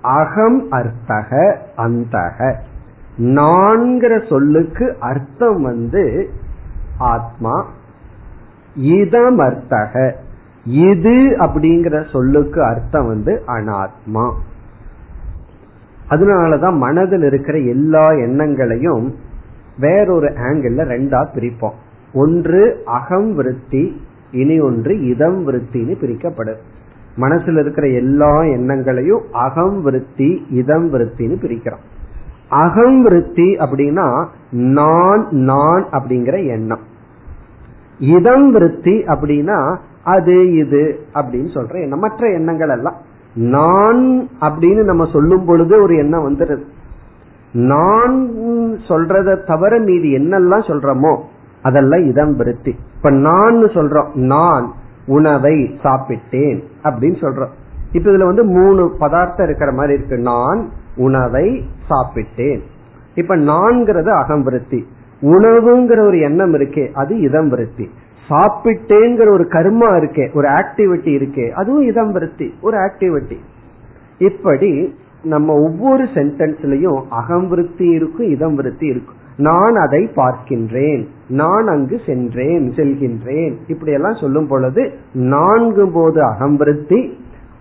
அகம் 0.00 0.70
அர்த்தக 0.70 1.58
அந்தக. 1.76 2.54
நான்கிற 3.16 4.28
சொல்லுக்கு 4.28 4.96
அர்த்தம் 5.00 5.62
வந்து 5.62 6.30
ஆத்மா 6.98 7.66
இதம் 8.74 9.38
அர்த்தக. 9.38 10.12
இது 10.64 11.36
அப்படிங்கிற 11.38 12.10
சொல்லுக்கு 12.10 12.62
அர்த்தம் 12.62 13.06
வந்து 13.06 13.42
அனாத்மா. 13.46 14.32
அதனாலதான் 16.10 16.76
மனதில் 16.76 17.22
இருக்கிற 17.22 17.58
எல்லா 17.58 18.10
எண்ணங்களையும் 18.10 19.14
வேறொரு 19.78 20.26
ஆங்கிள் 20.26 20.84
ரெண்டா 20.84 21.26
பிரிப்போம். 21.34 21.76
ஒன்று 22.14 22.82
அகம் 22.84 23.34
விருத்தி 23.34 24.00
இனி 24.30 24.60
ஒன்று 24.60 25.06
இதம் 25.06 25.48
விருத்தின்னு 25.48 25.98
பிரிக்கப்படும். 26.00 26.58
மனசுல 27.16 27.60
இருக்கிற 27.60 27.88
எல்லா 27.88 28.42
எண்ணங்களையும் 28.42 29.22
அகம் 29.32 29.82
விருத்தி 29.82 30.46
இதம் 30.50 30.92
விருத்தின்னு 30.92 31.36
பிரிக்கிறோம். 31.42 31.84
அகம் 32.48 33.02
விருத்தி 33.02 33.56
அப்படின்னா 33.56 34.26
நான் 34.50 35.26
நான் 35.30 35.86
அப்படிங்கிற 35.92 36.46
எண்ணம். 36.46 36.80
இதம் 37.98 38.52
விருத்தி 38.52 38.92
அப்படின்னா 38.92 39.76
அது 40.04 40.54
இது 40.54 41.00
அப்படின்னு 41.14 41.48
சொல்ற 41.54 41.74
எண்ணம். 41.74 41.98
மற்ற 41.98 42.32
எண்ணங்கள் 42.32 42.68
எல்லாம். 42.68 42.96
நான் 43.34 44.28
அப்படின்னு 44.40 44.84
நம்ம 44.84 45.04
சொல்லும் 45.12 45.44
பொழுது 45.44 45.82
ஒரு 45.82 45.96
எண்ணம் 45.96 46.28
வந்துடுது 46.28 46.62
நான் 47.56 48.30
சொல்றத 48.88 49.44
தவிர 49.44 49.78
மீதி 49.78 50.16
என்னெல்லாம் 50.16 50.66
சொல்றோமோ 50.68 51.20
அதெல்லாம் 51.62 52.06
இதம் 52.06 52.36
விருத்தி. 52.36 52.74
இப்ப 52.96 53.10
நான் 53.10 53.54
சொல்றோம். 53.54 54.14
நான் 54.14 54.72
உணவை 55.06 55.78
சாப்பிட்டேன் 55.82 56.62
அப்படின்னு 56.84 57.16
சொல்றோம். 57.20 57.48
இப்ப 57.92 58.10
இதுல 58.10 58.24
வந்து 58.24 58.44
மூணு 58.44 58.94
பதார்த்தம் 58.98 59.46
இருக்கிற 59.46 59.72
மாதிரி 59.72 59.98
இருக்கு. 59.98 60.16
நான் 60.16 60.68
உணவை 60.96 61.64
சாப்பிட்டேன். 61.90 62.60
இப்ப 63.14 63.36
நான்கிறது 63.36 64.08
அகம் 64.08 64.42
விருத்தி. 64.42 64.86
உணவுங்கிற 65.22 66.00
ஒரு 66.00 66.20
எண்ணம் 66.20 66.54
இருக்கே 66.54 66.92
அது 66.92 67.20
இதம் 67.20 67.48
விருத்தி. 67.48 67.90
சாப்பிட்டேங்கிற 68.28 69.30
ஒரு 69.30 69.44
கர்மா 69.50 69.88
இருக்கே 69.96 70.34
ஒரு 70.34 70.48
ஆக்டிவிட்டி 70.48 71.06
இருக்கே 71.06 71.50
அதுவும் 71.50 71.82
இதம் 71.82 72.12
விருத்தி 72.12 72.54
ஒரு 72.62 72.76
ஆக்டிவிட்டி 72.76 73.36
இப்படி 74.18 74.94
நம்ம 75.26 75.54
ஒவ்வொரு 75.54 76.04
சென்டென்ஸ்லயும் 76.14 77.00
அகம் 77.08 77.48
விருத்தி 77.48 77.86
இருக்கும் 77.98 78.30
இதம் 78.30 78.54
விருத்தி 78.54 78.86
இருக்கும் 78.86 79.24
நான் 79.36 79.74
அதை 79.74 80.02
பார்க்கின்றேன். 80.16 81.02
நான் 81.28 81.66
அங்கு 81.66 81.96
சென்றேன் 82.06 82.72
செல்கின்றேன். 82.76 83.54
இப்படி 83.66 83.92
எல்லாம் 83.92 84.20
சொல்லும் 84.20 84.48
பொழுது 84.48 84.92
நான்கு 85.12 85.84
போது 85.90 86.22
அகம் 86.22 86.56
விருத்தி 86.56 87.00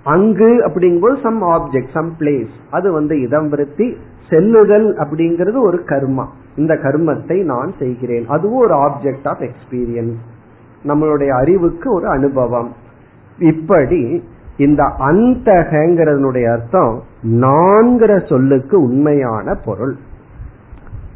அங்கு 0.04 0.50
அப்படிங்கும்போது 0.68 1.22
சம் 1.24 1.42
ஆப்ஜெக்ட் 1.44 1.94
சம் 1.94 2.12
பிளேஸ் 2.20 2.54
அது 2.72 2.92
வந்து 2.92 3.22
இதம் 3.22 3.50
விருத்தி 3.50 3.88
செல்லுதல் 4.30 4.88
அப்படிங்கிறது 4.98 5.60
ஒரு 5.62 5.80
கர்மா. 5.86 6.26
இந்த 6.56 6.74
கர்மத்தை 6.74 7.44
நான் 7.44 7.74
செய்கிறேன். 7.80 8.26
அதுவும் 8.28 8.64
ஒரு 8.64 8.76
ஆப்ஜெக்ட் 8.76 9.28
ஆஃப் 9.28 9.42
எக்ஸ்பீரியன்ஸ் 9.42 10.22
நம்மளுடைய 10.88 11.30
அறிவுக்கு 11.30 11.94
ஒரு 11.94 12.08
அனுபவம். 12.08 12.72
இப்படி 13.40 14.24
இந்த 14.58 14.84
அந்தகங்கிறதுனுடைய 15.00 16.52
அர்த்தம் 16.52 17.02
நான்கிற 17.26 18.28
சொல்லுக்கு 18.30 18.82
உண்மையான 18.82 19.56
பொருள். 19.66 19.96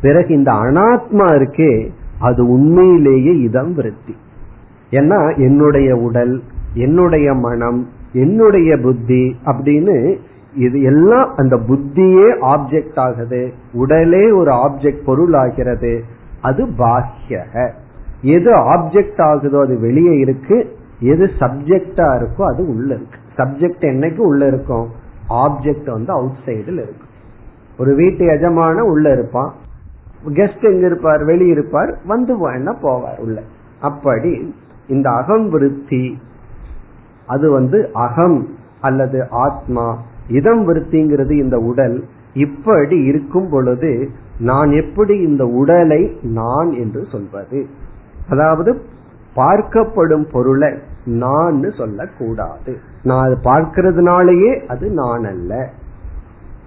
பிறகு 0.02 0.34
இந்த 0.34 0.52
அனாத்மா 0.52 1.26
இருக்கே 1.36 1.90
அது 2.20 2.48
உண்மையிலேயே 2.48 3.40
இதம் 3.40 3.74
விருத்தி. 3.74 4.16
ஏன்னா 4.92 5.38
என்னுடைய 5.38 5.96
உடல் 5.96 6.42
என்னுடைய 6.74 7.34
மனம் 7.34 7.88
என்னுடைய 8.14 8.78
புத்தி 8.78 9.36
அப்படின்னு 9.46 10.18
இது 10.54 10.82
எல்லாம் 10.82 11.36
அந்த 11.36 11.56
புத்தியே 11.56 12.28
ஆப்ஜெக்ட் 12.42 12.96
ஆகுது. 12.96 13.54
உடலே 13.74 14.32
ஒரு 14.32 14.52
ஆப்ஜெக்ட் 14.52 15.06
பொருள் 15.06 15.34
ஆகிறது 15.34 16.04
அது 16.42 16.66
பாஹ்யக 16.66 17.72
எது 18.22 18.56
ஆப்ஜெக்ட் 18.58 19.22
ஆகுதோ 19.22 19.60
அது 19.62 19.80
வெளியே 19.80 20.18
இருக்கு. 20.18 20.78
எது 21.00 21.30
சப்ஜெக்டா 21.40 22.08
இருக்கோ 22.20 22.42
அது 22.42 22.68
உள்ள 22.68 22.96
இருக்கு. 22.96 23.20
சப்ஜெக்ட் 23.38 23.82
என்னைக்கு 23.82 24.18
உள்ள 24.18 24.48
இருக்கும்? 24.48 24.99
ஆப்ஜெக்ட் 25.30 25.90
வந்து 25.92 26.12
அவுட் 26.12 26.38
சைடில் 26.46 26.82
இருக்கும் 26.84 27.08
ஒரு 27.80 27.96
வீட்டு 27.96 28.26
எஜமான 28.26 28.80
உள்ள 28.80 29.12
இருப்பான். 29.12 29.54
கெஸ்ட் 30.28 30.64
எங்க 30.64 30.86
இருப்பார்? 30.86 31.26
வெளியிருப்பார் 31.26 31.98
வந்து 32.06 32.34
வேணா 32.36 32.76
போவார் 32.84 33.20
உள்ள? 33.20 33.42
அப்படி 33.82 34.54
இந்த 34.88 35.10
அகம் 35.10 35.50
விருத்தி 35.50 36.18
அது 37.28 37.52
வந்து 37.52 37.90
அகம் 37.94 38.48
அல்லது 38.82 39.28
ஆத்மா 39.30 40.02
இதம் 40.30 40.68
விருத்திங்கிறது 40.68 41.32
இந்த 41.32 41.58
உடல். 41.58 42.04
இப்படி 42.34 43.04
இருக்கும் 43.04 43.50
பொழுது 43.50 44.10
நான் 44.40 44.72
எப்படி 44.72 45.18
இந்த 45.18 45.46
உடலை 45.46 46.18
நான் 46.22 46.72
என்று 46.72 47.06
சொல்வது? 47.12 47.66
அதாவது 48.30 48.82
பார்க்கப்படும் 49.36 50.28
பொருளை 50.32 50.80
நான் 51.06 51.64
சொல்லக்கூடாது. 51.78 52.78
நான் 53.04 53.26
அது 53.26 53.38
பார்க்கறதுனாலயே 53.44 54.66
அது 54.66 54.90
நான் 54.90 55.24
அல்ல. 55.24 55.70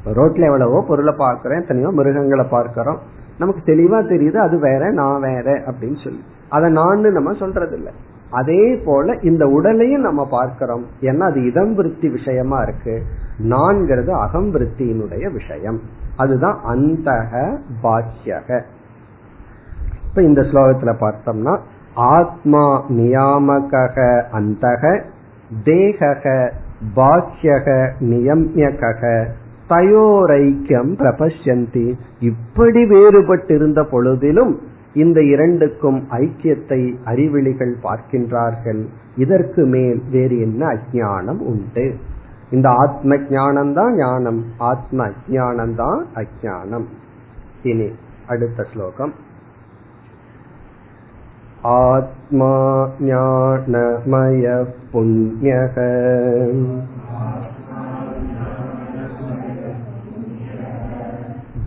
ரோட்ல 0.05 0.45
எவ்வளவோ 0.45 0.85
பொருளை 0.89 1.15
பார்க்கிறேன் 1.19 1.65
தனியோ 1.65 1.91
மிருகங்களை 1.91 2.47
பார்க்கிறோம். 2.51 2.99
நமக்கு 3.39 3.73
தெளிவா 3.73 3.99
தெரியுது 3.99 4.37
அது 4.37 4.59
வேற 4.59 4.91
நான் 4.91 5.21
வேற 5.21 5.53
அப்படின்னு 5.53 6.05
சொல்லி. 6.05 6.23
அதை 6.49 6.71
நான் 6.71 7.01
நம்ம 7.01 7.33
சொல்றது 7.33 7.77
இல்லை 7.77 7.93
அதே 8.31 8.83
போல 8.85 9.15
இந்த 9.23 9.47
உடலையும் 9.47 10.01
நம்ம 10.01 10.27
பார்க்கிறோம். 10.31 10.85
ஏன்னா 11.01 11.19
அது 11.19 11.47
இதம் 11.47 11.75
விருத்தி 11.75 12.09
விஷயமா 12.09 12.63
இருக்கு. 12.63 13.03
நான்கிறது 13.39 14.11
அகம் 14.11 14.55
விருத்தியினுடைய 14.55 15.33
விஷயம். 15.33 15.81
அதுதான் 16.17 16.61
அந்த 16.63 17.11
பாக்கியக 17.83 18.63
இப்ப 20.09 20.23
இந்த 20.23 20.41
ஸ்லோகத்துல 20.41 20.95
பார்த்தோம்னா 21.01 21.59
ஆத்மா 21.95 22.85
நியாமக 22.89 24.23
அந்த 24.31 24.67
தேகக 25.65 26.53
பாக்கியக 26.97 27.91
நியமியக 28.01 29.25
தயோரைக்கியம் 29.69 30.93
பிரபஷ்யந்தி. 30.97 31.95
இப்படி 32.21 32.85
வேறுபட்டிருந்த 32.85 33.87
பொழுதிலும் 33.91 34.59
இந்த 34.95 35.23
இரண்டுக்கும் 35.23 36.05
ஐக்கியத்தை 36.11 36.95
அறிவிலிகள் 37.05 37.75
பார்க்கின்றார்கள். 37.83 38.83
இதற்கு 39.17 39.65
மேல் 39.65 40.03
வேறு 40.11 40.41
என்ன 40.41 40.67
அஜானம் 40.67 41.39
உண்டு? 41.39 41.95
இந்த 42.51 42.69
ஆத்ம 42.71 43.17
ஞானம் 43.31 43.73
தான் 43.73 43.95
ஞானம் 43.95 44.45
ஆத்ம 44.59 45.07
அஜானம்தான் 45.07 46.03
அஜானம் 46.15 46.85
இனி 47.63 47.89
அடுத்த 48.27 48.65
ஸ்லோகம். 48.73 49.13
आत्मा 51.71 52.55
ज्ञानमयः 53.01 54.63
पुण्यः 54.93 55.77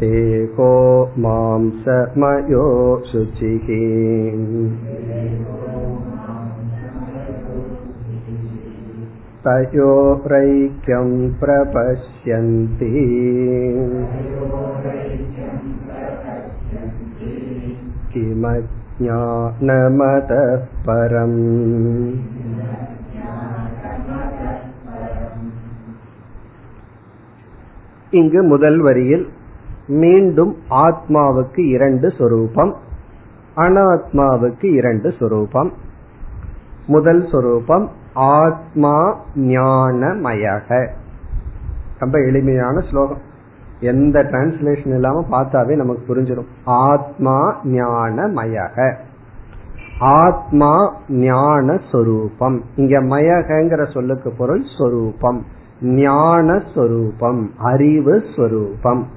देहो 0.01 0.71
मांसमयो 1.25 2.65
शुचिः 3.11 3.67
तयोरैक्यं 9.47 11.11
प्रपश्यन्ति 11.39 12.91
किमत् 18.13 18.84
किमज्ञानमतः 19.00 20.56
परम् 20.86 21.38
இங்கு 28.12 28.42
முதல் 28.42 28.78
வரியில் 28.78 29.26
மீண்டும் 29.86 30.52
ஆத்மாவுக்கு 30.70 31.60
இரண்டு 31.68 32.08
சொரூபம் 32.18 32.72
அனாத்மாவுக்கு 33.56 34.66
இரண்டு 34.72 35.14
சொரூபம் 35.18 35.70
முதல் 36.86 37.28
சொரூபம் 37.30 37.86
ஆத்மா 38.14 38.96
ஞானமயக 39.34 40.68
ரொம்ப 41.98 42.18
எளிமையான 42.18 42.80
ஸ்லோகம் 42.80 43.22
எந்த 43.79 44.23
டிரான்ஸ்லேஷன் 44.23 44.93
இல்லாம 44.93 45.25
பார்த்தாவே 45.31 45.75
நமக்கு 45.75 46.15
புரிஞ்சிடும் 46.15 46.45
ஆத்மா 46.63 47.63
ஞானமயக. 47.63 48.95
ஆத்மா 49.99 50.95
ஞான 51.07 51.79
சொரூபம் 51.91 52.63
இங்க 52.75 53.01
மயகங்கிற 53.01 53.91
சொல்லுக்கு 53.91 54.31
பொருள் 54.31 54.63
சொரூபம். 54.77 55.45
ஞான 55.81 56.63
சொரூபம் 56.75 57.51
அறிவு 57.57 58.23
சொரூபம் 58.35 59.07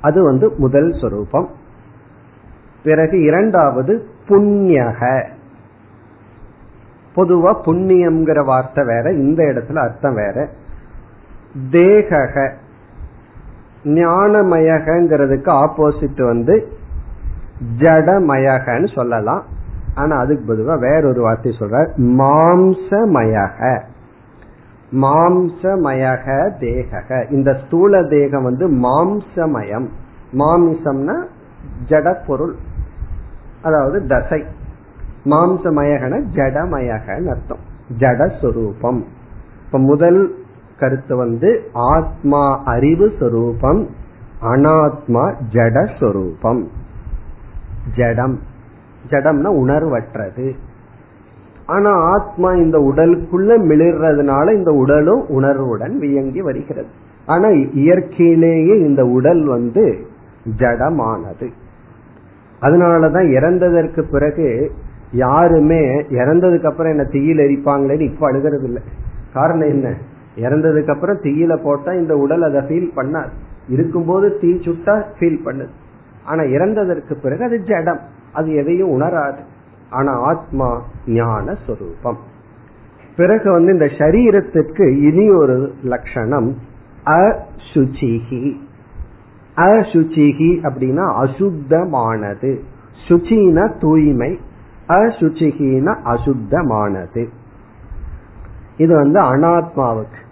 அது 0.00 0.22
வந்து 0.22 0.52
முதல் 0.56 0.92
சொரூபம். 1.00 1.48
பிறகு 2.82 3.22
இரண்டாவது 3.22 4.06
புண்ணியக. 4.28 5.28
பொதுவா 7.16 7.60
புண்ணியம்ங்கிற 7.64 8.44
வார்த்தை 8.44 8.84
வேற 8.84 9.12
இந்த 9.12 9.42
இடத்துல 9.42 9.76
அர்த்தம் 9.76 10.14
வேற. 10.14 10.48
தேகக. 11.70 12.54
ஞானமயகங்கிறதுக்கு 13.84 15.50
ஆப்போசிட் 15.50 16.26
வந்து 16.26 16.68
ஜடமயகன்னு 17.78 18.94
சொல்லலாம். 18.94 19.42
ஆனா 19.94 20.16
அதுக்கு 20.16 20.54
பொதுவா 20.54 20.78
வேறொரு 20.78 21.20
வார்த்தை 21.20 21.52
சொல்ற 21.58 21.88
மாம்சமயக. 21.96 23.80
மாம்சமயக 24.92 26.50
தேகக. 26.60 27.32
இந்த 27.32 27.60
ஸ்தூல 27.66 28.02
தேகம் 28.02 28.42
வந்து 28.42 28.70
மாம்சமயம். 28.70 29.86
மாமிசம்னா 30.32 31.24
ஜட 31.88 32.16
பொருள் 32.26 32.54
அதாவது 33.62 34.06
தசை. 34.06 34.44
மாம்சமயகன 35.24 36.22
ஜடமயகன்னு 36.34 37.26
அர்த்தம். 37.26 37.72
ஜடஸ்வரூபம். 37.98 39.02
இப்ப 39.66 39.78
முதல் 39.78 40.34
கருத்து 40.84 41.16
வந்து 41.16 41.50
ஆத்மா 41.72 42.62
அறிவு 42.64 43.12
சொரூபம் 43.18 43.88
அனாத்மா 44.42 45.34
ஜடஸ்வரூபம் 45.52 46.64
ஜடம். 47.96 48.38
ஜடம்னா 49.08 49.50
உணர்வற்றது. 49.62 50.52
ஆனா 51.66 51.90
ஆத்மா 51.90 52.52
இந்த 52.52 52.78
உடலுக்குள்ள 52.78 53.50
மிளிர்றதுனால 53.68 54.54
இந்த 54.54 54.72
உடலும் 54.72 55.28
உணர்வுடன் 55.28 55.98
வியங்கி 55.98 56.40
வருகிறது. 56.40 56.86
ஆனா 57.26 57.48
இயற்கையிலேயே 57.48 58.78
இந்த 58.78 59.04
உடல் 59.04 59.44
வந்து 59.44 60.06
ஜடமானது. 60.58 61.50
அதனாலதான் 62.60 63.28
இறந்ததற்கு 63.38 64.02
பிறகு 64.10 64.72
யாருமே 65.12 65.80
இறந்ததுக்கு 66.02 66.64
அப்புறம் 66.64 66.92
என்ன 66.92 67.04
தீயில் 67.04 67.38
எரிப்பாங்களேன்னு 67.38 68.12
இப்ப 68.12 68.26
அழுகிறது 68.26 68.64
இல்லை 68.64 68.82
காரணம் 69.32 69.68
என்ன? 69.68 69.94
இறந்ததுக்கு 70.36 70.90
அப்புறம் 70.90 71.16
தீயில 71.16 71.56
போட்டா 71.62 71.92
இந்த 71.92 72.16
உடல் 72.16 72.42
அதை 72.42 72.60
ஃபீல் 72.60 72.90
பண்ணாது. 72.96 73.30
இருக்கும்போது 73.68 74.38
தீ 74.40 74.52
சுட்டா 74.52 75.04
ஃபீல் 75.18 75.38
பண்ணுது. 75.44 75.68
ஆனா 76.24 76.42
இறந்ததற்கு 76.42 77.14
பிறகு 77.22 77.44
அது 77.44 77.62
ஜடம். 77.62 78.00
அது 78.32 78.54
எதையும் 78.54 79.00
உணராது. 79.00 79.38
ஆனா 79.90 80.12
ஆத்மா 80.12 80.82
ஞான 81.06 81.54
சொரூபம். 81.66 82.18
பிறகு 83.16 83.52
வந்து 83.52 83.72
இந்த 83.72 83.84
சரீரத்திற்கு 83.84 85.00
இனி 85.00 85.30
ஒரு 85.30 85.74
லட்சணம் 85.82 86.56
அசுச்சிகி 87.04 88.56
அசுச்சிகி 89.56 90.58
அப்படின்னா 90.62 91.26
அசுத்தமானது. 91.26 92.58
சுச்சின 93.08 93.80
தூய்மை. 93.80 94.38
அசுச்சிகின 94.88 95.96
அசுத்தமானது. 96.04 97.26
இது 98.76 98.94
வந்து 98.94 99.20
அனாத்மாவுக்கு. 99.20 100.22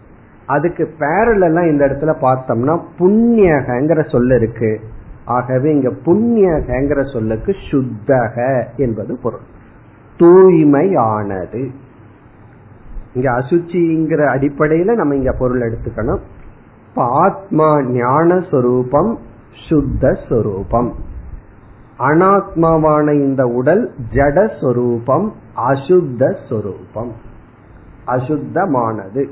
அதுக்கு 0.52 0.94
பேரலாம் 0.98 1.70
இந்த 1.70 1.86
இடத்துல 1.86 2.14
பார்த்தோம்னா 2.20 2.80
புண்ணியகங்கிற 2.98 4.10
சொல்ல 4.10 4.34
இருக்கு. 4.34 4.80
ஆகவே 5.24 5.72
இங்க 5.72 5.88
புண்ணியகங்கிற 5.88 7.12
சொல்லுக்கு 7.12 7.54
சுத்தக 7.70 8.64
என்பது 8.76 9.18
பொருள். 9.22 9.46
தூய்மையானது. 10.18 11.70
இங்க 13.14 13.30
அசுச்சிங்கிற 13.30 14.26
அடிப்படையில 14.36 14.94
நம்ம 14.94 15.14
இங்க 15.14 15.32
பொருள் 15.32 15.60
எடுத்துக்கணும். 15.60 16.20
இப்ப 16.88 17.06
ஆத்மா 17.08 17.82
ஞான 17.82 18.40
சொரூபம் 18.50 19.18
சுத்த 19.68 20.18
சொரூபம். 20.28 20.94
அனாத்மாவான 21.98 23.12
இந்த 23.12 23.46
உடல் 23.46 23.92
ஜட 24.12 24.60
சொரூபம் 24.60 25.32
அசுத்த 25.56 26.36
சொரூபம். 26.48 27.12
அசுத்தமானது. 28.06 29.28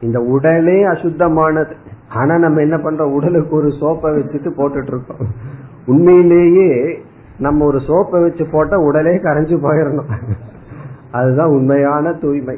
இந்த 0.00 0.20
உடலே 0.20 0.84
அசுத்தமானது. 0.84 1.72
ஆனா 2.14 2.38
நம்ம 2.38 2.60
என்ன 2.60 2.76
பண்றோம்? 2.76 3.12
உடலுக்கு 3.12 3.56
ஒரு 3.56 3.66
சோப்பை 3.66 4.20
வச்சுட்டு 4.20 4.50
போட்டுட்டு 4.56 4.86
இருக்கோம். 4.86 5.28
உண்மையிலேயே 5.86 7.02
நம்ம 7.38 7.64
ஒரு 7.64 7.78
சோப்பை 7.78 8.22
வச்சு 8.22 8.46
போட்டா 8.52 8.76
உடலே 8.76 9.10
கரைஞ்சு 9.10 9.58
போயிடணும். 9.62 10.10
அதுதான் 11.12 11.48
உண்மையான 11.48 12.12
தூய்மை. 12.12 12.56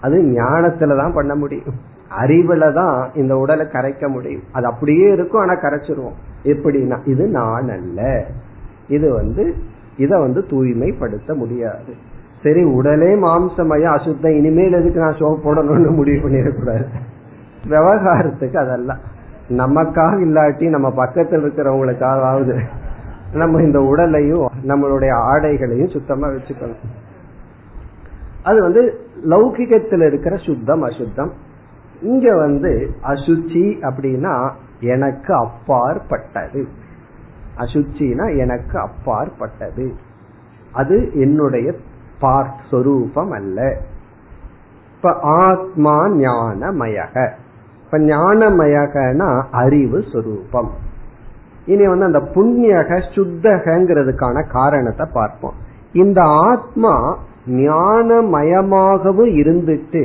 அது 0.00 0.22
ஞானத்துல 0.22 0.96
தான் 0.96 1.12
பண்ண 1.12 1.34
முடியும். 1.34 1.74
அறிவுல 2.20 2.72
தான் 2.72 3.10
இந்த 3.14 3.36
உடலை 3.36 3.66
கரைக்க 3.66 4.08
முடியும். 4.08 4.42
அது 4.52 4.66
அப்படியே 4.66 5.12
இருக்கும் 5.12 5.40
ஆனா 5.40 5.52
கரைச்சிருவோம். 5.52 6.16
எப்படின்னா 6.44 6.98
இது 7.04 7.26
நான் 7.26 7.68
அல்ல 7.68 8.26
இது 8.88 9.12
வந்து 9.12 9.54
இத 9.96 10.18
வந்து 10.18 10.46
தூய்மைப்படுத்த 10.46 11.34
முடியாது. 11.34 11.94
சரி 12.42 12.64
உடலே 12.64 13.14
மாம்சமய 13.14 13.82
அசுத்தம் 13.82 14.32
இனிமேல் 14.32 14.72
எதுக்கு 14.72 15.00
நான் 15.00 15.16
சோப் 15.16 15.40
போடணும்னு 15.44 15.94
முடிவு 15.94 16.28
பண்ணிடக்கூடாது. 16.28 16.86
விவகாரத்துக்கு 17.68 18.56
அதெல்லாம். 18.56 19.20
நமக்காக 19.48 20.14
இல்லாட்டி 20.24 20.68
நம்ம 20.68 20.90
பக்கத்தில் 20.90 21.44
இருக்கிறவங்களுக்காகவாவது 21.44 22.60
நம்ம 23.32 23.62
இந்த 23.62 23.80
உடலையும் 23.80 24.48
நம்மளுடைய 24.62 25.12
ஆடைகளையும் 25.12 25.90
சுத்தமா 25.90 26.28
வச்சுக்கணும். 26.28 26.82
அது 28.42 28.60
வந்து 28.60 29.00
லௌகிகத்தில் 29.28 30.06
இருக்கிற 30.06 30.36
சுத்தம் 30.36 30.82
அசுத்தம். 30.82 31.32
இங்க 32.02 32.36
வந்து 32.36 32.90
அசுச்சி 33.02 33.90
அப்படின்னா 33.90 34.50
எனக்கு 34.80 35.34
அப்பாற்பட்டது. 35.34 36.66
அசுச்சினா 37.58 38.38
எனக்கு 38.38 38.78
அப்பாற்பட்டது. 38.78 39.92
அது 40.72 41.10
என்னுடைய 41.14 41.72
பார்ட் 42.22 42.60
சொரூபம் 42.70 43.30
அல்ல 43.30 43.58
இப்ப 44.96 45.12
ஆத்மா 45.20 45.96
ஞானமயக. 46.06 47.14
இப்ப 47.84 47.98
ஞானமயகனா 47.98 49.30
அறிவு 49.50 50.04
சொரூபம் 50.12 50.70
இனி 51.66 51.86
வந்து 51.86 52.04
அந்த 52.04 52.20
புண்ணியக 52.34 52.90
சுத்தகங்கிறதுக்கான 53.14 54.50
காரணத்தை 54.52 55.06
பார்ப்போம். 55.12 55.54
இந்த 55.92 56.20
ஆத்மா 56.22 56.94
ஞானமயமாகவும் 57.46 59.32
இருந்துட்டு 59.42 60.04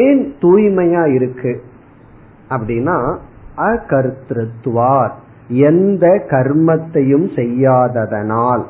ஏன் 0.00 0.22
தூய்மையா 0.40 1.04
இருக்கு? 1.14 1.52
அப்படின்னா 2.50 2.96
அகர்த்திருவார் 3.56 5.14
எந்த 5.48 6.06
கர்மத்தையும் 6.30 7.28
செய்யாததனால். 7.34 8.64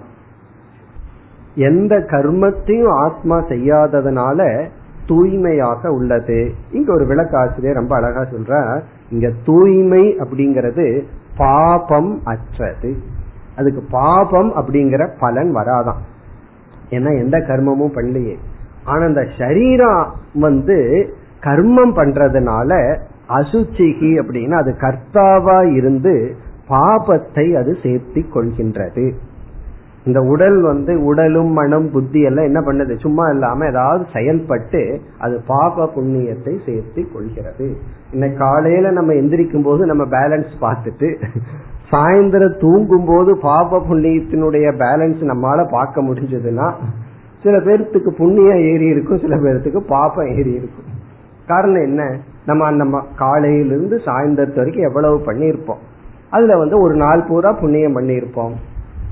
எந்த 1.56 1.96
கர்மத்தையும் 1.96 2.88
ஆத்மா 2.88 3.38
செய்யாததுனால 3.40 4.68
தூய்மையாக 5.06 5.90
உள்ளது. 5.90 6.52
இங்க 6.72 6.92
ஒரு 6.92 7.04
விளக்காசிரியர் 7.04 7.74
ரொம்ப 7.74 7.96
அழகா 7.96 8.20
சொல்ற 8.20 8.80
இங்க 9.10 9.30
தூய்மை 9.44 10.16
அப்படிங்கிறது 10.18 11.02
பாபம் 11.36 12.20
அற்றது. 12.24 12.96
அதுக்கு 13.56 13.82
பாபம் 13.90 14.52
அப்படிங்கிற 14.56 15.10
பலன் 15.20 15.54
வராதான். 15.54 16.00
ஏன்னா 16.90 17.18
எந்த 17.18 17.38
கர்மமும் 17.38 17.94
பண்ணலையே. 17.94 18.36
ஆனா 18.84 19.04
அந்த 19.04 19.26
சரீரம் 19.38 20.14
வந்து 20.34 21.08
கர்மம் 21.40 21.96
பண்றதுனால 21.96 22.98
அசுச்சிகி 23.28 24.12
அப்படின்னா 24.18 24.52
அது 24.52 24.74
கர்த்தாவா 24.78 25.72
இருந்து 25.72 26.36
பாபத்தை 26.68 27.56
அது 27.56 27.76
சேர்த்தி 27.82 28.24
கொள்கின்றது. 28.34 29.12
இந்த 30.06 30.20
உடல் 30.20 30.58
வந்து 30.60 30.92
உடலும் 31.04 31.52
மனம் 31.52 31.90
புத்தி 31.90 32.20
எல்லாம் 32.20 32.44
என்ன 32.44 32.60
பண்ணுது? 32.60 32.94
சும்மா 32.96 33.24
இல்லாம 33.28 33.66
ஏதாவது 33.66 34.04
செயல்பட்டு 34.12 35.00
அது 35.18 35.40
பாப 35.46 35.86
புண்ணியத்தை 35.96 36.52
சேர்த்து 36.66 37.02
கொள்கிறது. 37.12 37.66
இன்னைக்கு 38.12 38.38
காலையில 38.38 38.90
நம்ம 38.90 39.12
எந்திரிக்கும் 39.12 39.62
போது 39.62 39.86
நம்ம 39.86 40.04
பேலன்ஸ் 40.04 40.52
பார்த்துட்டு 40.60 41.08
சாயந்தரம் 41.90 42.60
தூங்கும் 42.60 43.04
போது 43.04 43.36
பாப 43.36 43.80
புண்ணியத்தினுடைய 43.88 44.66
பேலன்ஸ் 44.84 45.20
நம்மளால 45.32 45.64
பார்க்க 45.70 46.02
முடிஞ்சதுன்னா 46.02 46.68
சில 47.42 47.56
பேர்த்துக்கு 47.58 48.10
புண்ணியம் 48.18 48.62
ஏறி 48.70 48.86
இருக்கும் 48.86 49.18
சில 49.18 49.34
பேர்த்துக்கு 49.36 49.80
பாப்பம் 49.88 50.30
ஏறி 50.38 50.52
இருக்கும். 50.52 50.88
காரணம் 51.46 51.82
என்ன? 51.82 52.02
நம்ம 52.46 52.64
அந்த 52.66 52.84
காலையிலிருந்து 53.16 53.96
சாயந்தரத்து 54.04 54.56
வரைக்கும் 54.56 54.88
எவ்வளவு 54.88 55.18
பண்ணியிருப்போம்? 55.26 55.82
அதுல 56.30 56.56
வந்து 56.56 56.80
ஒரு 56.80 56.94
நாள் 56.94 57.26
பூரா 57.28 57.52
புண்ணியம் 57.52 57.96
பண்ணியிருப்போம். 57.96 58.54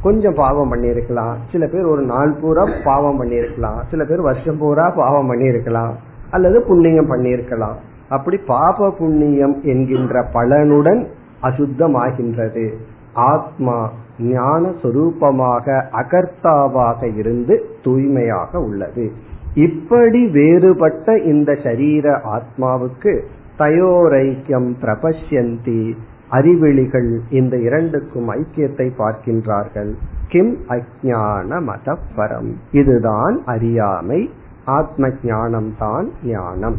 கொஞ்சம் 0.05 0.39
பாவம் 0.43 0.71
பண்ணியிருக்கலாம். 0.73 1.35
சில 1.53 1.67
பேர் 1.67 1.85
ஒரு 1.85 2.03
நாள் 2.03 2.37
பூரா 2.41 2.65
பாவம் 2.85 3.19
பண்ணியிருக்கலாம். 3.23 3.81
சில 3.91 4.05
பேர் 4.05 4.21
வருஷம் 4.21 4.59
பூரா 4.59 4.87
பாவம் 4.97 5.29
பண்ணியிருக்கலாம். 5.33 5.95
அல்லது 6.31 6.63
புண்ணியம் 6.63 7.11
பண்ணியிருக்கலாம். 7.13 7.77
அப்படி 8.09 8.37
பாப 8.47 8.91
புண்ணியம் 8.91 9.61
என்கின்ற 9.63 10.25
பலனுடன் 10.35 11.07
அசுத்தமாகின்றது. 11.43 12.73
ஆத்மா 13.15 13.77
ஞான 14.19 14.73
சொரூபமாக 14.83 15.83
அகர்த்தாவாக 15.93 17.17
இருந்து 17.17 17.65
தூய்மையாக 17.85 18.59
உள்ளது. 18.59 19.13
இப்படி 19.55 20.27
வேறுபட்ட 20.27 21.17
இந்த 21.19 21.57
சரீர 21.65 22.21
ஆத்மாவுக்கு 22.35 23.13
தயோரைக்கியம் 23.59 24.71
பிரபஷ்யந்தி. 24.83 25.95
அறிவெளிகள் 26.34 27.22
இந்த 27.32 27.60
இரண்டுக்கும் 27.60 28.36
ஐக்கியத்தை 28.36 28.92
பார்க்கின்றார்கள் 28.98 29.94
கிம் 30.28 30.58
அஜான 30.76 31.70
மதப்பரம் 31.70 32.58
இதுதான் 32.72 33.42
அறியாமை 33.46 34.30
ஆத்ம 34.72 35.12
ஞானம் 35.24 35.78
தான் 35.78 36.12
ஞானம் 36.28 36.78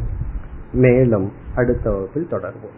மேலும் 0.77 1.33
அடுத்த 1.55 1.91
வகுப்பில் 1.91 2.29
தொடர்வோம் 2.29 2.77